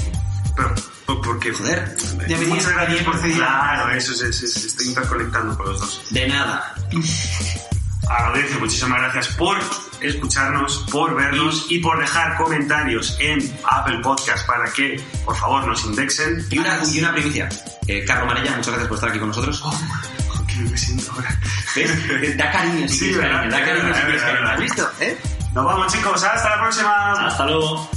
Pero, 0.57 0.75
¿por 1.07 1.21
por 1.21 1.39
qué? 1.39 1.53
Joder, 1.53 1.97
Ya 2.29 2.39
venía- 2.39 2.55
Muchas 2.55 2.73
gracias 2.73 3.05
por. 3.05 3.21
Claro, 3.21 3.91
eso 3.95 4.15
se, 4.15 4.33
se 4.33 4.47
está 4.47 4.85
interconectando 4.85 5.55
con 5.57 5.67
los 5.67 5.81
dos. 5.81 6.01
de 6.11 6.29
nada. 6.29 6.75
A 8.09 8.23
la 8.23 8.29
audiencia, 8.29 8.59
muchísimas 8.59 9.01
gracias 9.01 9.29
por 9.37 9.57
escucharnos, 10.01 10.85
por 10.91 11.15
vernos 11.15 11.67
y 11.71 11.79
por 11.79 11.99
dejar 12.01 12.37
comentarios 12.37 13.17
en 13.21 13.39
Apple 13.71 14.01
Podcast 14.03 14.47
para 14.47 14.71
que, 14.73 15.03
por 15.25 15.37
favor, 15.37 15.67
nos 15.67 15.85
indexen. 15.85 16.45
Y 16.51 16.59
una, 16.59 16.79
y 16.93 16.99
una 16.99 17.13
primicia. 17.13 17.49
Eh, 17.87 18.05
Carlos 18.05 18.27
Marella, 18.29 18.51
muchas 18.51 18.67
gracias 18.69 18.89
por 18.89 18.97
estar 18.97 19.11
aquí 19.11 19.19
con 19.19 19.29
nosotros. 19.29 19.61
Oh, 19.65 19.81
qué 20.47 20.55
bien 20.55 20.71
me 20.73 20.77
siento 20.79 21.13
ahora. 21.13 21.39
¿Ves? 21.77 22.37
Da 22.37 22.51
cariño 22.51 22.89
si 22.89 22.95
Sí, 22.95 22.99
quieres 23.13 23.19
¿verdad? 23.19 23.39
cariño, 23.41 23.51
da 23.57 23.65
cariño 23.65 23.81
si 23.83 23.87
¿verdad? 23.87 24.05
quieres 24.05 24.23
¿verdad? 24.23 24.35
cariño. 24.35 24.51
¿Has 24.53 24.61
visto? 24.61 24.91
¿Eh? 25.01 25.19
Nos 25.55 25.65
vamos, 25.65 25.93
chicos. 25.93 26.25
Hasta 26.25 26.49
la 26.51 26.61
próxima. 26.61 27.13
Hasta 27.27 27.47
luego. 27.47 27.91